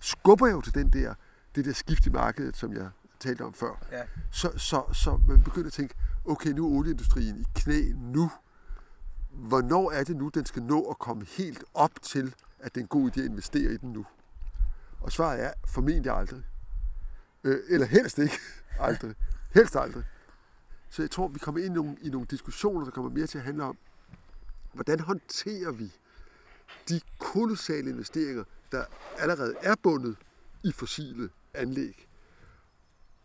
skubber 0.00 0.48
jo 0.50 0.60
til 0.60 0.74
den 0.74 0.90
der, 0.90 1.14
det 1.54 1.64
der 1.64 1.72
skift 1.72 2.06
i 2.06 2.10
markedet, 2.10 2.56
som 2.56 2.72
jeg 2.72 2.88
talte 3.20 3.42
om 3.42 3.54
før. 3.54 3.86
Ja. 3.92 4.02
Så, 4.30 4.52
så, 4.56 4.82
så 4.92 5.20
man 5.28 5.42
begynder 5.42 5.66
at 5.66 5.72
tænke, 5.72 5.94
okay, 6.24 6.50
nu 6.50 6.66
er 6.66 6.78
olieindustrien 6.78 7.36
i 7.40 7.44
knæ 7.54 7.92
nu. 7.94 8.30
Hvornår 9.32 9.90
er 9.90 10.04
det 10.04 10.16
nu, 10.16 10.28
den 10.28 10.46
skal 10.46 10.62
nå 10.62 10.82
at 10.82 10.98
komme 10.98 11.24
helt 11.24 11.64
op 11.74 12.02
til, 12.02 12.34
at 12.58 12.74
det 12.74 12.80
er 12.80 12.84
en 12.84 12.88
god 12.88 13.10
idé 13.10 13.20
at 13.20 13.26
investere 13.26 13.72
i 13.72 13.76
den 13.76 13.92
nu? 13.92 14.06
Og 15.00 15.12
svaret 15.12 15.44
er 15.44 15.52
formentlig 15.66 16.12
aldrig. 16.12 16.42
Øh, 17.44 17.58
eller 17.68 17.86
helst 17.86 18.18
ikke. 18.18 18.38
aldrig. 18.78 19.14
Helst 19.54 19.76
aldrig. 19.76 20.04
Så 20.90 21.02
jeg 21.02 21.10
tror, 21.10 21.28
vi 21.28 21.38
kommer 21.38 21.64
ind 21.64 21.72
i 21.72 21.74
nogle, 21.74 21.96
i 22.02 22.08
nogle 22.08 22.26
diskussioner, 22.30 22.84
der 22.84 22.90
kommer 22.90 23.10
mere 23.10 23.26
til 23.26 23.38
at 23.38 23.44
handle 23.44 23.64
om, 23.64 23.78
hvordan 24.72 25.00
håndterer 25.00 25.72
vi 25.72 25.92
de 26.88 27.00
kolossale 27.18 27.90
investeringer, 27.90 28.44
der 28.72 28.84
allerede 29.18 29.54
er 29.62 29.74
bundet 29.82 30.16
i 30.64 30.72
fossile 30.72 31.30
anlæg, 31.54 32.08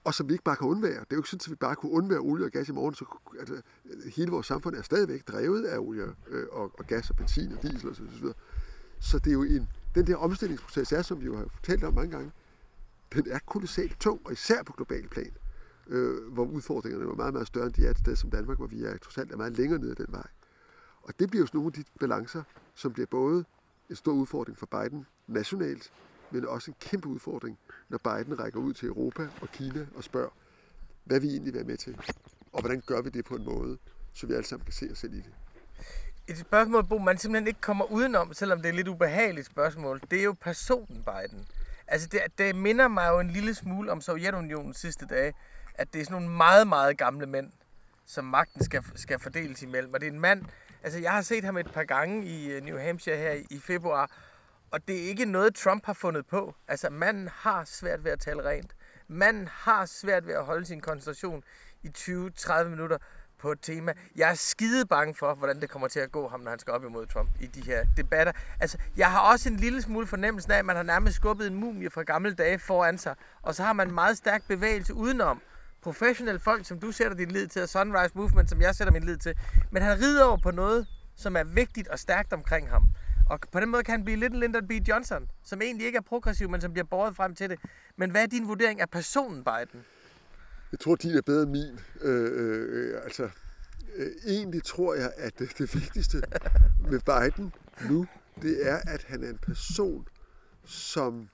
og 0.07 0.13
som 0.13 0.29
vi 0.29 0.33
ikke 0.33 0.43
bare 0.43 0.55
kan 0.55 0.67
undvære. 0.67 0.99
Det 0.99 1.11
er 1.11 1.15
jo 1.15 1.17
ikke 1.17 1.29
sådan, 1.29 1.45
at 1.45 1.51
vi 1.51 1.55
bare 1.55 1.75
kunne 1.75 1.91
undvære 1.91 2.19
olie 2.19 2.45
og 2.45 2.51
gas 2.51 2.69
i 2.69 2.71
morgen, 2.71 2.95
så 2.95 3.05
altså, 3.39 3.61
hele 4.15 4.31
vores 4.31 4.47
samfund 4.47 4.75
er 4.75 4.81
stadigvæk 4.81 5.27
drevet 5.27 5.65
af 5.65 5.77
olie 5.79 6.03
øh, 6.27 6.47
og, 6.51 6.71
og 6.79 6.87
gas 6.87 7.09
og 7.09 7.15
benzin 7.15 7.51
og 7.51 7.63
diesel 7.63 7.89
osv. 7.89 8.05
Så, 8.11 8.33
så 8.99 9.19
det 9.19 9.27
er 9.27 9.33
jo 9.33 9.43
en, 9.43 9.69
den 9.95 10.07
der 10.07 10.15
omstillingsproces 10.15 10.91
er, 10.91 11.01
som 11.01 11.21
vi 11.21 11.25
jo 11.25 11.37
har 11.37 11.45
fortalt 11.53 11.83
om 11.83 11.93
mange 11.93 12.11
gange, 12.11 12.31
den 13.13 13.25
er 13.29 13.39
kolossalt 13.39 13.99
tung, 13.99 14.21
og 14.25 14.31
især 14.31 14.63
på 14.63 14.73
global 14.73 15.07
plan, 15.07 15.33
øh, 15.87 16.33
hvor 16.33 16.45
udfordringerne 16.45 17.11
er 17.11 17.15
meget, 17.15 17.33
meget 17.33 17.47
større, 17.47 17.65
end 17.65 17.73
de 17.73 17.85
er 17.85 17.91
et 17.91 17.97
sted 17.97 18.15
som 18.15 18.29
Danmark, 18.29 18.57
hvor 18.57 18.67
vi 18.67 18.83
er 18.83 18.97
trods 18.97 19.17
alt 19.17 19.31
er 19.31 19.37
meget 19.37 19.57
længere 19.57 19.79
nede 19.79 19.91
ad 19.91 19.95
den 19.95 20.13
vej. 20.13 20.27
Og 21.01 21.19
det 21.19 21.29
bliver 21.29 21.41
jo 21.41 21.45
sådan 21.47 21.57
nogle 21.57 21.71
af 21.77 21.83
de 21.83 21.89
balancer, 21.99 22.43
som 22.75 22.93
bliver 22.93 23.07
både 23.07 23.45
en 23.89 23.95
stor 23.95 24.13
udfordring 24.13 24.57
for 24.57 24.65
Biden 24.65 25.05
nationalt, 25.27 25.91
men 26.31 26.47
også 26.47 26.71
en 26.71 26.75
kæmpe 26.79 27.07
udfordring, 27.07 27.57
når 27.89 27.97
Biden 27.97 28.39
rækker 28.39 28.59
ud 28.59 28.73
til 28.73 28.87
Europa 28.87 29.27
og 29.41 29.49
Kina 29.51 29.85
og 29.95 30.03
spørger, 30.03 30.29
hvad 31.03 31.19
vi 31.19 31.27
egentlig 31.27 31.53
vil 31.53 31.59
være 31.59 31.67
med 31.67 31.77
til, 31.77 31.97
og 32.53 32.61
hvordan 32.61 32.83
gør 32.85 33.01
vi 33.01 33.09
det 33.09 33.25
på 33.25 33.35
en 33.35 33.45
måde, 33.45 33.77
så 34.13 34.27
vi 34.27 34.33
alle 34.33 34.45
sammen 34.45 34.65
kan 34.65 34.73
se 34.73 34.89
os 34.91 34.97
selv 34.97 35.13
i 35.13 35.17
det. 35.17 35.33
Et 36.27 36.37
spørgsmål, 36.37 36.83
Bo, 36.87 36.97
man 36.97 37.17
simpelthen 37.17 37.47
ikke 37.47 37.61
kommer 37.61 37.91
udenom, 37.91 38.33
selvom 38.33 38.57
det 38.57 38.65
er 38.65 38.69
et 38.69 38.75
lidt 38.75 38.87
ubehageligt 38.87 39.45
spørgsmål, 39.45 40.01
det 40.11 40.19
er 40.19 40.23
jo 40.23 40.35
personen 40.41 41.03
Biden. 41.03 41.47
Altså, 41.87 42.07
det, 42.11 42.21
det 42.37 42.55
minder 42.55 42.87
mig 42.87 43.09
jo 43.09 43.19
en 43.19 43.29
lille 43.29 43.53
smule 43.53 43.91
om 43.91 44.01
Sovjetunionens 44.01 44.77
sidste 44.77 45.05
dage, 45.05 45.33
at 45.75 45.93
det 45.93 46.01
er 46.01 46.05
sådan 46.05 46.21
nogle 46.21 46.37
meget, 46.37 46.67
meget 46.67 46.97
gamle 46.97 47.25
mænd, 47.25 47.51
som 48.05 48.25
magten 48.25 48.63
skal, 48.63 48.83
skal 48.95 49.19
fordeles 49.19 49.61
imellem. 49.61 49.93
Og 49.93 49.99
det 49.99 50.07
er 50.07 50.11
en 50.11 50.19
mand, 50.19 50.45
altså 50.83 50.99
jeg 50.99 51.11
har 51.11 51.21
set 51.21 51.43
ham 51.43 51.57
et 51.57 51.71
par 51.71 51.83
gange 51.83 52.25
i 52.25 52.51
øh, 52.51 52.63
New 52.63 52.77
Hampshire 52.77 53.17
her 53.17 53.31
i 53.49 53.59
februar, 53.59 54.11
og 54.71 54.87
det 54.87 54.95
er 54.95 55.07
ikke 55.09 55.25
noget, 55.25 55.55
Trump 55.55 55.85
har 55.85 55.93
fundet 55.93 56.27
på. 56.27 56.55
Altså, 56.67 56.89
manden 56.89 57.29
har 57.33 57.63
svært 57.65 58.03
ved 58.03 58.11
at 58.11 58.19
tale 58.19 58.49
rent. 58.49 58.75
Manden 59.07 59.47
har 59.51 59.85
svært 59.85 60.27
ved 60.27 60.33
at 60.33 60.45
holde 60.45 60.65
sin 60.65 60.81
koncentration 60.81 61.43
i 61.83 61.87
20-30 61.97 62.63
minutter 62.63 62.97
på 63.39 63.51
et 63.51 63.59
tema. 63.61 63.93
Jeg 64.15 64.29
er 64.29 64.33
skide 64.33 64.85
bange 64.85 65.15
for, 65.15 65.33
hvordan 65.33 65.61
det 65.61 65.69
kommer 65.69 65.87
til 65.87 65.99
at 65.99 66.11
gå 66.11 66.27
ham, 66.27 66.39
når 66.39 66.49
han 66.49 66.59
skal 66.59 66.73
op 66.73 66.83
imod 66.83 67.05
Trump 67.05 67.29
i 67.39 67.45
de 67.47 67.61
her 67.61 67.85
debatter. 67.97 68.33
Altså, 68.59 68.77
jeg 68.97 69.11
har 69.11 69.19
også 69.19 69.49
en 69.49 69.55
lille 69.55 69.81
smule 69.81 70.07
fornemmelse 70.07 70.53
af, 70.53 70.57
at 70.59 70.65
man 70.65 70.75
har 70.75 70.83
nærmest 70.83 71.15
skubbet 71.15 71.47
en 71.47 71.55
mumie 71.55 71.89
fra 71.89 72.03
gamle 72.03 72.33
dage 72.33 72.59
foran 72.59 72.97
sig, 72.97 73.15
og 73.41 73.55
så 73.55 73.63
har 73.63 73.73
man 73.73 73.87
en 73.87 73.93
meget 73.93 74.17
stærk 74.17 74.47
bevægelse 74.47 74.93
udenom. 74.93 75.41
Professionelle 75.81 76.39
folk, 76.39 76.65
som 76.65 76.79
du 76.79 76.91
sætter 76.91 77.17
din 77.17 77.31
lid 77.31 77.47
til, 77.47 77.61
og 77.61 77.69
Sunrise 77.69 78.11
Movement, 78.15 78.49
som 78.49 78.61
jeg 78.61 78.75
sætter 78.75 78.93
min 78.93 79.03
lid 79.03 79.17
til. 79.17 79.35
Men 79.71 79.83
han 79.83 79.99
rider 79.99 80.23
over 80.23 80.37
på 80.37 80.51
noget, 80.51 80.87
som 81.15 81.35
er 81.35 81.43
vigtigt 81.43 81.87
og 81.87 81.99
stærkt 81.99 82.33
omkring 82.33 82.69
ham. 82.69 82.89
Og 83.29 83.39
på 83.51 83.59
den 83.59 83.69
måde 83.69 83.83
kan 83.83 83.91
han 83.91 84.03
blive 84.03 84.19
lidt 84.19 84.33
en 84.33 84.39
Lyndon 84.39 84.67
B. 84.67 84.71
Johnson, 84.71 85.29
som 85.43 85.61
egentlig 85.61 85.85
ikke 85.87 85.97
er 85.97 86.01
progressiv, 86.01 86.49
men 86.49 86.61
som 86.61 86.73
bliver 86.73 86.85
båret 86.85 87.15
frem 87.15 87.35
til 87.35 87.49
det. 87.49 87.59
Men 87.95 88.11
hvad 88.11 88.23
er 88.23 88.27
din 88.27 88.47
vurdering 88.47 88.81
af 88.81 88.89
personen 88.89 89.43
Biden? 89.43 89.85
Jeg 90.71 90.79
tror, 90.79 90.95
din 90.95 91.11
er 91.17 91.21
bedre 91.21 91.43
end 91.43 91.51
min. 91.51 91.79
Øh, 92.01 92.93
øh, 92.93 93.01
altså, 93.03 93.29
øh, 93.95 94.11
egentlig 94.27 94.63
tror 94.63 94.95
jeg, 94.95 95.11
at 95.17 95.39
det, 95.39 95.57
det 95.57 95.75
vigtigste 95.75 96.21
med 96.91 96.99
Biden 96.99 97.53
nu, 97.89 98.07
det 98.41 98.67
er, 98.69 98.77
at 98.87 99.03
han 99.07 99.23
er 99.23 99.29
en 99.29 99.37
person, 99.37 100.07
som 100.65 101.29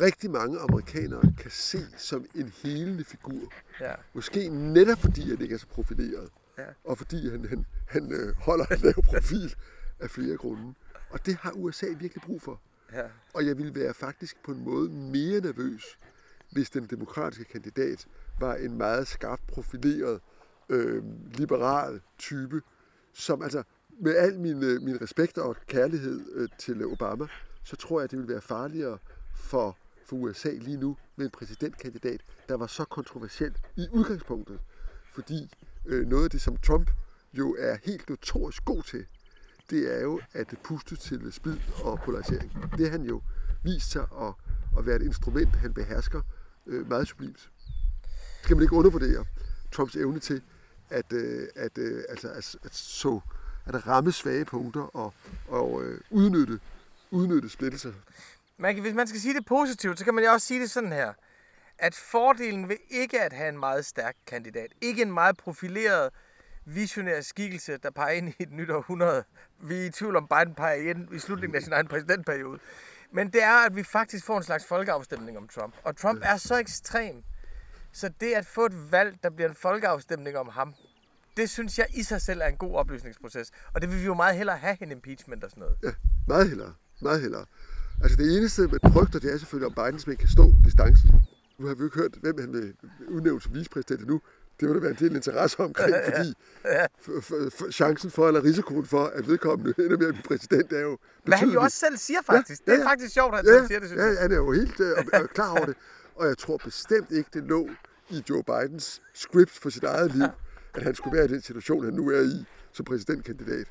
rigtig 0.00 0.30
mange 0.30 0.58
amerikanere 0.58 1.32
kan 1.38 1.50
se 1.50 1.78
som 1.96 2.24
en 2.34 2.52
helende 2.62 3.04
figur. 3.04 3.52
Ja. 3.80 3.94
Måske 4.14 4.48
netop 4.48 4.98
fordi 4.98 5.30
han 5.30 5.40
ikke 5.40 5.54
er 5.54 5.58
så 5.58 5.66
profileret, 5.66 6.28
Ja. 6.58 6.64
og 6.84 6.98
fordi 6.98 7.30
han, 7.30 7.44
han, 7.48 7.66
han 7.88 8.12
øh, 8.12 8.34
holder 8.36 8.64
en 8.66 8.78
lav 8.78 9.02
profil 9.04 9.54
af 10.00 10.10
flere 10.10 10.36
grunde. 10.36 10.74
Og 11.10 11.26
det 11.26 11.34
har 11.34 11.52
USA 11.52 11.86
virkelig 11.86 12.22
brug 12.22 12.42
for. 12.42 12.60
Ja. 12.92 13.06
Og 13.34 13.46
jeg 13.46 13.58
ville 13.58 13.74
være 13.74 13.94
faktisk 13.94 14.42
på 14.42 14.52
en 14.52 14.64
måde 14.64 14.90
mere 14.90 15.40
nervøs, 15.40 15.98
hvis 16.52 16.70
den 16.70 16.86
demokratiske 16.86 17.44
kandidat 17.44 18.08
var 18.40 18.54
en 18.54 18.78
meget 18.78 19.06
skarpt 19.06 19.46
profileret, 19.46 20.20
øh, 20.68 21.02
liberal 21.34 22.00
type, 22.18 22.62
som 23.12 23.42
altså 23.42 23.62
med 24.00 24.16
al 24.16 24.38
min, 24.38 24.62
øh, 24.62 24.82
min 24.82 25.02
respekt 25.02 25.38
og 25.38 25.56
kærlighed 25.66 26.20
øh, 26.34 26.48
til 26.58 26.84
Obama, 26.84 27.26
så 27.64 27.76
tror 27.76 28.00
jeg, 28.00 28.10
det 28.10 28.18
ville 28.18 28.32
være 28.32 28.40
farligere 28.40 28.98
for, 29.34 29.76
for 30.06 30.16
USA 30.16 30.50
lige 30.50 30.76
nu 30.76 30.96
med 31.16 31.26
en 31.26 31.30
præsidentkandidat, 31.30 32.20
der 32.48 32.56
var 32.56 32.66
så 32.66 32.84
kontroversiel 32.84 33.56
i 33.76 33.86
udgangspunktet. 33.92 34.60
Fordi 35.14 35.50
øh, 35.86 36.06
noget 36.06 36.24
af 36.24 36.30
det, 36.30 36.40
som 36.40 36.56
Trump 36.56 36.90
jo 37.32 37.56
er 37.58 37.76
helt 37.84 38.08
notorisk 38.08 38.64
god 38.64 38.82
til, 38.82 39.06
det 39.70 39.96
er 39.96 40.02
jo 40.02 40.20
at 40.32 40.54
puste 40.64 40.96
til 40.96 41.32
splid 41.32 41.58
og 41.84 42.00
polarisering. 42.04 42.52
Det 42.78 42.90
har 42.90 42.90
han 42.90 43.02
jo 43.02 43.22
vist 43.64 43.90
sig 43.90 44.06
at, 44.20 44.34
at 44.78 44.86
være 44.86 44.96
et 44.96 45.02
instrument, 45.02 45.56
han 45.56 45.74
behersker 45.74 46.22
øh, 46.66 46.88
meget 46.88 47.08
sublimt. 47.08 47.50
Skal 48.42 48.56
man 48.56 48.62
ikke 48.62 48.74
undervurdere 48.74 49.24
Trumps 49.72 49.96
evne 49.96 50.20
til 50.20 50.42
at, 50.90 51.12
øh, 51.12 51.48
at, 51.56 51.78
øh, 51.78 52.02
altså, 52.08 52.28
at, 52.28 52.56
at, 52.64 52.74
så, 52.74 53.20
at 53.66 53.86
ramme 53.86 54.12
svage 54.12 54.44
punkter 54.44 54.96
og, 54.96 55.14
og 55.48 55.84
øh, 55.84 56.00
udnytte, 56.10 56.60
udnytte 57.10 57.48
splittelser. 57.48 57.92
Man 58.56 58.74
kan, 58.74 58.82
hvis 58.82 58.94
man 58.94 59.06
skal 59.06 59.20
sige 59.20 59.34
det 59.34 59.46
positivt, 59.46 59.98
så 59.98 60.04
kan 60.04 60.14
man 60.14 60.24
jo 60.24 60.30
også 60.30 60.46
sige 60.46 60.60
det 60.60 60.70
sådan 60.70 60.92
her. 60.92 61.12
At 61.78 61.94
fordelen 61.94 62.68
ved 62.68 62.76
ikke 62.90 63.20
at 63.20 63.32
have 63.32 63.48
en 63.48 63.58
meget 63.58 63.86
stærk 63.86 64.16
kandidat, 64.26 64.72
ikke 64.80 65.02
en 65.02 65.12
meget 65.12 65.36
profileret, 65.36 66.10
visionær 66.74 67.20
skikkelse, 67.20 67.76
der 67.82 67.90
peger 67.90 68.12
ind 68.12 68.28
i 68.28 68.34
et 68.38 68.52
nyt 68.52 68.70
århundrede. 68.70 69.24
Vi 69.62 69.74
er 69.74 69.84
i 69.84 69.90
tvivl 69.90 70.16
om 70.16 70.28
Biden 70.28 70.54
peger 70.54 70.90
ind 70.90 71.14
i 71.14 71.18
slutningen 71.18 71.56
af 71.56 71.62
sin 71.62 71.72
egen 71.72 71.88
præsidentperiode. 71.88 72.58
Men 73.12 73.30
det 73.32 73.42
er, 73.42 73.66
at 73.66 73.76
vi 73.76 73.82
faktisk 73.82 74.26
får 74.26 74.36
en 74.36 74.42
slags 74.42 74.64
folkeafstemning 74.64 75.38
om 75.38 75.48
Trump. 75.48 75.74
Og 75.84 75.96
Trump 75.96 76.20
er 76.22 76.36
så 76.36 76.56
ekstrem, 76.56 77.22
så 77.92 78.10
det 78.20 78.32
at 78.32 78.46
få 78.46 78.66
et 78.66 78.92
valg, 78.92 79.18
der 79.22 79.30
bliver 79.30 79.48
en 79.48 79.54
folkeafstemning 79.54 80.36
om 80.36 80.48
ham, 80.48 80.74
det 81.36 81.50
synes 81.50 81.78
jeg 81.78 81.86
i 81.94 82.02
sig 82.02 82.22
selv 82.22 82.40
er 82.40 82.46
en 82.46 82.56
god 82.56 82.74
oplysningsproces. 82.74 83.50
Og 83.74 83.80
det 83.80 83.90
vil 83.90 84.00
vi 84.00 84.04
jo 84.04 84.14
meget 84.14 84.36
hellere 84.36 84.56
have 84.56 84.82
en 84.82 84.90
impeachment 84.90 85.44
og 85.44 85.50
sådan 85.50 85.60
noget. 85.60 85.76
Ja, 85.82 85.90
meget 86.26 86.48
hellere. 86.48 86.72
Meget 87.02 87.20
hellere. 87.20 87.44
Altså 88.02 88.16
det 88.16 88.38
eneste, 88.38 88.62
man 88.62 88.92
frygter, 88.92 89.18
det 89.18 89.32
er 89.32 89.38
selvfølgelig, 89.38 89.66
om 89.66 89.74
Biden 89.74 89.98
simpelthen 90.00 90.16
kan 90.16 90.28
stå 90.28 90.54
distancen. 90.64 91.10
Nu 91.58 91.66
har 91.66 91.74
vi 91.74 91.78
jo 91.78 91.84
ikke 91.84 91.98
hørt, 91.98 92.14
hvem 92.20 92.40
han 92.40 92.52
vil 92.52 92.74
udnævne 93.08 93.40
som 93.40 93.54
vicepræsident 93.54 94.00
endnu. 94.00 94.20
Det 94.60 94.68
vil 94.68 94.74
der 94.74 94.80
være 94.80 94.90
en 94.90 94.96
del 94.96 95.16
interesse 95.16 95.60
omkring, 95.60 95.94
fordi 96.04 96.34
for, 97.00 97.20
for, 97.20 97.50
for, 97.58 97.70
chancen 97.70 98.10
for, 98.10 98.28
eller 98.28 98.44
risikoen 98.44 98.86
for, 98.86 99.04
at 99.04 99.28
vedkommende 99.28 99.74
ender 99.84 99.98
med 99.98 100.06
at 100.06 100.14
blive 100.14 100.22
præsident, 100.24 100.72
er 100.72 100.80
jo 100.80 100.98
Hvad 101.24 101.38
han 101.38 101.48
jo 101.48 101.60
også 101.60 101.76
selv 101.76 101.96
siger 101.96 102.18
faktisk. 102.26 102.62
Ja, 102.66 102.72
Det 102.72 102.78
ja, 102.78 102.84
er 102.84 102.88
faktisk 102.88 103.14
sjovt, 103.14 103.34
at 103.34 103.36
han 103.36 103.46
Ja, 103.46 103.52
selv 103.58 103.66
siger 103.66 103.80
det, 103.80 103.88
synes 103.88 104.00
ja, 104.02 104.06
jeg. 104.06 104.18
han 104.20 104.32
er 104.32 104.36
jo 104.36 104.52
helt 104.52 104.80
øh, 104.80 105.04
er 105.12 105.26
klar 105.26 105.50
over 105.50 105.66
det. 105.66 105.76
Og 106.14 106.26
jeg 106.26 106.38
tror 106.38 106.56
bestemt 106.64 107.10
ikke, 107.10 107.30
det 107.32 107.42
lå 107.44 107.68
i 108.10 108.24
Joe 108.30 108.42
Bidens 108.44 109.02
script 109.14 109.50
for 109.50 109.70
sit 109.70 109.84
eget 109.84 110.14
liv, 110.14 110.28
at 110.74 110.82
han 110.82 110.94
skulle 110.94 111.16
være 111.16 111.24
i 111.24 111.28
den 111.28 111.42
situation, 111.42 111.84
han 111.84 111.94
nu 111.94 112.08
er 112.08 112.20
i 112.20 112.44
som 112.72 112.84
præsidentkandidat. 112.84 113.66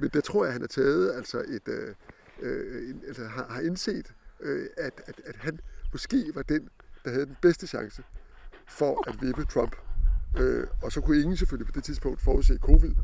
Men 0.00 0.10
der 0.14 0.20
tror 0.20 0.44
jeg, 0.44 0.52
han 0.52 0.60
har 0.60 0.68
taget 0.68 1.14
altså 1.16 1.38
et, 1.48 1.68
øh, 1.68 1.94
øh, 2.42 2.94
altså, 3.06 3.24
har, 3.24 3.46
har 3.50 3.60
indset, 3.60 4.12
øh, 4.40 4.66
at, 4.76 5.00
at, 5.06 5.20
at 5.24 5.36
han 5.36 5.58
måske 5.92 6.24
var 6.34 6.42
den, 6.42 6.68
der 7.04 7.10
havde 7.10 7.26
den 7.26 7.36
bedste 7.42 7.66
chance 7.66 8.02
for 8.68 9.08
at 9.08 9.14
vippe 9.22 9.44
Trump. 9.44 9.76
Øh, 10.38 10.66
og 10.82 10.92
så 10.92 11.00
kunne 11.00 11.20
ingen 11.20 11.36
selvfølgelig 11.36 11.66
på 11.66 11.72
det 11.72 11.84
tidspunkt 11.84 12.20
forudse 12.20 12.58
covid. 12.58 12.94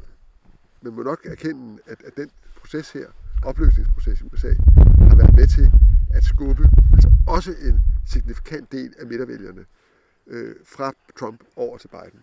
Men 0.82 0.94
må 0.94 1.02
nok 1.02 1.26
erkende, 1.26 1.78
at, 1.86 2.02
at 2.02 2.16
den 2.16 2.30
proces 2.56 2.90
her, 2.90 3.06
opløsningsproces 3.44 4.20
i 4.20 4.24
USA, 4.24 4.54
har 5.08 5.16
været 5.16 5.34
med 5.36 5.46
til 5.46 5.70
at 6.14 6.24
skubbe 6.24 6.64
altså 6.92 7.12
også 7.26 7.50
en 7.50 7.82
signifikant 8.06 8.72
del 8.72 8.94
af 8.98 9.06
midtervælgerne 9.06 9.64
øh, 10.26 10.56
fra 10.64 10.92
Trump 11.18 11.44
over 11.56 11.78
til 11.78 11.88
Biden. 11.88 12.22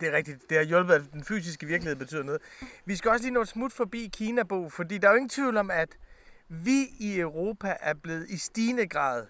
Det 0.00 0.08
er 0.08 0.12
rigtigt. 0.12 0.50
Det 0.50 0.56
har 0.56 0.64
hjulpet, 0.64 0.94
at 0.94 1.02
den 1.12 1.24
fysiske 1.24 1.66
virkelighed 1.66 1.96
betyder 1.96 2.22
noget. 2.22 2.42
Vi 2.84 2.96
skal 2.96 3.10
også 3.10 3.22
lige 3.22 3.34
nå 3.34 3.40
et 3.40 3.48
smut 3.48 3.72
forbi 3.72 4.10
Kina, 4.12 4.42
Bo, 4.42 4.68
fordi 4.68 4.98
der 4.98 5.08
er 5.08 5.12
jo 5.12 5.16
ingen 5.16 5.28
tvivl 5.28 5.56
om, 5.56 5.70
at 5.70 5.88
vi 6.48 6.86
i 6.98 7.18
Europa 7.18 7.76
er 7.80 7.94
blevet 7.94 8.28
i 8.28 8.36
stigende 8.36 8.86
grad 8.86 9.26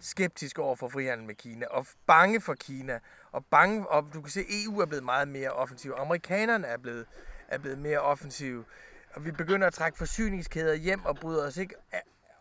skeptiske 0.00 0.62
over 0.62 0.76
for 0.76 0.88
frihandel 0.88 1.26
med 1.26 1.34
Kina, 1.34 1.66
og 1.66 1.86
bange 2.06 2.40
for 2.40 2.54
Kina, 2.54 2.98
og 3.34 3.44
bange, 3.50 3.88
og 3.88 4.04
du 4.14 4.20
kan 4.20 4.30
se, 4.30 4.40
at 4.40 4.46
EU 4.48 4.80
er 4.80 4.86
blevet 4.86 5.04
meget 5.04 5.28
mere 5.28 5.50
offensiv, 5.50 5.92
amerikanerne 5.98 6.66
er 6.66 6.76
blevet, 6.76 7.06
er 7.48 7.58
blevet 7.58 7.78
mere 7.78 7.98
offensive, 7.98 8.64
og 9.14 9.24
vi 9.24 9.30
begynder 9.30 9.66
at 9.66 9.72
trække 9.72 9.98
forsyningskæder 9.98 10.74
hjem 10.74 11.04
og 11.04 11.16
bryder 11.16 11.46
os 11.46 11.56
ikke 11.56 11.74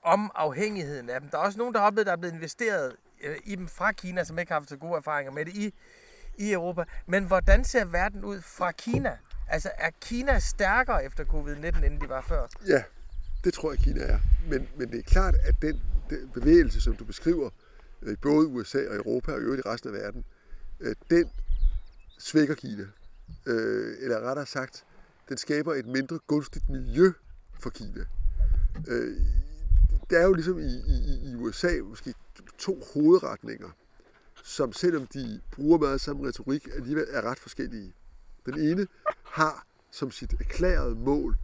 om 0.03 0.31
afhængigheden 0.35 1.09
af 1.09 1.21
dem. 1.21 1.29
Der 1.29 1.37
er 1.37 1.41
også 1.41 1.57
nogen, 1.57 1.73
der 1.73 1.79
har 1.79 1.87
oplevet, 1.87 2.01
at 2.01 2.05
der 2.05 2.11
er 2.11 2.17
blevet 2.17 2.33
investeret 2.33 2.95
øh, 3.23 3.35
i 3.45 3.55
dem 3.55 3.67
fra 3.67 3.91
Kina, 3.91 4.23
som 4.23 4.39
ikke 4.39 4.51
har 4.51 4.59
haft 4.59 4.69
så 4.69 4.77
gode 4.77 4.97
erfaringer 4.97 5.31
med 5.31 5.45
det 5.45 5.53
i, 5.53 5.73
i 6.37 6.51
Europa. 6.51 6.83
Men 7.05 7.23
hvordan 7.23 7.63
ser 7.63 7.85
verden 7.85 8.25
ud 8.25 8.41
fra 8.41 8.71
Kina? 8.71 9.17
Altså, 9.49 9.71
er 9.77 9.89
Kina 10.01 10.39
stærkere 10.39 11.05
efter 11.05 11.23
covid-19, 11.23 11.85
end 11.85 12.01
de 12.01 12.09
var 12.09 12.21
før? 12.21 12.47
Ja, 12.67 12.83
det 13.43 13.53
tror 13.53 13.71
jeg, 13.71 13.79
Kina 13.79 14.01
er. 14.01 14.19
Men, 14.49 14.69
men 14.75 14.91
det 14.91 14.99
er 14.99 15.03
klart, 15.03 15.35
at 15.43 15.55
den, 15.61 15.81
den 16.09 16.29
bevægelse, 16.33 16.81
som 16.81 16.95
du 16.95 17.05
beskriver, 17.05 17.49
øh, 18.01 18.13
i 18.13 18.15
både 18.15 18.47
USA 18.47 18.79
og 18.89 18.95
Europa 18.95 19.31
og 19.31 19.39
i 19.39 19.41
øvrigt 19.41 19.65
i 19.65 19.69
resten 19.69 19.95
af 19.95 20.01
verden, 20.01 20.25
øh, 20.79 20.95
den 21.09 21.29
svækker 22.19 22.55
Kina. 22.55 22.83
Øh, 23.45 23.95
eller 24.01 24.19
rettere 24.19 24.45
sagt, 24.45 24.85
den 25.29 25.37
skaber 25.37 25.73
et 25.73 25.85
mindre 25.85 26.19
gunstigt 26.27 26.69
miljø 26.69 27.11
for 27.59 27.69
Kina. 27.69 28.05
Øh, 28.87 29.17
der 30.09 30.19
er 30.19 30.23
jo 30.23 30.33
ligesom 30.33 30.59
i, 30.59 30.73
i, 30.87 31.31
i 31.31 31.35
USA 31.35 31.81
måske 31.83 32.13
to 32.57 32.83
hovedretninger, 32.93 33.69
som 34.43 34.73
selvom 34.73 35.07
de 35.07 35.41
bruger 35.51 35.77
meget 35.77 36.01
samme 36.01 36.27
retorik, 36.27 36.67
alligevel 36.75 37.05
er 37.09 37.21
ret 37.21 37.39
forskellige. 37.39 37.93
Den 38.45 38.59
ene 38.59 38.87
har 39.23 39.65
som 39.91 40.11
sit 40.11 40.33
erklærede 40.39 40.95
mål 40.95 41.37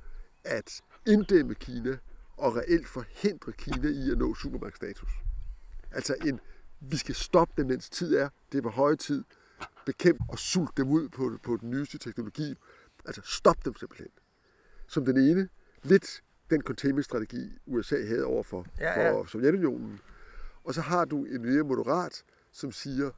at 0.44 0.82
inddæmme 1.08 1.56
Kina 1.56 1.98
og 2.38 2.56
reelt 2.56 2.88
forhindre 2.88 3.52
Kina 3.52 3.88
i 3.88 4.12
at 4.12 4.18
nå 4.18 4.36
supermagtstatus. 4.36 5.10
Altså 5.92 6.16
en, 6.26 6.40
vi 6.80 6.98
skal 6.98 7.16
stoppe 7.16 7.54
dem, 7.58 7.68
mens 7.68 7.90
tid 7.90 8.16
er. 8.16 8.30
Det 8.52 8.58
er 8.58 8.62
på 8.62 8.70
høje 8.70 8.96
tid. 8.96 9.24
Bekæmpe 9.86 10.24
og 10.30 10.40
sulte 10.40 10.74
dem 10.78 10.90
ud 10.90 11.10
på, 11.10 11.38
på 11.44 11.58
den 11.58 11.70
nyeste 11.70 11.98
teknologi. 11.98 12.56
Altså 13.06 13.22
stop 13.26 13.66
dem 13.66 13.76
simpelthen. 13.76 14.10
Som 14.88 15.06
den 15.06 15.18
ene, 15.18 15.50
lidt 15.84 16.24
den 16.50 16.62
containment-strategi, 16.62 17.58
USA 17.66 18.06
havde 18.06 18.26
over 18.26 18.44
for, 18.44 18.66
ja, 18.80 19.02
ja. 19.02 19.12
for 19.12 19.26
Sovjetunionen. 19.26 20.00
Og 20.64 20.74
så 20.74 20.82
har 20.82 21.06
du 21.06 21.26
en 21.26 21.42
mere 21.42 21.64
moderat, 21.64 22.24
som 22.52 22.72
siger, 22.72 23.12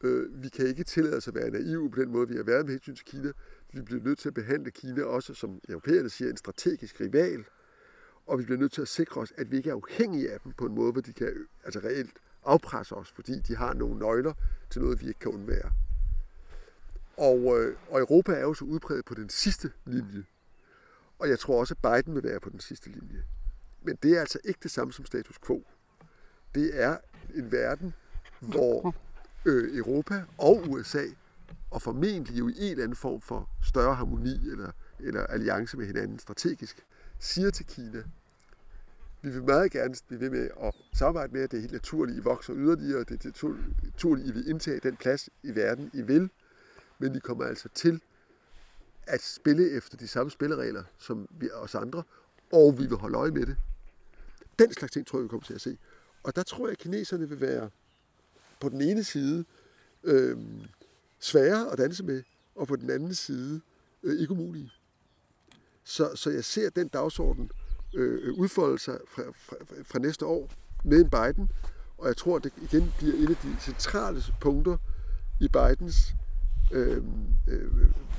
øh, 0.00 0.42
vi 0.42 0.48
kan 0.48 0.66
ikke 0.66 0.84
tillade 0.84 1.16
os 1.16 1.28
at 1.28 1.34
være 1.34 1.50
naive 1.50 1.90
på 1.90 2.00
den 2.00 2.10
måde, 2.10 2.28
vi 2.28 2.36
har 2.36 2.42
været 2.42 2.64
med 2.64 2.72
hensyn 2.72 2.94
til 2.94 3.04
Kina. 3.04 3.32
Vi 3.72 3.82
bliver 3.82 4.02
nødt 4.02 4.18
til 4.18 4.28
at 4.28 4.34
behandle 4.34 4.70
Kina 4.70 5.02
også, 5.02 5.34
som 5.34 5.60
europæerne 5.68 6.08
siger, 6.08 6.30
en 6.30 6.36
strategisk 6.36 7.00
rival. 7.00 7.44
Og 8.26 8.38
vi 8.38 8.44
bliver 8.44 8.58
nødt 8.58 8.72
til 8.72 8.82
at 8.82 8.88
sikre 8.88 9.20
os, 9.20 9.32
at 9.36 9.50
vi 9.50 9.56
ikke 9.56 9.70
er 9.70 9.74
afhængige 9.74 10.30
af 10.30 10.40
dem 10.40 10.52
på 10.52 10.66
en 10.66 10.74
måde, 10.74 10.92
hvor 10.92 11.00
de 11.00 11.12
kan 11.12 11.46
altså 11.64 11.80
reelt 11.80 12.16
afpresser 12.44 12.96
os, 12.96 13.10
fordi 13.10 13.40
de 13.40 13.56
har 13.56 13.74
nogle 13.74 13.98
nøgler 13.98 14.32
til 14.70 14.82
noget, 14.82 15.00
vi 15.00 15.08
ikke 15.08 15.20
kan 15.20 15.30
undvære. 15.30 15.72
Og, 17.16 17.60
øh, 17.60 17.76
og 17.90 18.00
Europa 18.00 18.32
er 18.32 18.40
jo 18.40 18.54
så 18.54 18.64
udpræget 18.64 19.04
på 19.04 19.14
den 19.14 19.28
sidste 19.28 19.72
linje. 19.84 20.24
Og 21.18 21.28
jeg 21.28 21.38
tror 21.38 21.60
også, 21.60 21.74
at 21.74 21.92
Biden 21.92 22.14
vil 22.14 22.24
være 22.24 22.40
på 22.40 22.50
den 22.50 22.60
sidste 22.60 22.90
linje. 22.90 23.22
Men 23.82 23.96
det 24.02 24.16
er 24.16 24.20
altså 24.20 24.38
ikke 24.44 24.60
det 24.62 24.70
samme 24.70 24.92
som 24.92 25.04
status 25.04 25.38
quo. 25.46 25.64
Det 26.54 26.82
er 26.82 26.96
en 27.34 27.52
verden, 27.52 27.94
hvor 28.40 28.94
øh, 29.44 29.76
Europa 29.76 30.24
og 30.38 30.64
USA, 30.68 31.04
og 31.70 31.82
formentlig 31.82 32.38
jo 32.38 32.48
i 32.48 32.54
en 32.58 32.70
eller 32.70 32.84
anden 32.84 32.96
form 32.96 33.20
for 33.20 33.50
større 33.62 33.94
harmoni 33.94 34.50
eller, 34.50 34.70
eller 35.00 35.26
alliance 35.26 35.76
med 35.76 35.86
hinanden 35.86 36.18
strategisk, 36.18 36.86
siger 37.18 37.50
til 37.50 37.66
Kina, 37.66 38.02
vi 39.22 39.30
vil 39.30 39.42
meget 39.42 39.72
gerne 39.72 39.94
blive 40.06 40.20
ved 40.20 40.30
med 40.30 40.50
at 40.62 40.74
samarbejde 40.92 41.32
med, 41.32 41.42
at 41.42 41.50
det 41.50 41.56
er 41.56 41.60
helt 41.60 41.72
naturligt, 41.72 42.18
I 42.18 42.20
vokser 42.20 42.54
yderligere, 42.56 43.04
det 43.04 43.24
er 43.24 43.54
naturligt, 43.82 44.28
I 44.28 44.32
vil 44.32 44.48
indtage 44.48 44.80
den 44.80 44.96
plads 44.96 45.28
i 45.42 45.54
verden, 45.54 45.90
I 45.94 46.02
vil, 46.02 46.30
men 46.98 47.16
I 47.16 47.18
kommer 47.18 47.44
altså 47.44 47.68
til 47.74 48.00
at 49.06 49.22
spille 49.22 49.70
efter 49.70 49.96
de 49.96 50.08
samme 50.08 50.30
spilleregler 50.30 50.84
som 50.98 51.28
vi 51.30 51.50
os 51.50 51.74
andre, 51.74 52.02
og 52.52 52.78
vi 52.78 52.86
vil 52.86 52.96
holde 52.96 53.18
øje 53.18 53.30
med 53.30 53.46
det. 53.46 53.56
Den 54.58 54.72
slags 54.72 54.92
ting 54.92 55.06
tror 55.06 55.18
jeg, 55.18 55.24
vi 55.24 55.28
kommer 55.28 55.46
til 55.46 55.54
at 55.54 55.60
se. 55.60 55.78
Og 56.22 56.36
der 56.36 56.42
tror 56.42 56.66
jeg, 56.66 56.72
at 56.72 56.78
kineserne 56.78 57.28
vil 57.28 57.40
være 57.40 57.70
på 58.60 58.68
den 58.68 58.80
ene 58.80 59.04
side 59.04 59.44
øh, 60.04 60.38
svære 61.18 61.72
at 61.72 61.78
danse 61.78 62.04
med, 62.04 62.22
og 62.54 62.68
på 62.68 62.76
den 62.76 62.90
anden 62.90 63.14
side 63.14 63.60
øh, 64.02 64.20
ikke 64.20 64.32
umulige. 64.32 64.72
Så, 65.84 66.14
så 66.14 66.30
jeg 66.30 66.44
ser 66.44 66.70
den 66.70 66.88
dagsorden 66.88 67.50
øh, 67.94 68.34
udfolde 68.34 68.78
sig 68.78 68.98
fra, 69.08 69.22
fra, 69.34 69.56
fra 69.84 69.98
næste 69.98 70.26
år 70.26 70.50
med 70.84 71.00
en 71.00 71.10
Biden, 71.10 71.50
og 71.98 72.08
jeg 72.08 72.16
tror, 72.16 72.36
at 72.36 72.44
det 72.44 72.52
igen 72.62 72.92
bliver 72.98 73.14
et 73.14 73.30
af 73.30 73.36
de 73.36 73.56
centrale 73.60 74.22
punkter 74.40 74.76
i 75.40 75.48
Bidens 75.48 76.14
øh, 76.72 77.02
øh, 77.48 77.70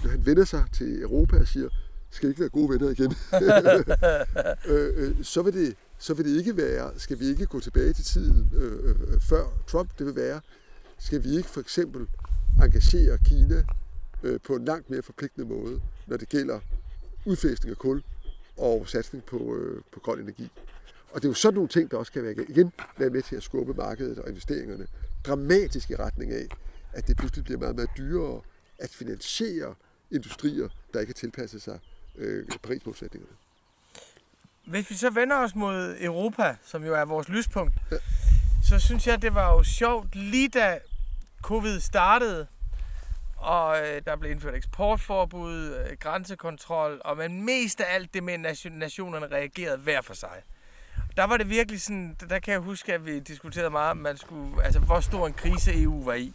han 0.10 0.26
vender 0.26 0.46
sig 0.46 0.66
til 0.74 1.02
Europa 1.02 1.40
og 1.40 1.48
siger, 1.48 1.70
skal 2.10 2.30
ikke 2.30 2.42
være 2.42 2.50
gode 2.50 2.70
venner 2.70 2.90
igen? 2.90 3.14
øh, 4.74 5.08
øh, 5.08 5.24
så, 5.24 5.42
vil 5.42 5.54
det, 5.54 5.76
så 5.98 6.14
vil 6.14 6.26
det 6.26 6.38
ikke 6.38 6.58
være, 6.58 6.92
skal 6.98 7.20
vi 7.20 7.26
ikke 7.26 7.46
gå 7.46 7.60
tilbage 7.60 7.94
til 7.94 8.06
tiden 8.06 8.52
øh, 8.56 8.90
øh, 8.90 9.20
før 9.22 9.44
Trump, 9.68 10.00
det 10.00 10.06
vil 10.06 10.16
være, 10.16 10.42
skal 10.98 11.24
vi 11.24 11.30
ikke 11.38 11.50
for 11.50 11.62
eksempel 11.62 12.08
engagere 12.64 13.18
Kina 13.26 13.64
øh, 14.24 14.40
på 14.48 14.56
en 14.56 14.66
langt 14.66 14.90
mere 14.90 15.02
forpligtende 15.02 15.48
måde, 15.48 15.82
når 16.08 16.18
det 16.18 16.30
gælder 16.30 16.60
udfæstning 17.26 17.72
af 17.72 17.78
kul 17.78 18.04
og 18.58 18.88
satsning 18.88 19.24
på, 19.24 19.56
øh, 19.56 19.82
på 19.92 20.00
grøn 20.00 20.20
energi. 20.20 20.52
Og 21.12 21.22
det 21.22 21.28
er 21.28 21.30
jo 21.30 21.34
sådan 21.34 21.56
nogle 21.56 21.70
ting, 21.70 21.92
der 21.92 21.98
også 21.98 22.12
kan 22.12 22.24
være, 22.24 22.34
igen 22.50 22.74
være 22.98 23.10
med 23.10 23.22
til 23.22 23.36
at 23.36 23.44
skubbe 23.44 23.74
markedet 23.74 24.20
og 24.20 24.30
investeringerne 24.30 24.88
dramatisk 25.26 25.90
i 25.90 25.96
retning 25.96 26.32
af, 26.32 26.48
at 26.94 27.08
det 27.08 27.18
pludselig 27.18 27.44
bliver 27.44 27.60
meget, 27.60 27.76
meget 27.76 27.90
dyrere 27.98 28.42
at 28.80 28.90
finansiere 28.90 29.76
industrier, 30.12 30.70
der 30.94 31.00
ikke 31.00 31.10
har 31.10 31.14
tilpasset 31.14 31.62
sig 31.62 31.80
øh, 32.16 32.48
Paris-målsætningerne. 32.64 33.36
Hvis 34.68 34.90
vi 34.90 34.96
så 34.96 35.10
vender 35.10 35.38
os 35.38 35.56
mod 35.56 35.96
Europa, 36.00 36.56
som 36.66 36.84
jo 36.84 36.94
er 36.96 37.06
vores 37.06 37.30
lyspunkt, 37.30 37.74
ja. 37.92 37.98
så 38.64 38.80
synes 38.80 39.08
jeg, 39.08 39.22
det 39.22 39.34
var 39.34 39.54
jo 39.54 39.64
sjovt, 39.64 40.16
lige 40.16 40.50
da 40.50 40.80
covid 41.42 41.80
startede, 41.80 42.48
og 43.44 43.78
øh, 43.78 44.02
der 44.06 44.16
blev 44.16 44.32
indført 44.32 44.56
eksportforbud, 44.56 45.76
øh, 45.76 45.98
grænsekontrol, 46.00 47.02
og 47.06 47.18
men 47.18 47.46
mest 47.46 47.82
af 47.82 47.96
alt 47.96 48.14
det 48.14 48.24
med, 48.24 48.34
at 48.34 48.66
nationerne 48.72 49.28
reagerede 49.32 49.78
hver 49.78 50.02
for 50.02 50.14
sig. 50.14 50.42
Der 51.18 51.24
var 51.24 51.38
det 51.38 51.50
virkelig 51.50 51.82
sådan, 51.82 52.16
der 52.30 52.40
kan 52.40 52.52
jeg 52.52 52.60
huske, 52.60 52.94
at 52.94 53.06
vi 53.06 53.20
diskuterede 53.20 53.70
meget, 53.70 53.92
om 53.92 53.98
man 53.98 54.18
skulle, 54.18 54.64
altså, 54.64 54.80
hvor 54.80 55.00
stor 55.00 55.28
en 55.28 55.34
krise 55.34 55.82
EU 55.82 56.04
var 56.04 56.14
i. 56.14 56.34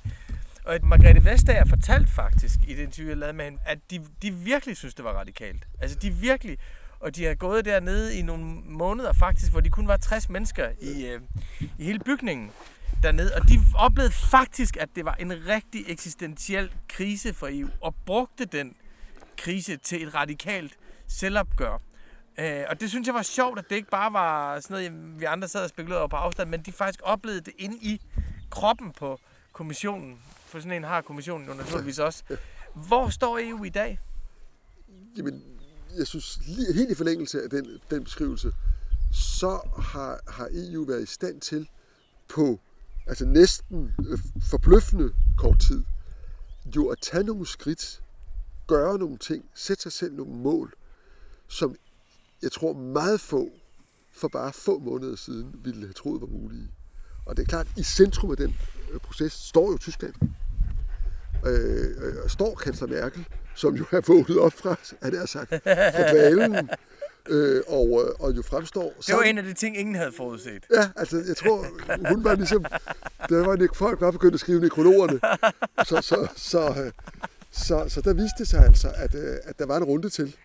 Og 0.64 0.74
at 0.74 0.84
Margrethe 0.84 1.24
Vestager 1.24 1.64
fortalte 1.68 2.12
faktisk 2.12 2.58
i 2.68 2.74
det 2.74 2.82
interview, 2.82 3.08
jeg 3.08 3.16
lavede 3.16 3.36
med 3.36 3.44
hende, 3.44 3.58
at 3.64 3.78
de, 3.90 4.00
de 4.22 4.30
virkelig 4.30 4.76
synes, 4.76 4.94
det 4.94 5.04
var 5.04 5.12
radikalt. 5.12 5.66
Altså 5.80 5.98
de 5.98 6.10
virkelig, 6.10 6.58
og 7.00 7.16
de 7.16 7.24
har 7.24 7.34
gået 7.34 7.64
dernede 7.64 8.18
i 8.18 8.22
nogle 8.22 8.44
måneder 8.64 9.12
faktisk, 9.12 9.52
hvor 9.52 9.60
de 9.60 9.70
kun 9.70 9.88
var 9.88 9.96
60 9.96 10.28
mennesker 10.28 10.68
i, 10.80 11.06
øh, 11.06 11.20
i 11.78 11.84
hele 11.84 11.98
bygningen 11.98 12.50
dernede. 13.02 13.34
Og 13.34 13.48
de 13.48 13.60
oplevede 13.74 14.12
faktisk, 14.12 14.76
at 14.76 14.88
det 14.96 15.04
var 15.04 15.14
en 15.14 15.46
rigtig 15.46 15.84
eksistentiel 15.88 16.72
krise 16.88 17.34
for 17.34 17.48
EU, 17.50 17.68
og 17.80 17.94
brugte 18.06 18.44
den 18.44 18.74
krise 19.36 19.76
til 19.76 20.06
et 20.06 20.14
radikalt 20.14 20.78
selvopgør. 21.08 21.78
Øh, 22.38 22.64
og 22.68 22.80
det 22.80 22.90
synes 22.90 23.06
jeg 23.06 23.14
var 23.14 23.22
sjovt, 23.22 23.58
at 23.58 23.64
det 23.70 23.76
ikke 23.76 23.90
bare 23.90 24.12
var 24.12 24.60
sådan 24.60 24.90
noget, 24.90 25.20
vi 25.20 25.24
andre 25.24 25.48
sad 25.48 25.62
og 25.62 25.68
spekulerede 25.68 26.00
over 26.00 26.08
på 26.08 26.16
afstand, 26.16 26.50
men 26.50 26.62
de 26.62 26.72
faktisk 26.72 27.00
oplevede 27.02 27.40
det 27.40 27.54
inde 27.58 27.76
i 27.76 28.00
kroppen 28.50 28.92
på 28.92 29.20
kommissionen. 29.52 30.18
For 30.46 30.58
sådan 30.58 30.72
en 30.72 30.84
har 30.84 31.00
kommissionen 31.00 31.48
jo 31.48 31.54
naturligvis 31.54 31.98
også. 31.98 32.22
Hvor 32.74 33.08
står 33.08 33.38
EU 33.42 33.64
i 33.64 33.68
dag? 33.68 33.98
Jamen, 35.16 35.42
jeg 35.98 36.06
synes, 36.06 36.38
lige, 36.46 36.74
helt 36.74 36.90
i 36.90 36.94
forlængelse 36.94 37.42
af 37.42 37.50
den, 37.50 37.80
den 37.90 38.04
beskrivelse, 38.04 38.52
så 39.12 39.60
har, 39.82 40.20
har 40.28 40.48
EU 40.52 40.84
været 40.84 41.02
i 41.02 41.06
stand 41.06 41.40
til 41.40 41.68
på 42.28 42.60
altså 43.08 43.26
næsten 43.26 43.94
øh, 44.10 44.18
forbløffende 44.50 45.12
kort 45.36 45.60
tid, 45.60 45.84
jo 46.76 46.88
at 46.88 46.98
tage 47.02 47.24
nogle 47.24 47.46
skridt, 47.46 48.02
gøre 48.66 48.98
nogle 48.98 49.18
ting, 49.18 49.44
sætte 49.54 49.82
sig 49.82 49.92
selv 49.92 50.14
nogle 50.14 50.34
mål, 50.34 50.74
som 51.48 51.76
jeg 52.42 52.52
tror 52.52 52.72
meget 52.72 53.20
få 53.20 53.50
for 54.12 54.28
bare 54.28 54.52
få 54.52 54.78
måneder 54.78 55.16
siden 55.16 55.54
ville 55.64 55.80
have 55.80 55.92
troet 55.92 56.20
var 56.20 56.26
mulige. 56.26 56.70
Og 57.26 57.36
det 57.36 57.42
er 57.42 57.46
klart, 57.46 57.66
at 57.66 57.78
i 57.78 57.82
centrum 57.82 58.30
af 58.30 58.36
den 58.36 58.56
øh, 58.92 59.00
proces 59.00 59.32
står 59.32 59.70
jo 59.70 59.78
Tyskland. 59.78 60.14
Øh, 61.46 62.04
øh, 62.04 62.28
står 62.28 62.54
kansler 62.54 62.88
Merkel, 62.88 63.26
som 63.54 63.74
jo 63.76 63.84
er 63.92 64.00
vågnet 64.06 64.38
op 64.38 64.52
fra, 64.52 64.76
er 65.00 65.10
det 65.10 65.28
sagt, 65.28 65.50
fra 65.50 66.12
dvalen, 66.12 66.68
øh, 67.28 67.62
og, 67.66 68.04
øh, 68.04 68.14
og 68.20 68.36
jo 68.36 68.42
fremstår... 68.42 68.94
Det 69.06 69.14
var 69.14 69.22
en 69.22 69.38
af 69.38 69.44
de 69.44 69.52
ting, 69.52 69.78
ingen 69.78 69.94
havde 69.94 70.12
forudset. 70.12 70.66
Ja, 70.74 70.90
altså 70.96 71.22
jeg 71.28 71.36
tror, 71.36 71.66
hun 72.08 72.24
var 72.24 72.34
ligesom... 72.34 72.64
Der 73.28 73.46
var 73.46 73.54
en, 73.54 73.68
folk 73.74 74.00
var 74.00 74.10
begyndt 74.10 74.34
at 74.34 74.40
skrive 74.40 74.60
nekrologerne. 74.60 75.20
Så, 75.84 76.00
så, 76.00 76.28
så, 76.36 76.82
øh, 76.84 76.92
så, 77.50 77.84
så 77.88 78.00
der 78.00 78.14
viste 78.14 78.38
det 78.38 78.48
sig 78.48 78.64
altså, 78.64 78.92
at, 78.94 79.14
øh, 79.14 79.36
at 79.44 79.58
der 79.58 79.66
var 79.66 79.76
en 79.76 79.84
runde 79.84 80.08
til. 80.08 80.36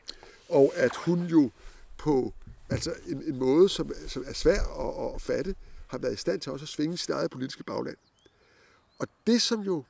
Og 0.50 0.74
at 0.76 0.96
hun 0.96 1.20
jo 1.26 1.52
på 1.98 2.34
altså 2.70 2.94
en, 3.08 3.24
en 3.28 3.40
måde, 3.40 3.70
som, 3.70 3.92
som 4.08 4.24
er 4.28 4.34
svær 4.34 4.62
at, 4.62 5.16
at 5.16 5.22
fatte, 5.22 5.56
har 5.88 5.98
været 5.98 6.14
i 6.14 6.18
stand 6.18 6.40
til 6.42 6.52
også 6.52 6.64
at 6.64 6.70
svinge 6.70 6.98
sit 6.98 7.10
eget 7.10 7.32
politiske 7.32 7.64
bagland. 7.64 7.98
Og 9.00 9.08
det, 9.28 9.42
som 9.42 9.62
jo 9.62 9.84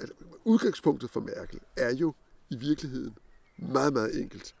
altså, 0.00 0.14
udgangspunktet 0.44 1.10
for 1.10 1.20
Merkel, 1.20 1.60
er 1.76 1.94
jo 1.94 2.14
i 2.50 2.56
virkeligheden 2.56 3.14
meget, 3.56 3.92
meget 3.92 4.20
enkelt. 4.20 4.54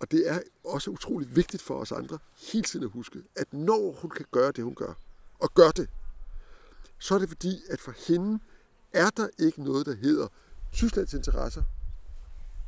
Og 0.00 0.10
det 0.10 0.30
er 0.30 0.40
også 0.64 0.90
utroligt 0.90 1.36
vigtigt 1.36 1.62
for 1.62 1.74
os 1.74 1.92
andre 1.92 2.18
hele 2.52 2.64
tiden 2.64 2.84
at 2.84 2.90
huske, 2.90 3.22
at 3.36 3.52
når 3.52 3.96
hun 4.00 4.10
kan 4.10 4.26
gøre 4.30 4.52
det, 4.52 4.64
hun 4.64 4.74
gør, 4.74 4.94
og 5.38 5.54
gør 5.54 5.70
det, 5.70 5.88
så 6.98 7.14
er 7.14 7.18
det 7.18 7.28
fordi, 7.28 7.60
at 7.70 7.80
for 7.80 7.94
hende 8.06 8.38
er 8.92 9.10
der 9.10 9.28
ikke 9.38 9.62
noget, 9.62 9.86
der 9.86 9.94
hedder 9.94 10.28
Tysklands 10.72 11.14
interesser 11.14 11.62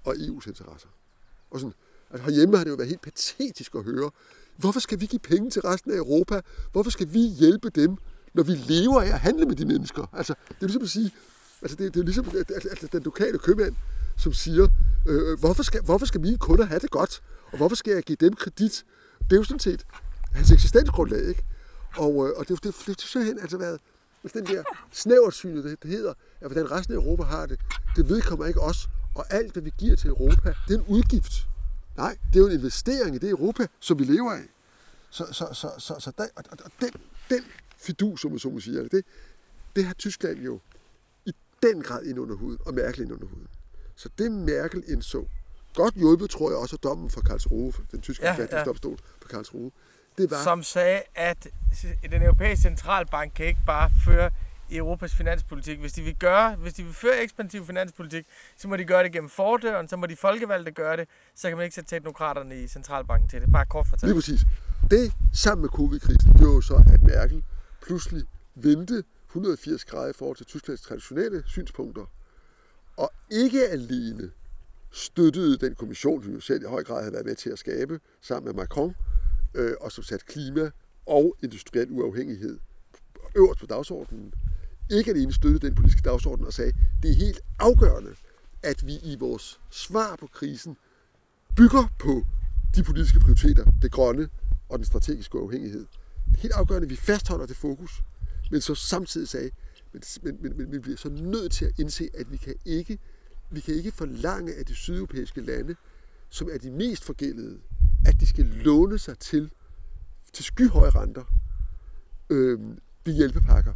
og 0.04 0.14
EU's 0.14 0.48
interesser. 0.48 0.88
Og 1.50 1.60
sådan, 1.60 1.74
altså 2.10 2.24
herhjemme 2.24 2.56
har 2.56 2.64
det 2.64 2.70
jo 2.70 2.76
været 2.76 2.88
helt 2.88 3.00
patetisk 3.00 3.74
at 3.74 3.84
høre, 3.84 4.10
hvorfor 4.56 4.80
skal 4.80 5.00
vi 5.00 5.06
give 5.06 5.20
penge 5.20 5.50
til 5.50 5.62
resten 5.62 5.92
af 5.92 5.96
Europa? 5.96 6.40
Hvorfor 6.72 6.90
skal 6.90 7.12
vi 7.12 7.20
hjælpe 7.20 7.70
dem, 7.70 7.96
når 8.34 8.42
vi 8.42 8.52
lever 8.52 9.00
af 9.00 9.06
at 9.06 9.20
handle 9.20 9.46
med 9.46 9.56
de 9.56 9.64
mennesker? 9.64 10.06
Altså, 10.12 10.34
det 10.48 10.54
er 10.54 10.66
ligesom 10.66 10.82
at 10.82 10.88
sige, 10.88 11.14
altså 11.62 11.76
det, 11.76 11.94
det 11.94 12.00
er 12.00 12.04
ligesom 12.04 12.26
altså, 12.36 12.88
den 12.92 13.02
lokale 13.02 13.38
købmand, 13.38 13.74
som 14.20 14.32
siger, 14.32 14.68
øh, 15.06 15.30
øh, 15.30 15.38
hvorfor, 15.38 15.62
skal, 15.62 15.82
hvorfor 15.82 16.06
skal 16.06 16.20
mine 16.20 16.38
kunder 16.38 16.64
have 16.64 16.80
det 16.80 16.90
godt? 16.90 17.22
Og 17.52 17.56
hvorfor 17.56 17.76
skal 17.76 17.92
jeg 17.92 18.02
give 18.02 18.16
dem 18.20 18.32
kredit? 18.32 18.84
Det 19.18 19.32
er 19.32 19.36
jo 19.36 19.44
sådan 19.44 19.60
set 19.60 19.86
hans 20.32 20.50
eksistensgrundlag, 20.50 21.28
ikke? 21.28 21.44
Og, 21.96 22.28
øh, 22.28 22.32
og 22.36 22.48
det, 22.48 22.64
det, 22.64 22.64
det, 22.64 22.74
det, 22.86 22.86
det 22.86 23.00
simpelthen 23.00 23.38
altså 23.40 23.58
været 23.58 23.80
altså 24.24 24.38
den 24.38 24.46
der 24.46 24.62
snæversynet, 24.92 25.64
det, 25.64 25.82
det 25.82 25.90
hedder, 25.90 26.14
at 26.40 26.46
hvordan 26.46 26.70
resten 26.70 26.94
af 26.94 26.98
Europa 26.98 27.22
har 27.22 27.46
det, 27.46 27.60
det 27.96 28.08
vedkommer 28.08 28.46
ikke 28.46 28.60
os. 28.60 28.88
Og 29.14 29.24
alt, 29.30 29.52
hvad 29.52 29.62
vi 29.62 29.72
giver 29.78 29.96
til 29.96 30.08
Europa, 30.08 30.54
det 30.68 30.74
er 30.74 30.78
en 30.78 30.84
udgift. 30.88 31.46
Nej, 31.96 32.16
det 32.32 32.36
er 32.36 32.40
jo 32.40 32.46
en 32.46 32.52
investering 32.52 33.14
i 33.14 33.18
det 33.18 33.30
Europa, 33.30 33.66
som 33.80 33.98
vi 33.98 34.04
lever 34.04 34.32
af. 34.32 34.44
Så, 35.10 35.26
så, 35.32 35.48
så, 35.52 35.70
så, 35.78 35.94
så 35.98 36.12
der, 36.18 36.26
og, 36.36 36.44
og 36.50 36.70
den, 36.80 36.90
den 37.30 37.44
fidus, 37.76 38.20
som 38.20 38.30
man 38.30 38.38
så 38.38 38.50
må 38.50 38.60
sige, 38.60 38.88
det, 38.88 39.04
det 39.76 39.84
har 39.84 39.94
Tyskland 39.94 40.38
jo 40.38 40.60
i 41.26 41.32
den 41.62 41.82
grad 41.82 42.04
ind 42.04 42.18
under 42.18 42.34
huden, 42.34 42.58
og 42.66 42.74
mærkeligt 42.74 43.10
ind 43.10 43.12
under 43.12 43.26
huden. 43.26 43.48
Så 44.01 44.09
det 44.18 44.32
Merkel 44.32 44.82
indså, 44.88 45.26
godt 45.74 45.94
hjulpet, 45.94 46.30
tror 46.30 46.51
jeg 46.51 46.59
også, 46.59 46.76
af 46.76 46.80
dommen 46.80 47.11
fra 47.11 47.20
Karlsruhe, 47.20 47.72
den 47.92 48.01
tyske 48.01 48.26
ja, 48.26 48.32
forfatningsdomstol 48.32 48.92
ja. 48.92 49.24
fra 49.24 49.28
Karlsruhe, 49.28 49.70
det 50.18 50.30
var... 50.30 50.42
Som 50.42 50.62
sagde, 50.62 51.03
at 51.14 51.48
den 52.11 52.22
europæiske 52.22 52.62
centralbank 52.62 53.32
kan 53.34 53.46
ikke 53.46 53.61
bare 53.66 53.90
føre 54.05 54.30
Europas 54.70 55.14
finanspolitik. 55.14 55.78
Hvis 55.78 55.92
de 55.92 56.03
vil 56.03 56.14
gøre, 56.14 56.57
hvis 56.57 56.74
de 56.74 56.82
vil 56.82 56.94
føre 56.94 57.22
ekspansiv 57.22 57.66
finanspolitik, 57.66 58.26
så 58.57 58.68
må 58.68 58.76
de 58.76 58.84
gøre 58.84 59.03
det 59.03 59.12
gennem 59.12 59.30
fordøren, 59.30 59.88
så 59.88 59.96
må 59.96 60.07
de 60.07 60.16
folkevalgte 60.16 60.72
gøre 60.72 60.96
det, 60.96 61.09
så 61.34 61.48
kan 61.48 61.57
man 61.57 61.64
ikke 61.64 61.74
sætte 61.74 61.90
teknokraterne 61.90 62.62
i 62.62 62.68
centralbanken 62.68 63.28
til 63.28 63.40
det. 63.40 63.53
Bare 63.53 63.66
kort 63.66 63.86
fortalt. 63.86 64.09
Lige 64.09 64.14
præcis. 64.14 64.40
Det 64.90 65.12
sammen 65.32 65.62
med 65.62 65.68
covid-krisen 65.68 66.34
gjorde 66.38 66.62
så, 66.62 66.74
at 66.94 67.03
Merkel 67.03 67.42
pludselig 67.82 68.24
vendte 68.55 69.05
180 69.28 69.84
grader 69.84 70.11
i 70.11 70.12
forhold 70.18 70.36
til 70.36 70.46
Tysklands 70.46 70.80
traditionelle 70.80 71.42
synspunkter, 71.46 72.07
og 72.97 73.11
ikke 73.30 73.68
alene 73.68 74.30
støttede 74.91 75.57
den 75.57 75.74
kommission, 75.74 76.22
som 76.22 76.32
jo 76.32 76.41
selv 76.41 76.62
i 76.62 76.66
høj 76.66 76.84
grad 76.84 77.01
havde 77.01 77.12
været 77.12 77.26
med 77.26 77.34
til 77.34 77.51
at 77.51 77.59
skabe, 77.59 78.01
sammen 78.20 78.45
med 78.45 78.62
Macron, 78.62 78.95
øh, 79.55 79.72
og 79.80 79.93
som 79.93 80.05
satte 80.05 80.26
klima 80.26 80.70
og 81.07 81.36
industriel 81.43 81.91
uafhængighed 81.91 82.59
øverst 83.34 83.61
på 83.61 83.66
dagsordenen. 83.66 84.34
Ikke 84.91 85.11
alene 85.11 85.32
støttede 85.32 85.66
den 85.66 85.74
politiske 85.74 86.03
dagsorden 86.03 86.47
og 86.47 86.53
sagde, 86.53 86.72
det 87.03 87.11
er 87.11 87.14
helt 87.14 87.41
afgørende, 87.59 88.14
at 88.62 88.86
vi 88.86 88.99
i 89.03 89.16
vores 89.20 89.61
svar 89.70 90.16
på 90.16 90.26
krisen 90.26 90.76
bygger 91.57 91.95
på 91.99 92.22
de 92.76 92.82
politiske 92.82 93.20
prioriteter, 93.20 93.64
det 93.82 93.93
grønne 93.93 94.28
og 94.68 94.78
den 94.78 94.84
strategiske 94.84 95.38
uafhængighed. 95.38 95.86
Det 96.26 96.36
er 96.36 96.41
helt 96.41 96.55
afgørende, 96.55 96.86
at 96.86 96.91
vi 96.91 96.97
fastholder 96.97 97.47
det 97.47 97.57
fokus, 97.57 98.03
men 98.51 98.61
så 98.61 98.74
samtidig 98.74 99.28
sagde, 99.28 99.51
men, 99.93 100.03
men, 100.22 100.43
men, 100.43 100.57
men 100.57 100.72
vi 100.72 100.78
bliver 100.78 100.97
så 100.97 101.09
nødt 101.09 101.53
til 101.53 101.64
at 101.64 101.72
indse, 101.78 102.09
at 102.14 102.32
vi 102.32 102.36
kan 102.36 102.55
ikke, 102.64 102.99
vi 103.51 103.61
kan 103.61 103.74
ikke 103.74 103.93
forlange 103.93 104.55
af 104.55 104.66
de 104.66 104.74
sydeuropæiske 104.74 105.41
lande, 105.41 105.74
som 106.28 106.49
er 106.53 106.59
de 106.59 106.70
mest 106.70 107.05
forgældede, 107.05 107.59
at 108.07 108.20
de 108.20 108.26
skal 108.26 108.45
låne 108.45 108.99
sig 108.99 109.18
til, 109.18 109.51
til 110.32 110.45
skyhøje 110.45 110.91
renter, 110.91 111.24
øh, 112.30 112.61
de 113.07 113.12
hjælpepakker, 113.12 113.74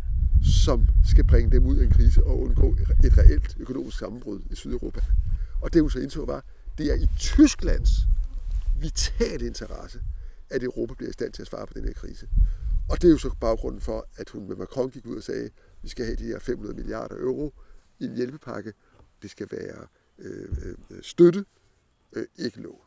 som 0.65 0.89
skal 1.05 1.25
bringe 1.25 1.51
dem 1.51 1.67
ud 1.67 1.77
af 1.77 1.85
en 1.85 1.91
krise 1.91 2.25
og 2.25 2.41
undgå 2.41 2.77
et 3.05 3.19
reelt 3.19 3.57
økonomisk 3.61 3.99
sammenbrud 3.99 4.41
i 4.51 4.55
Sydeuropa. 4.55 5.01
Og 5.61 5.73
det 5.73 5.83
hun 5.83 5.91
så 5.91 5.99
indså 5.99 6.25
var, 6.25 6.45
det 6.79 6.91
er 6.91 6.95
i 6.95 7.07
Tysklands 7.19 7.91
vitale 8.81 9.47
interesse, 9.47 10.03
at 10.51 10.63
Europa 10.63 10.95
bliver 10.95 11.11
i 11.11 11.13
stand 11.13 11.33
til 11.33 11.43
at 11.43 11.49
svare 11.49 11.67
på 11.67 11.75
den 11.75 11.85
her 11.85 11.93
krise. 11.93 12.29
Og 12.89 13.03
det 13.03 13.09
er 13.09 13.13
jo 13.13 13.19
så 13.19 13.35
baggrunden 13.41 13.81
for, 13.81 14.09
at 14.17 14.29
hun 14.31 14.49
med 14.49 14.57
Macron 14.57 14.91
gik 14.91 15.07
ud 15.07 15.17
og 15.17 15.23
sagde, 15.23 15.45
at 15.45 15.53
vi 15.83 15.89
skal 15.89 16.05
have 16.05 16.17
de 16.17 16.25
her 16.25 16.39
500 16.39 16.77
milliarder 16.77 17.17
euro 17.17 17.55
i 17.99 18.05
en 18.05 18.15
hjælpepakke. 18.15 18.73
Det 19.23 19.31
skal 19.31 19.49
være 19.51 19.87
øh, 20.19 20.77
øh, 20.91 21.03
støtte, 21.03 21.45
øh, 22.13 22.27
ikke 22.39 22.61
lån. 22.61 22.81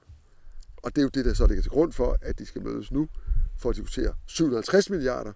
Og 0.77 0.95
det 0.95 1.01
er 1.01 1.03
jo 1.03 1.09
det, 1.09 1.25
der 1.25 1.33
så 1.33 1.47
ligger 1.47 1.61
til 1.61 1.71
grund 1.71 1.93
for, 1.93 2.17
at 2.21 2.39
de 2.39 2.45
skal 2.45 2.63
mødes 2.63 2.91
nu 2.91 3.07
for 3.57 3.69
at 3.69 3.75
diskutere 3.75 4.15
750 4.25 4.89
milliarder, 4.89 5.33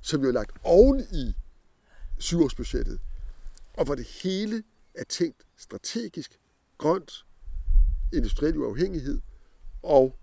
som 0.00 0.22
jo 0.22 0.28
er 0.28 0.32
lagt 0.32 0.52
oven 0.62 1.00
i 1.00 1.34
syvårsbudgettet, 2.18 3.00
og 3.72 3.84
hvor 3.84 3.94
det 3.94 4.06
hele 4.06 4.62
er 4.94 5.04
tænkt 5.04 5.46
strategisk, 5.56 6.40
grønt, 6.78 7.26
industriel 8.12 8.56
uafhængighed 8.56 9.20
og 9.82 10.16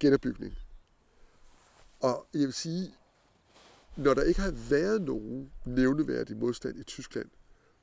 genopbygning. 0.00 0.54
Og 2.00 2.26
jeg 2.34 2.40
vil 2.40 2.52
sige, 2.52 2.94
når 3.98 4.14
der 4.14 4.22
ikke 4.22 4.40
har 4.40 4.54
været 4.70 5.02
nogen 5.02 5.50
nævneværdig 5.64 6.36
modstand 6.36 6.78
i 6.78 6.82
Tyskland 6.82 7.28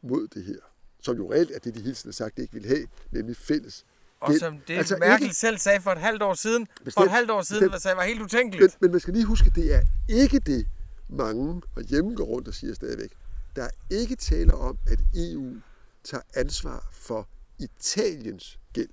mod 0.01 0.27
det 0.27 0.43
her, 0.43 0.59
som 1.01 1.17
jo 1.17 1.31
reelt 1.31 1.51
er 1.51 1.59
det, 1.59 1.75
de 1.75 1.81
hele 1.81 1.95
tiden 1.95 2.07
har 2.09 2.13
sagt, 2.13 2.37
de 2.37 2.41
ikke 2.41 2.53
vil 2.53 2.65
have, 2.65 2.87
nemlig 3.11 3.37
fælles 3.37 3.85
og 4.19 4.35
som 4.39 4.59
det 4.67 4.77
altså 4.77 4.97
Merkel 4.97 5.23
ikke, 5.23 5.35
selv 5.35 5.57
sagde 5.57 5.81
for 5.81 5.91
et 5.91 5.97
halvt 5.97 6.21
år 6.21 6.33
siden, 6.33 6.67
bestemt, 6.67 6.93
for 6.93 7.01
et 7.01 7.11
halvt 7.11 7.31
år 7.31 7.41
siden, 7.41 7.61
bestemt, 7.63 7.81
sagde, 7.81 7.97
var 7.97 8.03
helt 8.03 8.21
utænkeligt. 8.21 8.61
Men, 8.61 8.71
men 8.81 8.91
man 8.91 8.99
skal 8.99 9.13
lige 9.13 9.25
huske, 9.25 9.51
det 9.55 9.75
er 9.75 9.81
ikke 10.09 10.39
det, 10.39 10.67
mange 11.09 11.61
og 11.75 11.83
hjemme 11.83 12.15
går 12.15 12.23
rundt 12.23 12.47
og 12.47 12.53
siger 12.53 12.73
stadigvæk. 12.73 13.11
Der 13.55 13.63
er 13.63 13.69
ikke 13.89 14.15
tale 14.15 14.53
om, 14.53 14.77
at 14.87 14.99
EU 15.15 15.55
tager 16.03 16.21
ansvar 16.35 16.89
for 16.91 17.29
Italiens 17.59 18.59
gæld. 18.73 18.89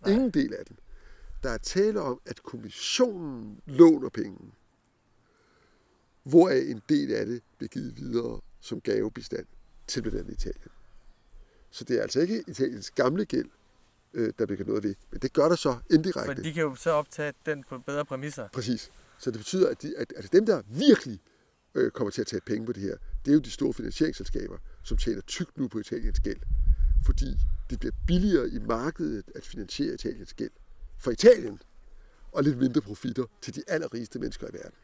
Nej. 0.00 0.12
Ingen 0.14 0.30
del 0.30 0.54
af 0.54 0.66
den. 0.66 0.76
Der 1.42 1.50
er 1.50 1.58
tale 1.58 2.00
om, 2.00 2.20
at 2.26 2.42
kommissionen 2.42 3.60
låner 3.66 4.08
penge, 4.08 4.52
hvoraf 6.26 6.62
en 6.66 6.82
del 6.88 7.12
af 7.14 7.26
det 7.26 7.42
bliver 7.58 7.68
givet 7.68 7.96
videre 7.96 8.40
som 8.60 8.80
gavebestand 8.80 9.46
til 9.86 10.02
blandt 10.02 10.18
andet 10.18 10.32
Italien. 10.32 10.70
Så 11.70 11.84
det 11.84 11.98
er 11.98 12.02
altså 12.02 12.20
ikke 12.20 12.44
Italiens 12.46 12.90
gamle 12.90 13.24
gæld, 13.24 13.48
øh, 14.14 14.32
der 14.38 14.46
bliver 14.46 14.64
noget 14.64 14.82
ved. 14.82 14.94
Men 15.10 15.20
det 15.20 15.32
gør 15.32 15.48
der 15.48 15.56
så 15.56 15.76
indirekte. 15.90 16.34
For 16.34 16.42
de 16.42 16.52
kan 16.52 16.62
jo 16.62 16.74
så 16.74 16.90
optage 16.90 17.32
den 17.46 17.64
på 17.68 17.78
bedre 17.78 18.04
præmisser. 18.04 18.48
Præcis. 18.52 18.90
Så 19.18 19.30
det 19.30 19.38
betyder, 19.38 19.68
at, 19.68 19.82
de, 19.82 19.94
at, 19.98 20.12
at 20.16 20.32
dem, 20.32 20.46
der 20.46 20.62
virkelig 20.66 21.20
øh, 21.74 21.90
kommer 21.90 22.10
til 22.10 22.20
at 22.20 22.26
tage 22.26 22.40
penge 22.40 22.66
på 22.66 22.72
det 22.72 22.82
her, 22.82 22.96
det 23.24 23.30
er 23.30 23.34
jo 23.34 23.40
de 23.40 23.50
store 23.50 23.74
finansieringsselskaber, 23.74 24.58
som 24.82 24.96
tjener 24.96 25.20
tykt 25.20 25.58
nu 25.58 25.68
på 25.68 25.78
Italiens 25.78 26.20
gæld. 26.20 26.40
Fordi 27.04 27.36
det 27.70 27.80
bliver 27.80 27.92
billigere 28.06 28.48
i 28.48 28.58
markedet 28.58 29.24
at 29.34 29.46
finansiere 29.46 29.94
Italiens 29.94 30.34
gæld 30.34 30.50
for 30.98 31.10
Italien, 31.10 31.58
og 32.32 32.42
lidt 32.44 32.58
mindre 32.58 32.80
profitter 32.80 33.24
til 33.40 33.54
de 33.54 33.62
allerrigeste 33.68 34.18
mennesker 34.18 34.46
i 34.48 34.52
verden. 34.52 34.78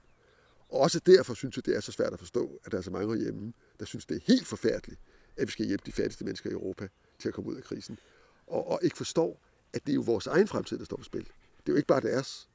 Og 0.73 0.81
også 0.81 1.01
derfor 1.07 1.35
synes 1.35 1.57
jeg, 1.57 1.67
det 1.67 1.77
er 1.77 1.81
så 1.81 1.93
svært 1.93 2.13
at 2.13 2.19
forstå, 2.19 2.61
at 2.65 2.73
der 2.73 2.79
er 2.79 2.83
så 2.83 2.91
mange 2.91 3.19
hjemme, 3.19 3.53
der 3.81 3.85
synes, 3.85 4.07
det 4.07 4.17
er 4.17 4.21
helt 4.27 4.47
forfærdeligt, 4.47 5.01
at 5.37 5.47
vi 5.47 5.53
skal 5.53 5.67
hjælpe 5.67 5.83
de 5.87 5.93
fattigste 5.93 6.25
mennesker 6.25 6.51
i 6.51 6.53
Europa 6.53 6.89
til 7.19 7.29
at 7.29 7.35
komme 7.35 7.51
ud 7.51 7.57
af 7.57 7.63
krisen 7.63 7.99
og, 8.47 8.71
og 8.71 8.81
ikke 8.83 8.97
forstår, 8.97 9.41
at 9.73 9.87
det 9.87 9.93
er 9.93 9.95
jo 9.95 10.01
vores 10.01 10.27
egen 10.27 10.49
fremtid, 10.49 10.79
der 10.79 10.85
står 10.85 10.97
på 10.97 11.03
spil. 11.03 11.25
Det 11.25 11.69
er 11.69 11.73
jo 11.73 11.77
ikke 11.77 11.87
bare 11.87 12.01
deres. 12.01 12.49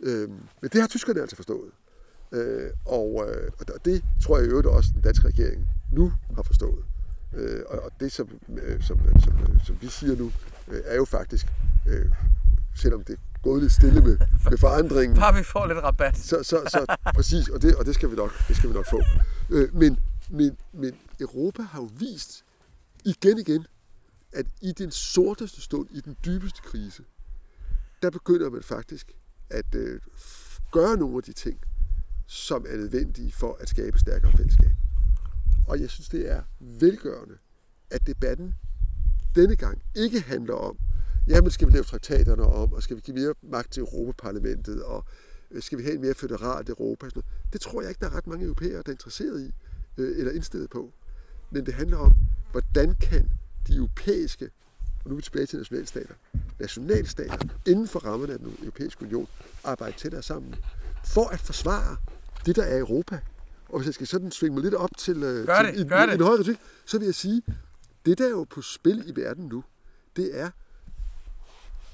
Øhm, 0.00 0.40
men 0.62 0.70
det 0.72 0.80
har 0.80 0.88
tyskerne 0.88 1.20
altså 1.20 1.36
forstået. 1.36 1.72
Øh, 2.32 2.70
og, 2.84 3.26
øh, 3.28 3.50
og 3.58 3.84
det 3.84 4.04
tror 4.22 4.38
jeg 4.38 4.46
i 4.46 4.50
øvrigt 4.50 4.66
også, 4.66 4.90
den 4.94 5.02
danske 5.02 5.28
regering 5.28 5.68
nu 5.92 6.12
har 6.34 6.42
forstået. 6.42 6.84
Øh, 7.34 7.62
og, 7.66 7.78
og 7.78 7.90
det, 8.00 8.12
som, 8.12 8.40
øh, 8.48 8.82
som, 8.82 9.00
øh, 9.06 9.22
som, 9.24 9.38
øh, 9.38 9.66
som 9.66 9.76
vi 9.80 9.86
siger 9.86 10.16
nu, 10.16 10.32
øh, 10.68 10.82
er 10.84 10.96
jo 10.96 11.04
faktisk, 11.04 11.46
øh, 11.88 12.10
selvom 12.74 13.04
det 13.04 13.18
gået 13.44 13.62
lidt 13.62 13.72
stille 13.72 14.00
med, 14.00 14.16
med 14.50 14.58
forandringen. 14.58 15.18
Bare 15.18 15.34
vi 15.34 15.42
får 15.42 15.66
lidt 15.66 15.78
rabat. 15.78 16.18
Så, 16.18 16.36
så, 16.42 16.56
så 16.74 16.96
præcis, 17.14 17.48
og 17.48 17.62
det, 17.62 17.74
og 17.74 17.86
det 17.86 17.94
skal 17.94 18.10
vi 18.10 18.16
nok, 18.16 18.48
det 18.48 18.56
skal 18.56 18.68
vi 18.70 18.74
nok 18.74 18.86
få. 18.90 19.00
Øh, 19.50 19.74
men, 19.74 19.98
men, 20.30 20.56
men 20.72 20.92
Europa 21.20 21.62
har 21.62 21.80
jo 21.80 21.90
vist 21.98 22.44
igen 23.04 23.38
igen, 23.38 23.66
at 24.32 24.46
i 24.62 24.72
den 24.72 24.90
sorteste 24.90 25.60
stund, 25.60 25.88
i 25.90 26.00
den 26.00 26.16
dybeste 26.24 26.60
krise, 26.62 27.02
der 28.02 28.10
begynder 28.10 28.50
man 28.50 28.62
faktisk 28.62 29.12
at 29.50 29.74
øh, 29.74 30.00
gøre 30.72 30.96
nogle 30.96 31.16
af 31.16 31.22
de 31.22 31.32
ting, 31.32 31.58
som 32.26 32.66
er 32.68 32.76
nødvendige 32.76 33.32
for 33.32 33.56
at 33.60 33.68
skabe 33.68 33.98
stærkere 33.98 34.32
fællesskab. 34.32 34.70
Og 35.68 35.80
jeg 35.80 35.90
synes, 35.90 36.08
det 36.08 36.30
er 36.30 36.42
velgørende, 36.60 37.34
at 37.90 38.06
debatten 38.06 38.54
denne 39.34 39.56
gang 39.56 39.82
ikke 39.94 40.20
handler 40.20 40.54
om, 40.54 40.76
jamen 41.28 41.50
skal 41.50 41.68
vi 41.68 41.72
lave 41.72 41.84
traktaterne 41.84 42.42
om, 42.42 42.72
og 42.72 42.82
skal 42.82 42.96
vi 42.96 43.00
give 43.00 43.16
mere 43.16 43.34
magt 43.42 43.72
til 43.72 43.80
Europaparlamentet, 43.80 44.82
og 44.82 45.04
øh, 45.50 45.62
skal 45.62 45.78
vi 45.78 45.82
have 45.82 45.94
en 45.94 46.00
mere 46.00 46.14
federalt 46.14 46.68
Europa? 46.68 47.06
Sådan 47.06 47.22
noget. 47.22 47.52
Det 47.52 47.60
tror 47.60 47.80
jeg 47.80 47.90
ikke, 47.90 48.00
der 48.00 48.06
er 48.06 48.16
ret 48.16 48.26
mange 48.26 48.44
europæere, 48.44 48.76
der 48.76 48.82
er 48.86 48.90
interesseret 48.90 49.40
i, 49.40 49.52
øh, 49.98 50.18
eller 50.18 50.32
indstillet 50.32 50.70
på. 50.70 50.92
Men 51.50 51.66
det 51.66 51.74
handler 51.74 51.96
om, 51.96 52.12
hvordan 52.52 52.94
kan 52.94 53.30
de 53.66 53.76
europæiske, 53.76 54.50
og 55.04 55.10
nu 55.10 55.12
er 55.12 55.16
vi 55.16 55.22
tilbage 55.22 55.46
til 55.46 55.58
nationalstater, 55.58 56.14
nationalstater 56.60 57.38
inden 57.66 57.88
for 57.88 57.98
rammerne 57.98 58.32
af 58.32 58.38
den 58.38 58.56
europæiske 58.60 59.02
union 59.02 59.28
arbejde 59.64 59.96
tættere 59.98 60.22
sammen, 60.22 60.54
for 61.04 61.26
at 61.28 61.40
forsvare 61.40 61.96
det, 62.46 62.56
der 62.56 62.62
er 62.62 62.78
Europa. 62.78 63.20
Og 63.68 63.78
hvis 63.78 63.86
jeg 63.86 63.94
skal 63.94 64.06
sådan 64.06 64.30
svinge 64.30 64.54
mig 64.54 64.62
lidt 64.64 64.74
op 64.74 64.90
til, 64.98 65.22
øh, 65.22 65.46
Gør 65.46 65.62
til 65.62 65.72
det, 65.72 65.80
en, 65.80 65.88
gør 65.88 66.02
en, 66.02 66.08
det. 66.08 66.14
en 66.14 66.20
højere 66.20 66.36
kritik, 66.36 66.58
så 66.84 66.98
vil 66.98 67.04
jeg 67.04 67.14
sige, 67.14 67.42
det 68.06 68.18
der 68.18 68.24
er 68.26 68.30
jo 68.30 68.44
på 68.44 68.62
spil 68.62 69.02
i 69.06 69.20
verden 69.20 69.46
nu, 69.46 69.64
det 70.16 70.40
er 70.40 70.50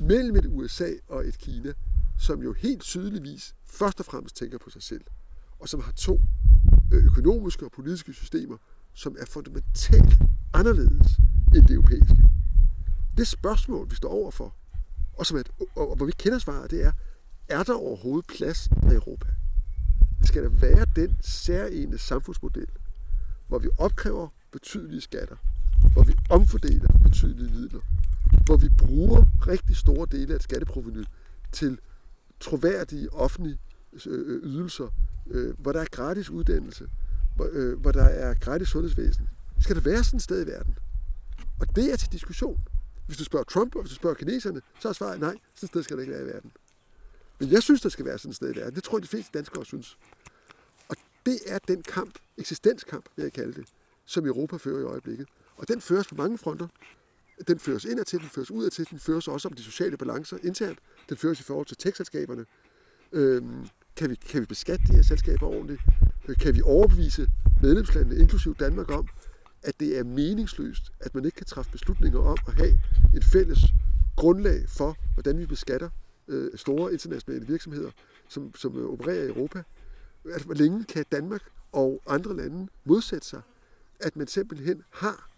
mellem 0.00 0.36
et 0.36 0.46
USA 0.46 0.90
og 1.08 1.26
et 1.28 1.38
Kina, 1.38 1.72
som 2.18 2.42
jo 2.42 2.52
helt 2.52 2.80
tydeligvis 2.82 3.54
først 3.66 4.00
og 4.00 4.06
fremmest 4.06 4.36
tænker 4.36 4.58
på 4.58 4.70
sig 4.70 4.82
selv, 4.82 5.04
og 5.58 5.68
som 5.68 5.80
har 5.80 5.92
to 5.92 6.20
øh, 6.92 7.04
økonomiske 7.04 7.64
og 7.64 7.72
politiske 7.72 8.12
systemer, 8.12 8.56
som 8.94 9.16
er 9.20 9.26
fundamentalt 9.26 10.18
anderledes 10.54 11.06
end 11.54 11.66
det 11.66 11.70
europæiske. 11.74 12.16
Det 13.16 13.28
spørgsmål, 13.28 13.90
vi 13.90 13.94
står 13.96 14.08
overfor, 14.08 14.54
og, 15.18 15.26
som 15.26 15.36
er, 15.36 15.40
et- 15.40 15.50
og, 15.76 15.90
og 15.90 15.96
hvor 15.96 16.06
vi 16.06 16.12
kender 16.18 16.38
svaret, 16.38 16.70
det 16.70 16.84
er, 16.84 16.92
er 17.48 17.62
der 17.62 17.74
overhovedet 17.74 18.26
plads 18.36 18.66
i 18.66 18.94
Europa? 18.94 19.26
Skal 20.24 20.42
der 20.42 20.48
være 20.48 20.86
den 20.96 21.16
særlige 21.20 21.98
samfundsmodel, 21.98 22.66
hvor 23.48 23.58
vi 23.58 23.68
opkræver 23.78 24.28
betydelige 24.52 25.00
skatter, 25.00 25.36
hvor 25.92 26.02
vi 26.02 26.12
omfordeler 26.30 26.88
betydelige 27.02 27.50
midler, 27.60 27.80
hvor 28.46 28.56
vi 28.56 28.68
bruger 28.78 29.24
rigtig 29.46 29.76
store 29.76 30.06
dele 30.10 30.32
af 30.32 30.36
et 30.36 30.42
skatteproveny 30.42 31.04
til 31.52 31.78
troværdige 32.40 33.12
offentlige 33.12 33.58
øh, 33.92 34.00
øh, 34.06 34.42
ydelser, 34.42 34.88
øh, 35.30 35.58
hvor 35.58 35.72
der 35.72 35.80
er 35.80 35.86
gratis 35.90 36.30
uddannelse, 36.30 36.88
hvor, 37.36 37.76
hvor 37.76 37.92
der 37.92 38.04
er 38.04 38.34
gratis 38.34 38.68
sundhedsvæsen. 38.68 39.28
Skal 39.60 39.76
der 39.76 39.82
være 39.82 40.04
sådan 40.04 40.16
et 40.16 40.22
sted 40.22 40.46
i 40.46 40.50
verden? 40.50 40.78
Og 41.60 41.76
det 41.76 41.92
er 41.92 41.96
til 41.96 42.12
diskussion. 42.12 42.60
Hvis 43.06 43.18
du 43.18 43.24
spørger 43.24 43.44
Trump, 43.44 43.74
og 43.74 43.82
hvis 43.82 43.90
du 43.90 43.94
spørger 43.94 44.14
kineserne, 44.14 44.60
så 44.80 44.88
er 44.88 44.92
svaret 44.92 45.20
nej, 45.20 45.36
sådan 45.54 45.66
et 45.66 45.68
sted 45.68 45.82
skal 45.82 45.96
der 45.96 46.02
ikke 46.02 46.12
være 46.12 46.22
i 46.22 46.26
verden. 46.26 46.52
Men 47.40 47.50
jeg 47.50 47.62
synes, 47.62 47.80
der 47.80 47.88
skal 47.88 48.04
være 48.04 48.18
sådan 48.18 48.30
et 48.30 48.36
sted 48.36 48.54
i 48.54 48.58
verden. 48.58 48.74
Det 48.74 48.84
tror 48.84 48.98
jeg, 48.98 49.02
de 49.02 49.08
fleste 49.08 49.30
danskere 49.38 49.64
synes. 49.64 49.98
Og 50.88 50.96
det 51.26 51.38
er 51.46 51.58
den 51.58 51.82
kamp, 51.82 52.18
eksistenskamp, 52.38 53.04
vil 53.16 53.22
jeg 53.22 53.32
kalde 53.32 53.52
det, 53.52 53.64
som 54.04 54.26
Europa 54.26 54.56
fører 54.56 54.80
i 54.80 54.84
øjeblikket. 54.84 55.26
Og 55.56 55.68
den 55.68 55.80
føres 55.80 56.06
på 56.06 56.14
mange 56.14 56.38
fronter. 56.38 56.68
Den 57.48 57.58
føres 57.58 57.84
indad 57.84 58.04
til, 58.04 58.18
den 58.20 58.28
føres 58.28 58.50
udad 58.50 58.70
til, 58.70 58.90
den 58.90 58.98
føres 58.98 59.28
også 59.28 59.48
om 59.48 59.54
de 59.54 59.62
sociale 59.62 59.96
balancer 59.96 60.36
internt. 60.42 60.78
Den 61.08 61.16
føres 61.16 61.40
i 61.40 61.42
forhold 61.42 61.66
til 61.66 61.76
tekstselskaberne. 61.76 62.46
Øhm, 63.12 63.66
kan, 63.96 64.10
vi, 64.10 64.14
kan 64.14 64.40
vi 64.40 64.46
beskatte 64.46 64.84
de 64.88 64.92
her 64.92 65.02
selskaber 65.02 65.46
ordentligt? 65.46 65.80
Øh, 66.28 66.36
Kan 66.36 66.54
vi 66.54 66.62
overbevise 66.62 67.28
medlemslandene, 67.62 68.20
inklusive 68.20 68.54
Danmark, 68.60 68.90
om, 68.90 69.08
at 69.62 69.80
det 69.80 69.98
er 69.98 70.04
meningsløst, 70.04 70.92
at 71.00 71.14
man 71.14 71.24
ikke 71.24 71.36
kan 71.36 71.46
træffe 71.46 71.70
beslutninger 71.72 72.18
om 72.18 72.36
at 72.46 72.54
have 72.54 72.78
et 73.16 73.24
fælles 73.24 73.58
grundlag 74.16 74.68
for, 74.68 74.96
hvordan 75.14 75.38
vi 75.38 75.46
beskatter 75.46 75.90
øh, 76.28 76.50
store 76.58 76.92
internationale 76.92 77.46
virksomheder, 77.46 77.90
som, 78.28 78.54
som 78.54 78.78
øh, 78.78 78.84
opererer 78.84 79.24
i 79.24 79.28
Europa. 79.28 79.62
Altså, 80.24 80.46
hvor 80.46 80.54
længe 80.54 80.84
kan 80.84 81.04
Danmark 81.12 81.42
og 81.72 82.02
andre 82.06 82.36
lande 82.36 82.68
modsætte 82.84 83.26
sig, 83.26 83.42
at 84.00 84.16
man 84.16 84.26
simpelthen 84.26 84.82
har 84.90 85.30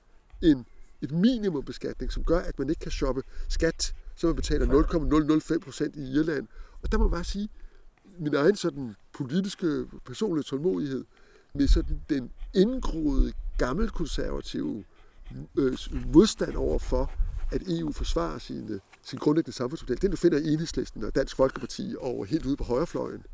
en, 0.43 0.67
et 1.03 1.13
minimumbeskatning, 1.13 2.13
som 2.13 2.25
gør, 2.25 2.39
at 2.39 2.59
man 2.59 2.69
ikke 2.71 2.81
kan 2.81 2.91
shoppe 2.91 3.23
skat, 3.49 3.95
så 4.17 4.27
man 4.27 4.37
betaler 4.37 4.67
0,005 4.67 5.61
procent 5.61 5.97
i 5.97 6.13
Irland. 6.13 6.47
Og 6.83 6.93
der 6.93 6.99
må 6.99 7.05
jeg 7.05 7.11
bare 7.11 7.25
sige, 7.25 7.49
min 8.19 8.35
egen 8.35 8.57
sådan 8.57 8.95
politiske, 9.13 9.87
personlige 10.07 10.45
tålmodighed 10.45 11.05
med 11.55 11.69
sådan 11.69 12.01
den 12.09 12.31
indgroede, 12.55 13.33
gammelkonservative 13.59 14.85
øh, 15.59 15.79
modstand 16.15 16.55
over 16.55 16.79
for, 16.79 17.11
at 17.53 17.63
EU 17.69 17.93
forsvarer 17.93 18.39
sin, 18.39 18.81
sin 19.03 19.19
grundlæggende 19.19 19.57
samfundsmodel. 19.57 20.03
Den 20.03 20.11
du 20.11 20.17
finder 20.17 20.39
i 20.39 20.53
Enhedslisten 20.53 21.05
og 21.05 21.15
Dansk 21.15 21.37
Folkeparti 21.37 21.95
og 22.01 22.27
helt 22.27 22.47
ude 22.47 22.57
på 22.57 22.65
højrefløjen. 22.65 23.25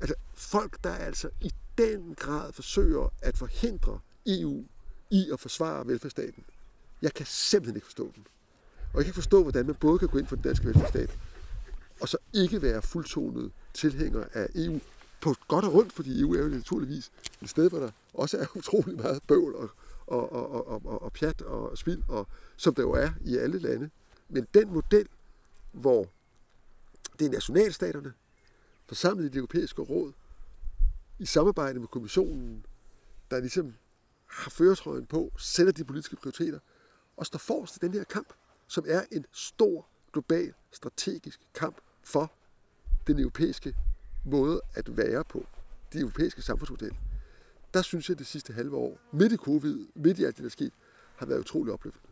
Altså 0.00 0.14
folk, 0.34 0.84
der 0.84 0.90
altså 0.90 1.28
i 1.40 1.50
den 1.78 2.14
grad 2.14 2.52
forsøger 2.52 3.12
at 3.22 3.36
forhindre 3.36 3.98
EU 4.26 4.64
i 5.10 5.30
at 5.32 5.40
forsvare 5.40 5.86
velfærdsstaten. 5.86 6.44
Jeg 7.02 7.14
kan 7.14 7.26
simpelthen 7.26 7.76
ikke 7.76 7.86
forstå 7.86 8.12
den. 8.14 8.26
Og 8.78 8.96
jeg 8.96 9.04
kan 9.04 9.10
ikke 9.10 9.14
forstå, 9.14 9.42
hvordan 9.42 9.66
man 9.66 9.74
både 9.74 9.98
kan 9.98 10.08
gå 10.08 10.18
ind 10.18 10.26
for 10.26 10.36
den 10.36 10.42
danske 10.42 10.66
velfærdsstat, 10.66 11.18
og 12.00 12.08
så 12.08 12.16
ikke 12.32 12.62
være 12.62 12.82
fuldtonet 12.82 13.52
tilhænger 13.74 14.24
af 14.32 14.48
EU 14.54 14.80
på 15.20 15.34
godt 15.48 15.64
og 15.64 15.74
rundt, 15.74 15.92
fordi 15.92 16.20
EU 16.20 16.34
er 16.34 16.42
jo 16.42 16.48
naturligvis 16.48 17.12
et 17.42 17.50
sted, 17.50 17.70
hvor 17.70 17.78
der 17.78 17.90
også 18.14 18.38
er 18.38 18.46
utrolig 18.58 18.96
meget 18.96 19.22
bøvl 19.28 19.54
og, 19.54 19.70
og, 20.06 20.32
og, 20.32 20.50
og, 20.50 20.68
og, 20.68 20.86
og, 20.86 21.02
og 21.02 21.12
pjat 21.12 21.42
og 21.42 21.78
spild, 21.78 22.02
og, 22.08 22.28
som 22.56 22.74
der 22.74 22.82
jo 22.82 22.92
er 22.92 23.10
i 23.24 23.36
alle 23.36 23.58
lande. 23.58 23.90
Men 24.28 24.46
den 24.54 24.72
model, 24.72 25.08
hvor 25.72 26.08
det 27.18 27.26
er 27.26 27.30
nationalstaterne, 27.30 28.12
forsamlet 28.86 29.24
i 29.24 29.28
det 29.28 29.36
europæiske 29.36 29.82
råd, 29.82 30.12
i 31.18 31.26
samarbejde 31.26 31.80
med 31.80 31.88
kommissionen, 31.88 32.66
der 33.30 33.40
ligesom 33.40 33.74
har 34.26 34.50
føretrøjen 34.50 35.06
på, 35.06 35.32
sætter 35.38 35.72
de 35.72 35.84
politiske 35.84 36.16
prioriteter, 36.16 36.58
og 37.16 37.26
står 37.26 37.38
forrest 37.38 37.76
i 37.76 37.78
den 37.78 37.92
her 37.94 38.04
kamp, 38.04 38.32
som 38.68 38.84
er 38.88 39.02
en 39.12 39.24
stor, 39.32 39.86
global, 40.12 40.52
strategisk 40.72 41.40
kamp 41.54 41.76
for 42.04 42.32
den 43.06 43.18
europæiske 43.20 43.74
måde 44.24 44.60
at 44.74 44.96
være 44.96 45.24
på, 45.24 45.46
de 45.92 45.98
europæiske 45.98 46.42
samfundsmodel. 46.42 46.96
Der 47.74 47.82
synes 47.82 48.08
jeg, 48.08 48.18
det 48.18 48.26
sidste 48.26 48.52
halve 48.52 48.76
år, 48.76 48.98
midt 49.12 49.32
i 49.32 49.36
covid, 49.36 49.86
midt 49.94 50.18
i 50.18 50.24
alt 50.24 50.36
det, 50.36 50.44
der 50.44 50.50
skete, 50.50 50.70
har 51.16 51.26
været 51.26 51.40
utrolig 51.40 51.72
opløftende. 51.72 52.06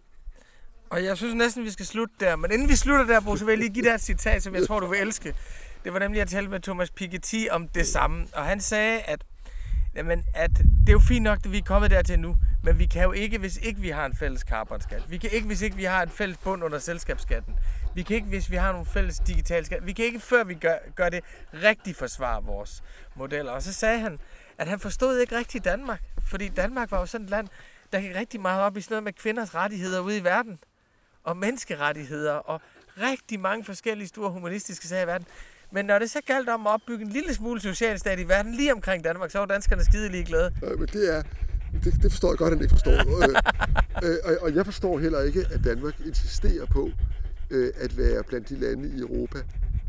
Og 0.91 1.05
jeg 1.05 1.17
synes 1.17 1.35
næsten, 1.35 1.65
vi 1.65 1.71
skal 1.71 1.87
slutte 1.87 2.15
der. 2.21 2.37
Men 2.37 2.53
inden 2.53 2.69
vi 2.69 2.77
slutter 2.77 3.07
der, 3.07 3.21
Bruce, 3.21 3.45
vil 3.45 3.53
jeg 3.53 3.59
lige 3.59 3.75
give 3.75 3.85
dig 3.85 3.95
et 3.95 4.01
citat, 4.01 4.43
som 4.43 4.55
jeg 4.55 4.67
tror, 4.67 4.81
du 4.81 4.87
vil 4.87 5.01
elske. 5.01 5.37
Det 5.85 5.93
var 5.93 5.99
nemlig, 5.99 6.21
at 6.21 6.25
jeg 6.25 6.29
talte 6.29 6.51
med 6.51 6.61
Thomas 6.61 6.91
Piketty 6.91 7.45
om 7.51 7.69
det 7.69 7.87
samme. 7.87 8.27
Og 8.33 8.45
han 8.45 8.61
sagde, 8.61 9.01
at, 9.01 9.25
jamen, 9.97 10.25
at 10.35 10.51
det 10.59 10.89
er 10.89 10.93
jo 10.93 10.99
fint 10.99 11.23
nok, 11.23 11.39
at 11.45 11.53
vi 11.53 11.59
er 11.59 11.63
kommet 11.63 11.91
dertil 11.91 12.19
nu, 12.19 12.37
men 12.63 12.79
vi 12.79 12.87
kan 12.87 13.03
jo 13.03 13.13
ikke, 13.13 13.39
hvis 13.39 13.57
ikke 13.57 13.81
vi 13.81 13.89
har 13.89 14.07
en 14.07 14.17
fælles 14.17 14.41
carbonskat. 14.41 15.03
Vi 15.09 15.19
kan 15.19 15.31
ikke, 15.31 15.47
hvis 15.47 15.63
ikke 15.63 15.77
vi 15.77 15.85
har 15.85 16.03
en 16.03 16.09
fælles 16.09 16.39
bund 16.39 16.65
under 16.65 16.79
selskabsskatten. 16.79 17.57
Vi 17.95 18.03
kan 18.03 18.17
ikke, 18.17 18.29
hvis 18.29 18.51
vi 18.51 18.57
har 18.57 18.73
nogle 18.73 18.87
fælles 18.87 19.19
digitale 19.19 19.67
skat. 19.67 19.87
Vi 19.87 19.93
kan 19.93 20.05
ikke, 20.05 20.21
før 20.21 20.45
vi 20.45 20.55
gør, 20.55 20.77
gør 20.95 21.09
det 21.09 21.25
rigtig 21.55 21.97
forsvare 21.97 22.45
vores 22.45 22.83
modeller. 23.15 23.53
Og 23.53 23.63
så 23.63 23.73
sagde 23.73 23.99
han, 24.01 24.19
at 24.59 24.69
han 24.69 24.81
forstod 24.81 25.19
ikke 25.19 25.37
rigtigt 25.37 25.65
Danmark. 25.65 26.03
Fordi 26.23 26.49
Danmark 26.49 26.91
var 26.91 27.01
jo 27.01 27.07
sådan 27.07 27.25
et 27.25 27.31
land, 27.31 27.49
der 27.93 28.01
gik 28.01 28.15
rigtig 28.15 28.41
meget 28.41 28.63
op 28.63 28.77
i 28.77 28.81
sådan 28.81 28.93
noget 28.93 29.05
med 29.05 29.13
kvinders 29.13 29.55
rettigheder 29.55 30.01
ude 30.01 30.19
i 30.19 30.25
verden 30.25 30.59
og 31.25 31.37
menneskerettigheder 31.37 32.33
og 32.33 32.61
rigtig 33.01 33.41
mange 33.41 33.65
forskellige 33.65 34.09
store 34.09 34.31
humanistiske 34.31 34.89
sager 34.89 35.03
i 35.03 35.07
verden. 35.07 35.27
Men 35.75 35.85
når 35.85 35.99
det 35.99 36.11
så 36.11 36.21
galt 36.27 36.49
om 36.49 36.67
at 36.67 36.73
opbygge 36.73 37.05
en 37.05 37.11
lille 37.11 37.35
smule 37.35 37.61
socialstat 37.61 38.19
i 38.19 38.29
verden 38.29 38.55
lige 38.55 38.73
omkring 38.73 39.05
Danmark, 39.05 39.31
så 39.31 39.39
var 39.39 39.47
danskerne 39.47 39.85
skide 39.85 40.09
ligeglade. 40.09 40.55
Øh, 40.65 40.79
men 40.79 40.89
det 40.89 41.17
er, 41.17 41.23
det, 41.85 42.03
det 42.03 42.11
forstår 42.13 42.31
jeg 42.31 42.39
godt, 42.39 42.53
at 42.53 42.59
han 42.59 42.65
ikke 42.65 42.73
forstår. 42.73 42.93
øh, 42.93 44.11
øh, 44.11 44.17
og, 44.25 44.37
og 44.41 44.55
jeg 44.55 44.65
forstår 44.65 44.99
heller 44.99 45.21
ikke, 45.21 45.47
at 45.51 45.65
Danmark 45.65 46.01
insisterer 46.01 46.67
på 46.67 46.91
øh, 47.51 47.73
at 47.77 47.99
være 47.99 48.23
blandt 48.25 48.49
de 48.49 48.57
lande 48.61 48.89
i 48.97 49.01
Europa, 49.01 49.39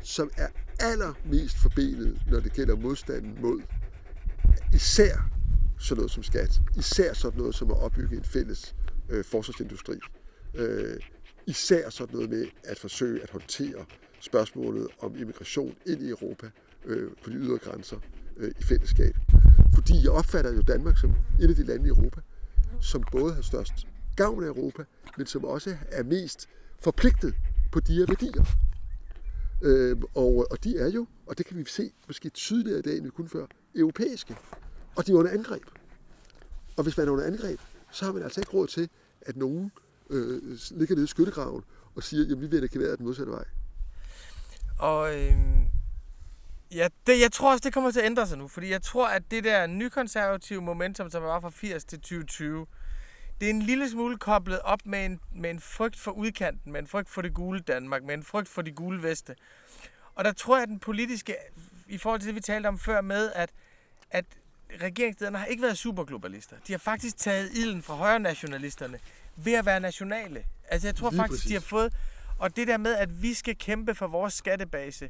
som 0.04 0.30
er 0.38 0.48
allermest 0.80 1.58
forbenet, 1.58 2.22
når 2.32 2.40
det 2.40 2.54
gælder 2.54 2.76
modstanden 2.76 3.38
mod 3.42 3.62
især 4.74 5.30
sådan 5.80 5.98
noget 5.98 6.12
som 6.12 6.24
skat, 6.24 6.62
især 6.78 7.14
sådan 7.14 7.40
noget 7.40 7.56
som 7.56 7.72
at 7.72 7.78
opbygge 7.78 8.18
en 8.18 8.24
fælles 8.24 8.76
øh, 9.10 9.24
forsvarsindustri, 9.24 9.96
øh, 10.56 11.00
især 11.48 11.90
sådan 11.90 12.16
noget 12.16 12.30
med 12.30 12.46
at 12.64 12.80
forsøge 12.80 13.24
at 13.24 13.30
håndtere 13.30 13.86
spørgsmålet 14.26 14.88
om 15.00 15.16
immigration 15.16 15.76
ind 15.86 16.02
i 16.02 16.10
Europa 16.10 16.50
øh, 16.86 17.12
på 17.24 17.30
de 17.30 17.36
ydre 17.36 17.58
grænser 17.58 17.98
øh, 18.38 18.52
i 18.60 18.64
fællesskab. 18.64 19.16
Fordi 19.76 19.94
jeg 20.04 20.12
opfatter 20.12 20.54
jo 20.54 20.62
Danmark 20.62 20.98
som 20.98 21.14
et 21.42 21.50
af 21.50 21.56
de 21.56 21.64
lande 21.64 21.86
i 21.86 21.90
Europa, 21.90 22.22
som 22.82 23.04
både 23.12 23.34
har 23.34 23.42
størst 23.42 23.74
gavn 24.16 24.44
af 24.44 24.48
Europa, 24.48 24.84
men 25.18 25.28
som 25.28 25.46
også 25.46 25.78
er 25.92 26.04
mest 26.04 26.50
forpligtet 26.80 27.34
på 27.72 27.80
de 27.80 27.94
her 27.94 28.06
værdier. 28.06 28.46
Øh, 29.62 29.98
og, 30.16 30.48
og 30.52 30.64
de 30.64 30.78
er 30.78 30.90
jo, 30.90 31.08
og 31.26 31.38
det 31.38 31.46
kan 31.46 31.58
vi 31.58 31.66
se 31.68 31.92
måske 32.08 32.30
tydeligere 32.30 32.80
i 32.80 32.82
dag, 32.82 32.98
end 32.98 33.04
vi 33.04 33.10
kunne 33.10 33.30
før, 33.30 33.46
europæiske. 33.76 34.36
Og 34.96 35.08
de 35.08 35.12
er 35.12 35.16
under 35.16 35.32
angreb. 35.32 35.64
Og 36.78 36.84
hvis 36.84 36.98
man 36.98 37.08
er 37.08 37.12
under 37.12 37.26
angreb, 37.26 37.60
så 37.92 38.06
har 38.06 38.12
man 38.12 38.24
altså 38.24 38.42
ikke 38.42 38.52
råd 38.52 38.68
til, 38.68 38.90
at 39.22 39.38
nogen 39.38 39.72
øh, 40.10 40.42
ligger 40.72 40.96
nede 40.96 41.04
i 41.04 41.08
skyttegraven 41.08 41.64
og 41.96 42.04
siger, 42.04 42.36
at 42.36 42.42
vi 42.42 42.48
vil 42.48 42.64
ikke 42.64 42.80
være 42.80 42.96
den 42.96 43.06
modsatte 43.06 43.32
vej. 43.32 43.46
Og 44.80 45.16
øh, 45.16 45.38
ja, 46.72 46.88
det, 47.08 47.20
jeg 47.20 47.32
tror 47.32 47.52
også, 47.52 47.62
det 47.64 47.74
kommer 47.74 47.92
til 47.92 48.00
at 48.00 48.06
ændre 48.06 48.28
sig 48.28 48.38
nu, 48.38 48.48
fordi 48.48 48.70
jeg 48.70 48.82
tror, 48.82 49.08
at 49.08 49.24
det 49.32 49.44
der 49.44 49.68
nykonservative 49.68 50.62
momentum, 50.62 51.10
som 51.10 51.24
var 51.24 51.40
fra 51.40 51.50
80 51.50 51.84
til 51.86 52.00
2020, 52.00 52.66
det 53.40 53.46
er 53.46 53.50
en 53.50 53.62
lille 53.62 53.90
smule 53.90 54.18
koblet 54.18 54.60
op 54.60 54.80
med 54.86 55.06
en, 55.06 55.20
med 55.36 55.50
en 55.50 55.60
frygt 55.60 56.00
for 56.00 56.12
udkanten, 56.12 56.72
med 56.72 56.80
en 56.82 56.88
frygt 56.88 57.10
for 57.10 57.22
det 57.22 57.34
gule 57.34 57.60
Danmark, 57.60 58.04
med 58.04 58.14
en 58.14 58.24
frygt 58.24 58.50
for 58.50 58.62
de 58.62 58.72
gule 58.72 59.04
veste. 59.04 59.36
Og 60.16 60.24
der 60.24 60.32
tror 60.32 60.56
jeg, 60.56 60.64
at 60.64 60.70
den 60.70 60.80
politiske, 60.80 61.36
i 61.88 61.98
forhold 61.98 62.20
til 62.20 62.28
det, 62.28 62.36
vi 62.36 62.42
talte 62.42 62.68
om 62.68 62.80
før 62.80 63.02
med, 63.02 63.32
at, 63.36 63.50
at 64.12 64.26
regeringslederne 64.82 65.38
har 65.38 65.46
ikke 65.46 65.64
været 65.64 65.78
superglobalister. 65.78 66.56
De 66.68 66.74
har 66.74 66.78
faktisk 66.78 67.18
taget 67.18 67.52
ilden 67.54 67.84
fra 67.84 67.96
højre 67.96 68.20
nationalisterne 68.20 69.00
ved 69.36 69.54
at 69.54 69.66
være 69.66 69.80
nationale. 69.80 70.44
Altså 70.70 70.88
jeg 70.88 70.96
tror 70.96 71.10
Lige 71.10 71.22
faktisk, 71.22 71.42
præcis. 71.42 71.48
de 71.48 71.54
har 71.54 71.62
fået... 71.62 71.94
Og 72.40 72.56
det 72.56 72.68
der 72.68 72.78
med, 72.78 72.96
at 72.96 73.22
vi 73.22 73.34
skal 73.34 73.56
kæmpe 73.58 73.96
for 73.96 74.08
vores 74.08 74.34
skattebase 74.34 75.10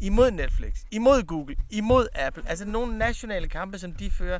imod 0.00 0.30
Netflix, 0.30 0.74
imod 0.90 1.22
Google, 1.22 1.56
imod 1.70 2.06
Apple, 2.14 2.48
altså 2.48 2.64
nogle 2.64 2.98
nationale 2.98 3.48
kampe, 3.48 3.78
som 3.78 3.92
de 3.92 4.10
fører, 4.10 4.38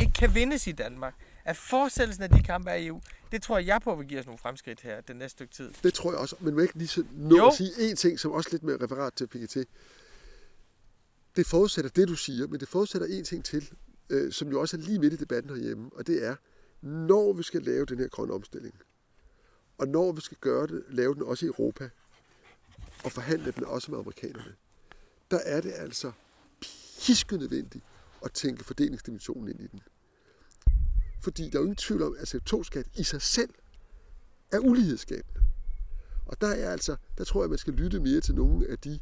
ikke 0.00 0.12
kan 0.12 0.34
vindes 0.34 0.66
i 0.66 0.72
Danmark. 0.72 1.14
At 1.44 1.56
fortsættelsen 1.56 2.22
af 2.22 2.30
de 2.30 2.42
kampe 2.42 2.70
er 2.70 2.74
i 2.74 2.86
EU, 2.86 3.00
det 3.32 3.42
tror 3.42 3.58
jeg 3.58 3.80
på 3.84 3.94
vil 3.94 4.06
give 4.08 4.20
os 4.20 4.26
nogle 4.26 4.38
fremskridt 4.38 4.80
her 4.80 5.00
den 5.00 5.16
næste 5.16 5.36
stykke 5.36 5.54
tid. 5.54 5.70
Det 5.82 5.94
tror 5.94 6.10
jeg 6.10 6.18
også. 6.18 6.36
Men 6.40 6.54
må 6.54 6.60
jeg 6.60 6.64
ikke 6.64 6.78
lige 6.78 7.04
nå 7.12 7.36
Jo. 7.36 7.46
at 7.46 7.54
sige 7.54 7.90
en 7.90 7.96
ting, 7.96 8.20
som 8.20 8.32
også 8.32 8.48
lidt 8.52 8.62
med 8.62 8.82
referat 8.82 9.12
til 9.14 9.26
PGT. 9.26 9.56
Det 11.36 11.46
forudsætter 11.46 11.90
det, 11.90 12.08
du 12.08 12.14
siger, 12.14 12.46
men 12.46 12.60
det 12.60 12.68
forudsætter 12.68 13.08
en 13.10 13.24
ting 13.24 13.44
til, 13.44 13.70
øh, 14.10 14.32
som 14.32 14.48
jo 14.48 14.60
også 14.60 14.76
er 14.76 14.80
lige 14.80 14.98
midt 14.98 15.12
i 15.12 15.16
debatten 15.16 15.56
herhjemme, 15.56 15.90
og 15.92 16.06
det 16.06 16.26
er, 16.26 16.36
når 16.82 17.32
vi 17.32 17.42
skal 17.42 17.62
lave 17.62 17.86
den 17.86 17.98
her 17.98 18.08
grønne 18.08 18.34
omstilling, 18.34 18.74
og 19.82 19.88
når 19.88 20.12
vi 20.12 20.20
skal 20.20 20.36
gøre 20.40 20.66
det, 20.66 20.84
lave 20.88 21.14
den 21.14 21.22
også 21.22 21.46
i 21.46 21.48
Europa, 21.48 21.90
og 23.04 23.12
forhandle 23.12 23.52
den 23.52 23.64
også 23.64 23.90
med 23.90 23.98
amerikanerne, 23.98 24.54
der 25.30 25.38
er 25.38 25.60
det 25.60 25.72
altså 25.76 26.12
piske 27.00 27.36
nødvendigt 27.36 27.84
at 28.24 28.32
tænke 28.32 28.64
fordelingsdimensionen 28.64 29.48
ind 29.48 29.60
i 29.60 29.66
den. 29.66 29.82
Fordi 31.22 31.42
der 31.42 31.58
er 31.58 31.60
jo 31.60 31.64
ingen 31.64 31.76
tvivl 31.76 32.02
om, 32.02 32.16
at 32.18 32.34
CO2-skat 32.34 32.86
i 32.94 33.02
sig 33.02 33.22
selv 33.22 33.50
er 34.52 34.58
ulighedsskabende. 34.58 35.40
Og 36.26 36.40
der 36.40 36.48
er 36.48 36.70
altså, 36.70 36.96
der 37.18 37.24
tror 37.24 37.42
jeg, 37.42 37.50
man 37.50 37.58
skal 37.58 37.72
lytte 37.72 38.00
mere 38.00 38.20
til 38.20 38.34
nogle 38.34 38.68
af 38.68 38.78
de 38.78 39.00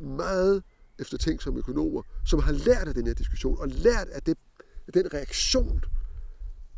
meget 0.00 0.62
eftertænksomme 0.98 1.58
økonomer, 1.58 2.02
som 2.26 2.40
har 2.40 2.52
lært 2.52 2.88
af 2.88 2.94
den 2.94 3.06
her 3.06 3.14
diskussion, 3.14 3.58
og 3.58 3.68
lært 3.68 4.08
af, 4.08 4.22
det, 4.22 4.38
af 4.86 4.92
den 4.92 5.14
reaktion 5.14 5.84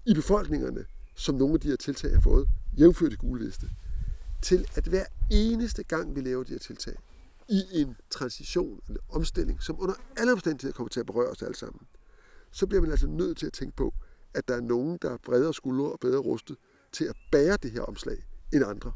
i 0.07 0.15
befolkningerne, 0.15 0.87
som 1.19 1.35
nogle 1.35 1.55
af 1.55 1.61
de 1.61 1.69
her 1.69 1.77
tiltag 1.77 2.15
har 2.15 2.21
fået, 2.21 2.49
jævnført 2.79 3.13
i 3.13 3.17
gule 3.17 3.45
liste, 3.45 3.71
til 4.43 4.69
at 4.75 4.87
hver 4.87 5.05
eneste 5.31 5.83
gang, 5.83 6.17
vi 6.17 6.21
laver 6.21 6.45
de 6.45 6.51
her 6.53 6.59
tiltag, 6.59 6.95
i 7.49 7.63
en 7.73 7.97
transition, 8.11 8.81
en 8.89 8.97
omstilling, 9.09 9.63
som 9.63 9.81
under 9.81 9.95
alle 10.17 10.33
omstændigheder 10.33 10.77
kommer 10.77 10.89
til 10.89 11.01
at 11.01 11.07
berøre 11.07 11.31
os 11.31 11.43
alle 11.43 11.57
sammen, 11.57 11.87
så 12.51 12.67
bliver 12.67 12.81
man 12.81 12.91
altså 12.91 13.07
nødt 13.07 13.39
til 13.39 13.47
at 13.47 13.53
tænke 13.53 13.77
på, 13.77 13.95
at 14.35 14.49
der 14.49 14.57
er 14.57 14.61
nogen, 14.61 14.99
der 15.03 15.11
er 15.11 15.17
bredere 15.17 15.55
skuldre 15.55 15.93
og 15.93 16.01
bedre 16.01 16.19
rustet 16.19 16.57
til 16.93 17.05
at 17.05 17.17
bære 17.33 17.57
det 17.63 17.71
her 17.71 17.81
omslag 17.83 18.17
end 18.53 18.65
andre. 18.65 18.93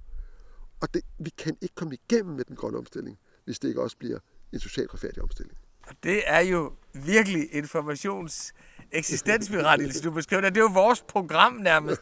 Og 0.81 0.95
det, 0.95 1.03
vi 1.19 1.31
kan 1.31 1.57
ikke 1.61 1.75
komme 1.75 1.95
igennem 1.95 2.37
med 2.37 2.45
den 2.45 2.57
grønne 2.57 2.79
omstilling, 2.79 3.19
hvis 3.45 3.59
det 3.59 3.69
ikke 3.69 3.83
også 3.83 3.97
bliver 3.97 4.19
en 4.53 4.61
socialt 4.61 4.95
retfærdig 4.95 5.23
omstilling. 5.23 5.59
Og 5.89 5.95
det 6.03 6.23
er 6.27 6.41
jo 6.41 6.73
virkelig 6.93 7.55
informations 7.55 8.53
eksistensberettigelse, 8.93 10.03
du 10.03 10.11
beskriver 10.11 10.41
det. 10.41 10.55
Det 10.55 10.61
er 10.61 10.65
jo 10.65 10.71
vores 10.73 11.03
program 11.09 11.53
nærmest. 11.53 12.01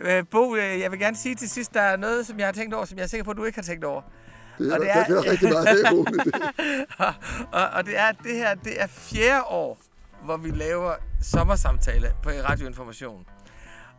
Øh, 0.00 0.24
Bo, 0.30 0.56
øh, 0.56 0.80
jeg 0.80 0.90
vil 0.90 0.98
gerne 1.00 1.16
sige 1.16 1.34
til 1.34 1.50
sidst, 1.50 1.74
der 1.74 1.80
er 1.80 1.96
noget, 1.96 2.26
som 2.26 2.38
jeg 2.38 2.46
har 2.46 2.52
tænkt 2.52 2.74
over, 2.74 2.84
som 2.84 2.98
jeg 2.98 3.04
er 3.04 3.08
sikker 3.08 3.24
på, 3.24 3.30
at 3.30 3.36
du 3.36 3.44
ikke 3.44 3.56
har 3.58 3.62
tænkt 3.62 3.84
over. 3.84 4.02
Det 4.58 4.70
er, 4.70 4.74
Og 4.74 4.80
det 4.80 4.90
er- 4.90 4.94
er, 4.94 5.04
der, 5.06 5.14
der 5.22 5.28
er 5.28 5.30
rigtig 5.30 5.48
meget 5.48 5.86
og, 6.98 7.14
og, 7.62 7.68
og 7.68 7.86
det 7.86 7.98
er 7.98 8.12
det 8.12 8.34
her, 8.34 8.54
det 8.54 8.82
er 8.82 8.86
fjerde 8.86 9.42
år, 9.44 9.78
hvor 10.24 10.36
vi 10.36 10.50
laver 10.50 10.94
sommersamtale 11.22 12.12
på 12.22 12.30
Radioinformation. 12.30 13.24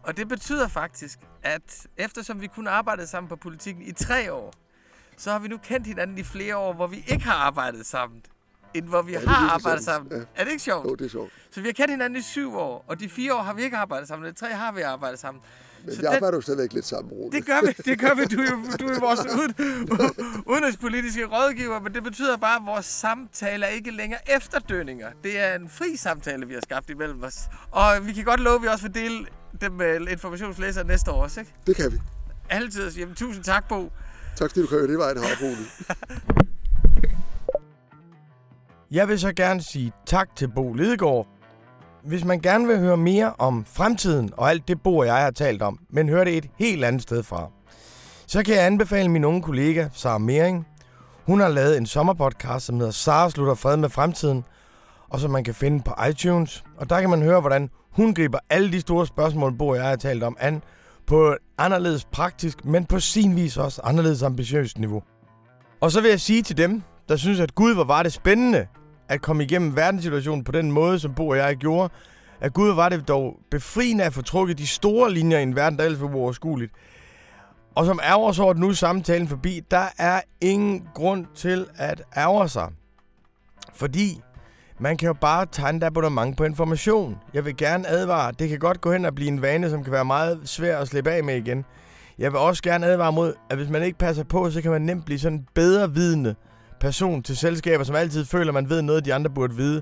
Og 0.03 0.17
det 0.17 0.27
betyder 0.27 0.67
faktisk, 0.67 1.19
at 1.43 1.87
eftersom 1.97 2.41
vi 2.41 2.47
kun 2.47 2.67
arbejdede 2.67 3.07
sammen 3.07 3.29
på 3.29 3.35
politikken 3.35 3.83
i 3.83 3.91
tre 3.91 4.33
år, 4.33 4.53
så 5.17 5.31
har 5.31 5.39
vi 5.39 5.47
nu 5.47 5.57
kendt 5.57 5.87
hinanden 5.87 6.17
i 6.17 6.23
flere 6.23 6.57
år, 6.57 6.73
hvor 6.73 6.87
vi 6.87 7.03
ikke 7.07 7.23
har 7.25 7.33
arbejdet 7.33 7.85
sammen, 7.85 8.21
end 8.73 8.85
hvor 8.85 9.01
vi 9.01 9.11
Ja, 9.11 9.19
har 9.19 9.49
arbejdet 9.49 9.83
sandt. 9.83 9.83
sammen. 9.83 10.11
Ja. 10.11 10.41
Er 10.41 10.43
det 10.43 10.51
ikke 10.51 10.63
sjovt? 10.63 10.85
jo, 10.85 10.95
det 10.95 11.05
er 11.05 11.09
sjovt. 11.09 11.31
Så 11.51 11.61
vi 11.61 11.67
har 11.67 11.73
kendt 11.73 11.91
hinanden 11.91 12.19
i 12.19 12.21
syv 12.21 12.55
år, 12.55 12.85
og 12.87 12.99
de 12.99 13.09
fire 13.09 13.35
år 13.35 13.41
har 13.41 13.53
vi 13.53 13.63
ikke 13.63 13.77
arbejdet 13.77 14.07
sammen, 14.07 14.27
og 14.27 14.33
de 14.35 14.39
tre 14.39 14.53
har 14.53 14.71
vi 14.71 14.81
arbejdet 14.81 15.19
sammen. 15.19 15.43
Men 15.85 15.91
Så 15.95 16.01
vi 16.01 16.05
den- 16.07 16.13
arbejder 16.15 16.37
jo 16.37 16.41
stadigvæk 16.41 16.73
lidt 16.73 16.85
sammen, 16.85 17.13
Rune. 17.13 17.31
det 17.31 17.45
gør 17.45 17.59
vi, 17.67 17.71
det 17.91 17.99
gør 17.99 18.13
vi. 18.15 18.25
Du 18.25 18.41
er 18.41 18.45
jo 18.51 18.57
du 18.87 18.93
er 18.93 18.99
vores 18.99 19.19
uden, 19.19 19.53
udenrigspolitiske 20.47 21.25
rådgiver, 21.25 21.79
men 21.79 21.93
det 21.93 22.03
betyder 22.03 22.37
bare, 22.37 22.55
at 22.55 22.61
vores 22.65 22.85
samtale 22.85 23.65
er 23.65 23.69
ikke 23.69 23.91
længere 23.91 24.35
efterdønninger. 24.35 25.07
Det 25.23 25.39
er 25.39 25.55
en 25.55 25.69
fri 25.69 25.97
samtale, 25.97 26.47
vi 26.47 26.53
har 26.53 26.61
skabt 26.61 26.89
imellem 26.89 27.23
os. 27.23 27.39
Og 27.71 28.07
vi 28.07 28.13
kan 28.13 28.23
godt 28.23 28.39
love, 28.39 28.55
at 28.55 28.61
vi 28.61 28.67
også 28.67 28.83
vil 28.83 28.95
dele 28.95 29.25
dem 29.61 29.71
med 29.71 30.07
informationslæsere 30.07 30.83
næste 30.83 31.11
år 31.11 31.23
også, 31.23 31.39
ikke? 31.39 31.53
Det 31.67 31.75
kan 31.75 31.91
vi. 31.91 31.97
Altid. 32.49 32.91
Jamen, 32.91 33.15
tusind 33.15 33.43
tak, 33.43 33.67
Bo. 33.67 33.91
Tak 34.35 34.49
fordi 34.49 34.61
du 34.61 34.67
kører 34.67 34.87
det 34.87 34.97
vej, 34.97 35.13
det 35.13 35.23
har. 35.23 36.45
Jeg 38.91 39.07
vil 39.07 39.19
så 39.19 39.33
gerne 39.33 39.61
sige 39.61 39.91
tak 40.05 40.35
til 40.35 40.47
Bo 40.55 40.73
Lidegaard. 40.73 41.27
Hvis 42.03 42.25
man 42.25 42.39
gerne 42.39 42.67
vil 42.67 42.79
høre 42.79 42.97
mere 42.97 43.33
om 43.37 43.65
fremtiden 43.65 44.29
og 44.37 44.49
alt 44.49 44.67
det 44.67 44.81
Bo 44.81 44.97
og 44.97 45.05
jeg 45.05 45.15
har 45.15 45.31
talt 45.31 45.61
om, 45.61 45.79
men 45.89 46.09
høre 46.09 46.25
det 46.25 46.37
et 46.37 46.49
helt 46.59 46.85
andet 46.85 47.01
sted 47.01 47.23
fra, 47.23 47.49
så 48.27 48.43
kan 48.43 48.55
jeg 48.55 48.65
anbefale 48.65 49.09
min 49.09 49.25
unge 49.25 49.41
kollega, 49.41 49.87
Sara 49.93 50.17
Mering. 50.17 50.67
Hun 51.25 51.39
har 51.39 51.47
lavet 51.47 51.77
en 51.77 51.85
sommerpodcast, 51.85 52.65
som 52.65 52.75
hedder 52.75 52.91
Sara 52.91 53.29
slutter 53.29 53.55
fred 53.55 53.77
med 53.77 53.89
fremtiden, 53.89 54.43
og 55.09 55.19
som 55.19 55.31
man 55.31 55.43
kan 55.43 55.53
finde 55.53 55.83
på 55.83 55.93
iTunes. 56.09 56.63
Og 56.77 56.89
der 56.89 57.01
kan 57.01 57.09
man 57.09 57.21
høre, 57.21 57.39
hvordan 57.41 57.69
hun 57.91 58.13
griber 58.13 58.39
alle 58.49 58.71
de 58.71 58.81
store 58.81 59.07
spørgsmål, 59.07 59.57
Bo 59.57 59.67
og 59.67 59.75
jeg 59.75 59.85
har 59.85 59.95
talt 59.95 60.23
om, 60.23 60.37
an 60.39 60.61
på 61.07 61.27
et 61.27 61.37
anderledes 61.57 62.05
praktisk, 62.05 62.65
men 62.65 62.85
på 62.85 62.99
sin 62.99 63.35
vis 63.35 63.57
også 63.57 63.81
anderledes 63.83 64.23
ambitiøst 64.23 64.79
niveau. 64.79 65.03
Og 65.81 65.91
så 65.91 66.01
vil 66.01 66.09
jeg 66.09 66.19
sige 66.19 66.43
til 66.43 66.57
dem, 66.57 66.81
der 67.09 67.15
synes, 67.15 67.39
at 67.39 67.55
Gud, 67.55 67.73
hvor 67.73 67.83
var 67.83 68.03
det 68.03 68.13
spændende 68.13 68.67
at 69.09 69.21
komme 69.21 69.43
igennem 69.43 69.75
verdenssituationen 69.75 70.43
på 70.43 70.51
den 70.51 70.71
måde, 70.71 70.99
som 70.99 71.13
Bo 71.13 71.27
og 71.27 71.37
jeg 71.37 71.55
gjorde, 71.55 71.93
at 72.41 72.53
Gud, 72.53 72.73
var 72.73 72.89
det 72.89 73.07
dog 73.07 73.37
befriende 73.51 74.03
at 74.03 74.13
få 74.13 74.21
trukket 74.21 74.57
de 74.57 74.67
store 74.67 75.13
linjer 75.13 75.37
i 75.39 75.43
en 75.43 75.55
verden, 75.55 75.79
der 75.79 75.85
ellers 75.85 76.01
var 76.01 76.15
uoverskueligt. 76.15 76.73
Og 77.75 77.85
som 77.85 77.99
ærger 78.03 78.31
sig 78.31 78.43
over, 78.43 78.53
at 78.53 78.59
nu 78.59 78.73
samtalen 78.73 79.27
forbi, 79.27 79.61
der 79.71 79.85
er 79.97 80.21
ingen 80.41 80.87
grund 80.93 81.25
til 81.35 81.67
at 81.75 82.01
ærge 82.17 82.49
sig. 82.49 82.69
Fordi 83.73 84.21
man 84.79 84.97
kan 84.97 85.07
jo 85.07 85.13
bare 85.13 85.45
tegne 85.51 85.77
et 85.77 85.83
abonnement 85.83 86.37
på 86.37 86.43
information. 86.43 87.17
Jeg 87.33 87.45
vil 87.45 87.57
gerne 87.57 87.87
advare, 87.87 88.31
det 88.39 88.49
kan 88.49 88.59
godt 88.59 88.81
gå 88.81 88.91
hen 88.91 89.05
og 89.05 89.15
blive 89.15 89.27
en 89.27 89.41
vane, 89.41 89.69
som 89.69 89.83
kan 89.83 89.93
være 89.93 90.05
meget 90.05 90.39
svær 90.45 90.77
at 90.77 90.87
slippe 90.87 91.11
af 91.11 91.23
med 91.23 91.35
igen. 91.35 91.65
Jeg 92.19 92.31
vil 92.31 92.39
også 92.39 92.63
gerne 92.63 92.85
advare 92.85 93.11
mod, 93.11 93.33
at 93.49 93.57
hvis 93.57 93.69
man 93.69 93.83
ikke 93.83 93.97
passer 93.97 94.23
på, 94.23 94.51
så 94.51 94.61
kan 94.61 94.71
man 94.71 94.81
nemt 94.81 95.05
blive 95.05 95.19
sådan 95.19 95.47
bedre 95.53 95.93
vidende 95.93 96.35
person 96.79 97.23
til 97.23 97.37
selskaber, 97.37 97.83
som 97.83 97.95
altid 97.95 98.25
føler, 98.25 98.51
man 98.51 98.69
ved 98.69 98.81
noget, 98.81 99.05
de 99.05 99.13
andre 99.13 99.29
burde 99.29 99.55
vide. 99.55 99.81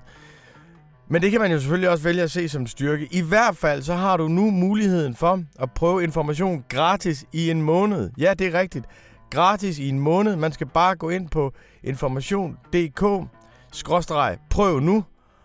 Men 1.10 1.22
det 1.22 1.32
kan 1.32 1.42
man 1.42 1.52
jo 1.52 1.60
selvfølgelig 1.60 1.90
også 1.90 2.04
vælge 2.04 2.22
at 2.22 2.32
se 2.32 2.50
som 2.50 2.68
styrke. 2.68 3.08
I 3.12 3.22
hvert 3.22 3.58
fald 3.58 3.82
så 3.82 3.94
har 3.94 4.18
du 4.18 4.28
nu 4.28 4.52
muligheden 4.52 5.16
for 5.16 5.44
at 5.60 5.72
prøve 5.72 6.04
information 6.04 6.64
gratis 6.70 7.26
i 7.34 7.52
en 7.52 7.62
måned. 7.62 8.10
Ja, 8.18 8.34
det 8.40 8.48
er 8.48 8.60
rigtigt. 8.60 8.86
Gratis 9.32 9.80
i 9.80 9.90
en 9.90 10.00
måned. 10.00 10.36
Man 10.36 10.52
skal 10.52 10.68
bare 10.68 10.96
gå 10.96 11.10
ind 11.10 11.30
på 11.30 11.54
information.dk 11.84 13.30
skråstreg 13.72 14.38
prøv 14.50 14.80
nu 14.80 15.04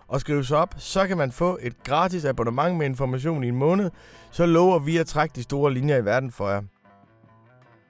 og 0.09 0.21
skrive 0.21 0.45
sig 0.45 0.59
op. 0.59 0.75
Så 0.79 1.07
kan 1.07 1.17
man 1.17 1.33
få 1.33 1.59
et 1.63 1.83
gratis 1.85 2.25
abonnement 2.25 2.77
med 2.77 2.87
information 2.87 3.45
i 3.45 3.49
en 3.49 3.57
måned. 3.57 3.91
Så 4.31 4.47
lover 4.47 4.79
vi 4.79 4.97
at 4.97 5.07
trække 5.07 5.33
de 5.37 5.43
store 5.43 5.75
linjer 5.75 5.97
i 5.97 6.05
verden 6.05 6.31
for 6.31 6.49
jer. 6.49 6.63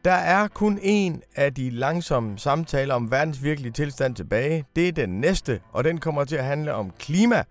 Der 0.04 0.12
er 0.12 0.48
kun 0.48 0.78
en 0.82 1.22
af 1.36 1.54
de 1.54 1.70
langsomme 1.70 2.38
samtaler 2.38 2.94
om 2.94 3.10
verdens 3.10 3.42
virkelige 3.42 3.72
tilstand 3.72 4.14
tilbage. 4.14 4.64
Det 4.76 4.88
er 4.88 4.92
den 4.92 5.20
næste, 5.20 5.60
og 5.72 5.84
den 5.84 5.98
kommer 5.98 6.24
til 6.24 6.36
at 6.36 6.44
handle 6.44 6.74
om 6.74 6.92
klima. 6.98 7.44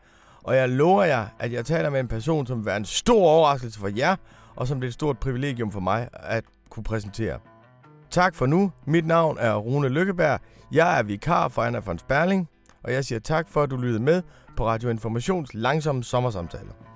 Og 0.44 0.56
jeg 0.56 0.70
lover 0.70 1.04
jer, 1.04 1.26
at 1.40 1.54
jeg 1.54 1.66
taler 1.66 1.90
med 1.90 2.00
en 2.00 2.08
person, 2.08 2.48
som 2.48 2.58
vil 2.58 2.66
være 2.66 2.78
en 2.78 2.86
stor 2.86 3.30
overraskelse 3.30 3.80
for 3.80 3.90
jer, 3.98 4.16
og 4.56 4.68
som 4.68 4.80
det 4.80 4.88
er 4.88 4.90
et 4.90 4.94
stort 4.94 5.18
privilegium 5.18 5.72
for 5.72 5.80
mig 5.80 6.10
at 6.14 6.44
kunne 6.70 6.84
præsentere. 6.84 7.40
Tak 8.10 8.36
for 8.36 8.46
nu. 8.46 8.72
Mit 8.86 9.06
navn 9.06 9.38
er 9.40 9.56
Rune 9.56 9.90
Lykkeberg. 9.90 10.40
Jeg 10.72 11.00
er 11.00 11.04
vikar 11.04 11.48
for 11.48 11.62
Anna 11.62 11.80
von 11.80 12.00
Sperling, 12.00 12.50
og 12.84 12.94
jeg 12.94 13.06
siger 13.06 13.20
tak 13.20 13.48
for, 13.50 13.64
at 13.64 13.70
du 13.72 13.78
lyttede 13.78 14.04
med 14.04 14.22
på 14.58 14.68
Radio 14.68 14.90
Informations 14.90 15.54
langsomme 15.54 16.04
sommersamtaler. 16.04 16.91